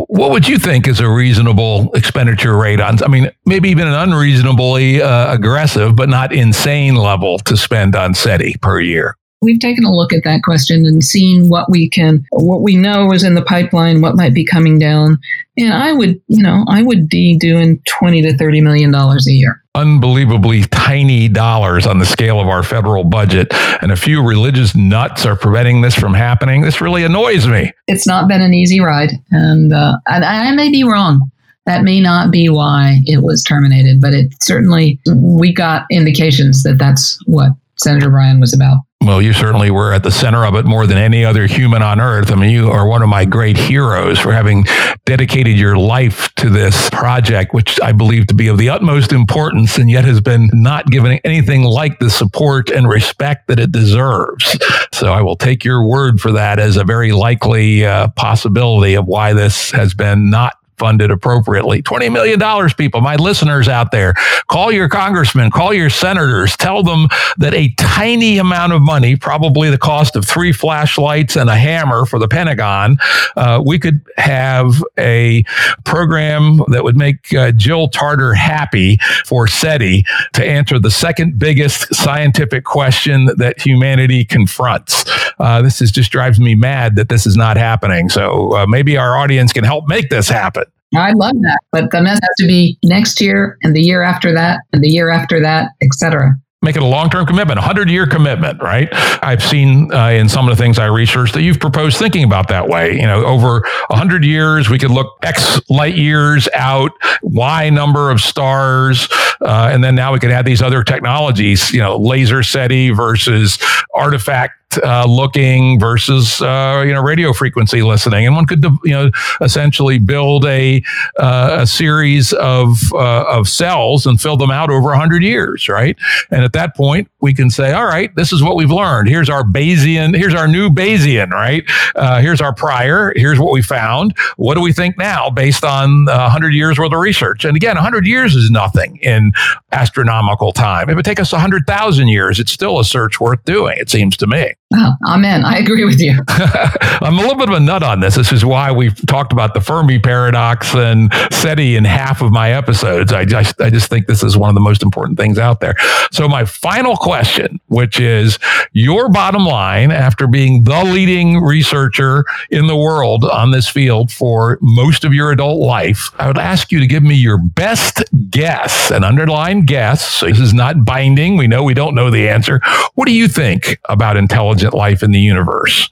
what 0.08 0.30
would 0.30 0.48
you 0.48 0.58
think 0.58 0.86
is 0.86 1.00
a 1.00 1.08
reasonable 1.08 1.90
expenditure 1.94 2.56
rate 2.56 2.80
on? 2.80 3.02
I 3.02 3.08
mean, 3.08 3.30
maybe 3.44 3.68
even 3.68 3.88
an 3.88 3.94
unreasonably 3.94 5.02
uh, 5.02 5.34
aggressive, 5.34 5.96
but 5.96 6.08
not 6.08 6.32
insane 6.32 6.94
level 6.94 7.38
to 7.40 7.56
spend 7.56 7.94
on 7.94 8.14
SETI 8.14 8.56
per 8.62 8.80
year. 8.80 9.16
We've 9.42 9.60
taken 9.60 9.84
a 9.84 9.92
look 9.92 10.12
at 10.12 10.24
that 10.24 10.42
question 10.42 10.86
and 10.86 11.04
seen 11.04 11.48
what 11.48 11.70
we 11.70 11.88
can, 11.88 12.24
what 12.30 12.62
we 12.62 12.76
know 12.76 13.12
is 13.12 13.24
in 13.24 13.34
the 13.34 13.42
pipeline, 13.42 14.00
what 14.00 14.16
might 14.16 14.34
be 14.34 14.44
coming 14.44 14.78
down. 14.78 15.18
And 15.58 15.72
I 15.72 15.92
would, 15.92 16.20
you 16.28 16.42
know, 16.42 16.64
I 16.68 16.82
would 16.82 17.08
be 17.08 17.36
doing 17.36 17.82
twenty 17.86 18.22
to 18.22 18.36
thirty 18.36 18.60
million 18.60 18.90
dollars 18.90 19.26
a 19.26 19.32
year 19.32 19.62
unbelievably 19.74 20.62
tiny 20.64 21.28
dollars 21.28 21.86
on 21.86 21.98
the 21.98 22.04
scale 22.04 22.40
of 22.40 22.48
our 22.48 22.62
federal 22.62 23.04
budget, 23.04 23.48
and 23.80 23.90
a 23.90 23.96
few 23.96 24.22
religious 24.22 24.74
nuts 24.74 25.24
are 25.24 25.36
preventing 25.36 25.80
this 25.80 25.94
from 25.94 26.14
happening. 26.14 26.60
This 26.60 26.80
really 26.80 27.04
annoys 27.04 27.46
me. 27.46 27.72
It's 27.86 28.06
not 28.06 28.28
been 28.28 28.42
an 28.42 28.54
easy 28.54 28.80
ride, 28.80 29.12
and, 29.30 29.72
uh, 29.72 29.96
and 30.06 30.24
I 30.24 30.54
may 30.54 30.70
be 30.70 30.84
wrong. 30.84 31.30
That 31.64 31.84
may 31.84 32.00
not 32.00 32.30
be 32.30 32.48
why 32.48 33.00
it 33.04 33.22
was 33.22 33.42
terminated, 33.44 34.00
but 34.00 34.12
it 34.12 34.34
certainly 34.42 34.98
we 35.06 35.54
got 35.54 35.86
indications 35.90 36.64
that 36.64 36.76
that's 36.78 37.18
what 37.26 37.52
Senator 37.76 38.10
Bryan 38.10 38.40
was 38.40 38.52
about. 38.52 38.78
Well, 39.04 39.20
you 39.20 39.32
certainly 39.32 39.72
were 39.72 39.92
at 39.92 40.04
the 40.04 40.12
center 40.12 40.44
of 40.44 40.54
it 40.54 40.64
more 40.64 40.86
than 40.86 40.96
any 40.96 41.24
other 41.24 41.46
human 41.46 41.82
on 41.82 42.00
earth. 42.00 42.30
I 42.30 42.36
mean, 42.36 42.50
you 42.50 42.70
are 42.70 42.86
one 42.86 43.02
of 43.02 43.08
my 43.08 43.24
great 43.24 43.56
heroes 43.56 44.20
for 44.20 44.32
having 44.32 44.64
dedicated 45.06 45.58
your 45.58 45.76
life 45.76 46.32
to 46.36 46.48
this 46.48 46.88
project, 46.90 47.52
which 47.52 47.80
I 47.82 47.90
believe 47.90 48.28
to 48.28 48.34
be 48.34 48.46
of 48.46 48.58
the 48.58 48.68
utmost 48.68 49.12
importance 49.12 49.76
and 49.76 49.90
yet 49.90 50.04
has 50.04 50.20
been 50.20 50.50
not 50.52 50.86
given 50.86 51.18
anything 51.24 51.64
like 51.64 51.98
the 51.98 52.10
support 52.10 52.70
and 52.70 52.88
respect 52.88 53.48
that 53.48 53.58
it 53.58 53.72
deserves. 53.72 54.56
So 54.92 55.12
I 55.12 55.20
will 55.20 55.36
take 55.36 55.64
your 55.64 55.84
word 55.84 56.20
for 56.20 56.30
that 56.32 56.60
as 56.60 56.76
a 56.76 56.84
very 56.84 57.10
likely 57.10 57.84
uh, 57.84 58.08
possibility 58.10 58.94
of 58.94 59.06
why 59.06 59.32
this 59.32 59.72
has 59.72 59.94
been 59.94 60.30
not 60.30 60.54
funded 60.82 61.12
appropriately. 61.12 61.80
$20 61.80 62.12
million, 62.12 62.68
people, 62.70 63.00
my 63.00 63.14
listeners 63.14 63.68
out 63.68 63.92
there, 63.92 64.14
call 64.48 64.72
your 64.72 64.88
congressmen, 64.88 65.48
call 65.48 65.72
your 65.72 65.88
senators, 65.88 66.56
tell 66.56 66.82
them 66.82 67.06
that 67.36 67.54
a 67.54 67.72
tiny 67.78 68.38
amount 68.38 68.72
of 68.72 68.82
money, 68.82 69.14
probably 69.14 69.70
the 69.70 69.78
cost 69.78 70.16
of 70.16 70.24
three 70.24 70.52
flashlights 70.52 71.36
and 71.36 71.48
a 71.48 71.54
hammer 71.54 72.04
for 72.04 72.18
the 72.18 72.26
Pentagon, 72.26 72.98
uh, 73.36 73.62
we 73.64 73.78
could 73.78 74.00
have 74.16 74.82
a 74.98 75.44
program 75.84 76.60
that 76.66 76.82
would 76.82 76.96
make 76.96 77.32
uh, 77.32 77.52
Jill 77.52 77.86
Tarter 77.86 78.34
happy 78.34 78.98
for 79.24 79.46
SETI 79.46 80.04
to 80.32 80.44
answer 80.44 80.80
the 80.80 80.90
second 80.90 81.38
biggest 81.38 81.94
scientific 81.94 82.64
question 82.64 83.26
that 83.36 83.60
humanity 83.60 84.24
confronts. 84.24 85.04
Uh, 85.38 85.62
this 85.62 85.80
is 85.80 85.92
just 85.92 86.10
drives 86.10 86.40
me 86.40 86.56
mad 86.56 86.96
that 86.96 87.08
this 87.08 87.24
is 87.24 87.36
not 87.36 87.56
happening. 87.56 88.08
So 88.08 88.56
uh, 88.56 88.66
maybe 88.66 88.96
our 88.96 89.16
audience 89.16 89.52
can 89.52 89.62
help 89.62 89.86
make 89.86 90.10
this 90.10 90.28
happen. 90.28 90.64
I 90.94 91.12
love 91.12 91.34
that. 91.40 91.58
But 91.70 91.90
the 91.90 92.02
mess 92.02 92.18
has 92.22 92.36
to 92.38 92.46
be 92.46 92.78
next 92.82 93.20
year 93.20 93.58
and 93.62 93.74
the 93.74 93.80
year 93.80 94.02
after 94.02 94.32
that 94.34 94.60
and 94.72 94.82
the 94.82 94.88
year 94.88 95.10
after 95.10 95.40
that, 95.40 95.70
etc. 95.82 96.36
Make 96.64 96.76
it 96.76 96.82
a 96.82 96.86
long 96.86 97.10
term 97.10 97.26
commitment, 97.26 97.58
a 97.58 97.62
100 97.62 97.90
year 97.90 98.06
commitment, 98.06 98.62
right? 98.62 98.88
I've 98.92 99.42
seen 99.42 99.92
uh, 99.92 100.10
in 100.10 100.28
some 100.28 100.48
of 100.48 100.56
the 100.56 100.62
things 100.62 100.78
I 100.78 100.86
researched 100.86 101.34
that 101.34 101.42
you've 101.42 101.58
proposed 101.58 101.98
thinking 101.98 102.22
about 102.22 102.46
that 102.48 102.68
way. 102.68 102.94
You 102.94 103.06
know, 103.06 103.24
over 103.24 103.62
100 103.88 104.24
years, 104.24 104.70
we 104.70 104.78
could 104.78 104.92
look 104.92 105.12
X 105.24 105.60
light 105.68 105.96
years 105.96 106.48
out, 106.54 106.92
Y 107.22 107.68
number 107.70 108.12
of 108.12 108.20
stars, 108.20 109.08
uh, 109.40 109.70
and 109.72 109.82
then 109.82 109.96
now 109.96 110.12
we 110.12 110.20
could 110.20 110.30
add 110.30 110.44
these 110.44 110.62
other 110.62 110.84
technologies, 110.84 111.72
you 111.72 111.80
know, 111.80 111.96
laser 111.96 112.44
SETI 112.44 112.90
versus 112.90 113.58
artifact 113.92 114.61
uh, 114.78 115.06
looking 115.06 115.78
versus 115.78 116.40
uh, 116.40 116.82
you 116.84 116.92
know 116.92 117.02
radio 117.02 117.32
frequency 117.32 117.82
listening, 117.82 118.26
and 118.26 118.34
one 118.34 118.46
could 118.46 118.64
you 118.84 118.92
know 118.92 119.10
essentially 119.40 119.98
build 119.98 120.44
a 120.46 120.82
uh, 121.18 121.58
a 121.60 121.66
series 121.66 122.32
of 122.32 122.78
uh, 122.92 123.24
of 123.28 123.48
cells 123.48 124.06
and 124.06 124.20
fill 124.20 124.36
them 124.36 124.50
out 124.50 124.70
over 124.70 124.94
hundred 124.94 125.22
years, 125.22 125.68
right? 125.68 125.96
And 126.30 126.44
at 126.44 126.52
that 126.54 126.74
point, 126.74 127.08
we 127.20 127.34
can 127.34 127.50
say, 127.50 127.72
all 127.72 127.86
right, 127.86 128.14
this 128.16 128.32
is 128.32 128.42
what 128.42 128.56
we've 128.56 128.70
learned. 128.70 129.08
Here's 129.08 129.28
our 129.28 129.44
Bayesian. 129.44 130.16
Here's 130.16 130.34
our 130.34 130.48
new 130.48 130.70
Bayesian, 130.70 131.30
right? 131.30 131.64
Uh, 131.94 132.20
here's 132.20 132.40
our 132.40 132.54
prior. 132.54 133.12
Here's 133.16 133.38
what 133.38 133.52
we 133.52 133.62
found. 133.62 134.14
What 134.36 134.54
do 134.54 134.60
we 134.60 134.72
think 134.72 134.96
now, 134.98 135.30
based 135.30 135.64
on 135.64 136.06
hundred 136.08 136.54
years 136.54 136.78
worth 136.78 136.92
of 136.92 136.98
research? 136.98 137.44
And 137.44 137.56
again, 137.56 137.76
hundred 137.76 138.06
years 138.06 138.34
is 138.34 138.50
nothing 138.50 138.98
in 139.02 139.32
astronomical 139.72 140.52
time. 140.52 140.88
It 140.88 141.02
take 141.02 141.20
us 141.20 141.32
hundred 141.32 141.66
thousand 141.66 142.08
years, 142.08 142.38
it's 142.38 142.52
still 142.52 142.78
a 142.78 142.84
search 142.84 143.20
worth 143.20 143.44
doing. 143.44 143.76
It 143.78 143.90
seems 143.90 144.16
to 144.18 144.26
me. 144.26 144.54
Oh, 144.74 144.94
amen. 145.06 145.44
I 145.44 145.58
agree 145.58 145.84
with 145.84 146.00
you. 146.00 146.18
I'm 146.28 147.18
a 147.18 147.20
little 147.20 147.36
bit 147.36 147.48
of 147.48 147.54
a 147.54 147.60
nut 147.60 147.82
on 147.82 148.00
this. 148.00 148.14
This 148.14 148.32
is 148.32 148.44
why 148.44 148.70
we've 148.70 148.94
talked 149.06 149.32
about 149.32 149.54
the 149.54 149.60
Fermi 149.60 149.98
paradox 149.98 150.74
and 150.74 151.12
SETI 151.30 151.76
in 151.76 151.84
half 151.84 152.22
of 152.22 152.32
my 152.32 152.52
episodes. 152.52 153.12
I 153.12 153.24
just, 153.24 153.60
I 153.60 153.70
just 153.70 153.88
think 153.88 154.06
this 154.06 154.22
is 154.22 154.36
one 154.36 154.48
of 154.48 154.54
the 154.54 154.60
most 154.60 154.82
important 154.82 155.18
things 155.18 155.38
out 155.38 155.60
there. 155.60 155.74
So, 156.10 156.28
my 156.28 156.44
final 156.44 156.96
question, 156.96 157.60
which 157.68 158.00
is 158.00 158.38
your 158.72 159.08
bottom 159.08 159.44
line 159.44 159.90
after 159.90 160.26
being 160.26 160.64
the 160.64 160.84
leading 160.84 161.42
researcher 161.42 162.24
in 162.50 162.66
the 162.66 162.76
world 162.76 163.24
on 163.24 163.50
this 163.50 163.68
field 163.68 164.10
for 164.10 164.58
most 164.60 165.04
of 165.04 165.12
your 165.12 165.32
adult 165.32 165.60
life, 165.60 166.10
I 166.18 166.26
would 166.26 166.38
ask 166.38 166.72
you 166.72 166.80
to 166.80 166.86
give 166.86 167.02
me 167.02 167.14
your 167.14 167.38
best 167.38 168.02
guess, 168.30 168.90
an 168.90 169.04
underlying 169.04 169.66
guess. 169.66 170.08
So 170.08 170.26
this 170.26 170.40
is 170.40 170.54
not 170.54 170.84
binding. 170.84 171.36
We 171.36 171.46
know 171.46 171.62
we 171.62 171.74
don't 171.74 171.94
know 171.94 172.10
the 172.10 172.28
answer. 172.28 172.60
What 172.94 173.06
do 173.06 173.14
you 173.14 173.28
think 173.28 173.78
about 173.88 174.16
intelligent 174.62 174.74
life 174.74 175.02
in 175.02 175.12
the 175.12 175.20
universe? 175.20 175.90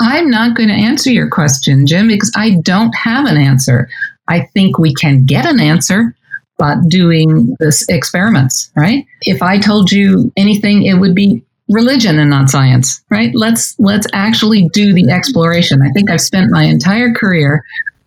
I'm 0.00 0.30
not 0.30 0.56
going 0.56 0.68
to 0.68 0.74
answer 0.74 1.10
your 1.10 1.28
question, 1.28 1.86
Jim, 1.86 2.08
because 2.08 2.32
I 2.36 2.56
don't 2.62 2.94
have 2.94 3.26
an 3.26 3.36
answer. 3.36 3.88
I 4.28 4.40
think 4.52 4.78
we 4.78 4.94
can 4.94 5.24
get 5.24 5.46
an 5.46 5.60
answer 5.60 6.14
by 6.58 6.76
doing 6.88 7.56
this 7.60 7.86
experiments, 7.88 8.70
right? 8.76 9.04
If 9.22 9.42
I 9.42 9.58
told 9.58 9.92
you 9.92 10.32
anything, 10.36 10.82
it 10.82 10.94
would 10.94 11.14
be 11.14 11.42
religion 11.68 12.18
and 12.18 12.30
not 12.30 12.50
science, 12.50 13.02
right? 13.10 13.34
Let's 13.34 13.78
let's 13.78 14.06
actually 14.12 14.68
do 14.72 14.92
the 14.92 15.10
exploration. 15.10 15.82
I 15.82 15.90
think 15.92 16.10
I've 16.10 16.20
spent 16.20 16.50
my 16.50 16.64
entire 16.64 17.12
career 17.12 17.64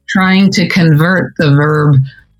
trying 0.08 0.52
to 0.52 0.68
convert 0.68 1.34
the 1.38 1.52
verb 1.52 1.96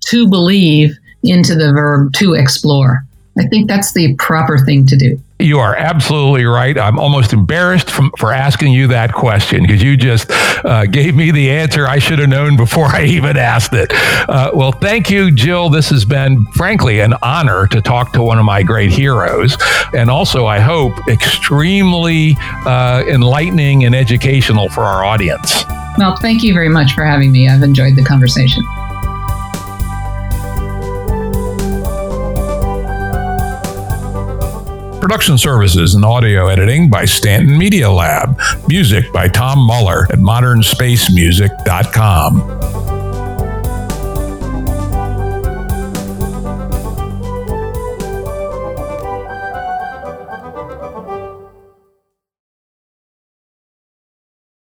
to 0.06 0.28
believe 0.28 0.96
into 1.22 1.54
the 1.54 1.72
verb 1.72 2.12
to 2.14 2.34
explore. 2.34 3.04
I 3.38 3.46
think 3.46 3.68
that's 3.68 3.92
the 3.92 4.14
proper 4.16 4.58
thing 4.58 4.86
to 4.86 4.96
do. 4.96 5.20
You 5.40 5.58
are 5.58 5.74
absolutely 5.74 6.44
right. 6.44 6.76
I'm 6.76 6.98
almost 6.98 7.32
embarrassed 7.32 7.90
from, 7.90 8.12
for 8.18 8.32
asking 8.32 8.72
you 8.72 8.88
that 8.88 9.12
question 9.12 9.62
because 9.62 9.82
you 9.82 9.96
just 9.96 10.30
uh, 10.64 10.84
gave 10.86 11.16
me 11.16 11.30
the 11.30 11.50
answer 11.50 11.86
I 11.86 11.98
should 11.98 12.18
have 12.18 12.28
known 12.28 12.56
before 12.56 12.86
I 12.86 13.04
even 13.04 13.36
asked 13.36 13.72
it. 13.72 13.90
Uh, 14.28 14.50
well, 14.52 14.72
thank 14.72 15.10
you, 15.10 15.30
Jill. 15.30 15.70
This 15.70 15.88
has 15.90 16.04
been, 16.04 16.44
frankly, 16.52 17.00
an 17.00 17.14
honor 17.22 17.66
to 17.68 17.80
talk 17.80 18.12
to 18.12 18.22
one 18.22 18.38
of 18.38 18.44
my 18.44 18.62
great 18.62 18.90
heroes. 18.90 19.56
And 19.94 20.10
also, 20.10 20.46
I 20.46 20.60
hope, 20.60 20.92
extremely 21.08 22.36
uh, 22.66 23.02
enlightening 23.08 23.84
and 23.84 23.94
educational 23.94 24.68
for 24.68 24.82
our 24.82 25.04
audience. 25.04 25.64
Well, 25.98 26.16
thank 26.16 26.42
you 26.42 26.52
very 26.52 26.68
much 26.68 26.92
for 26.92 27.04
having 27.04 27.32
me. 27.32 27.48
I've 27.48 27.62
enjoyed 27.62 27.96
the 27.96 28.04
conversation. 28.04 28.62
Production 35.10 35.38
services 35.38 35.96
and 35.96 36.04
audio 36.04 36.46
editing 36.46 36.88
by 36.88 37.04
Stanton 37.04 37.58
Media 37.58 37.90
Lab. 37.90 38.38
Music 38.68 39.12
by 39.12 39.26
Tom 39.26 39.58
Muller 39.58 40.04
at 40.04 40.20
modernspacemusic.com. 40.20 42.89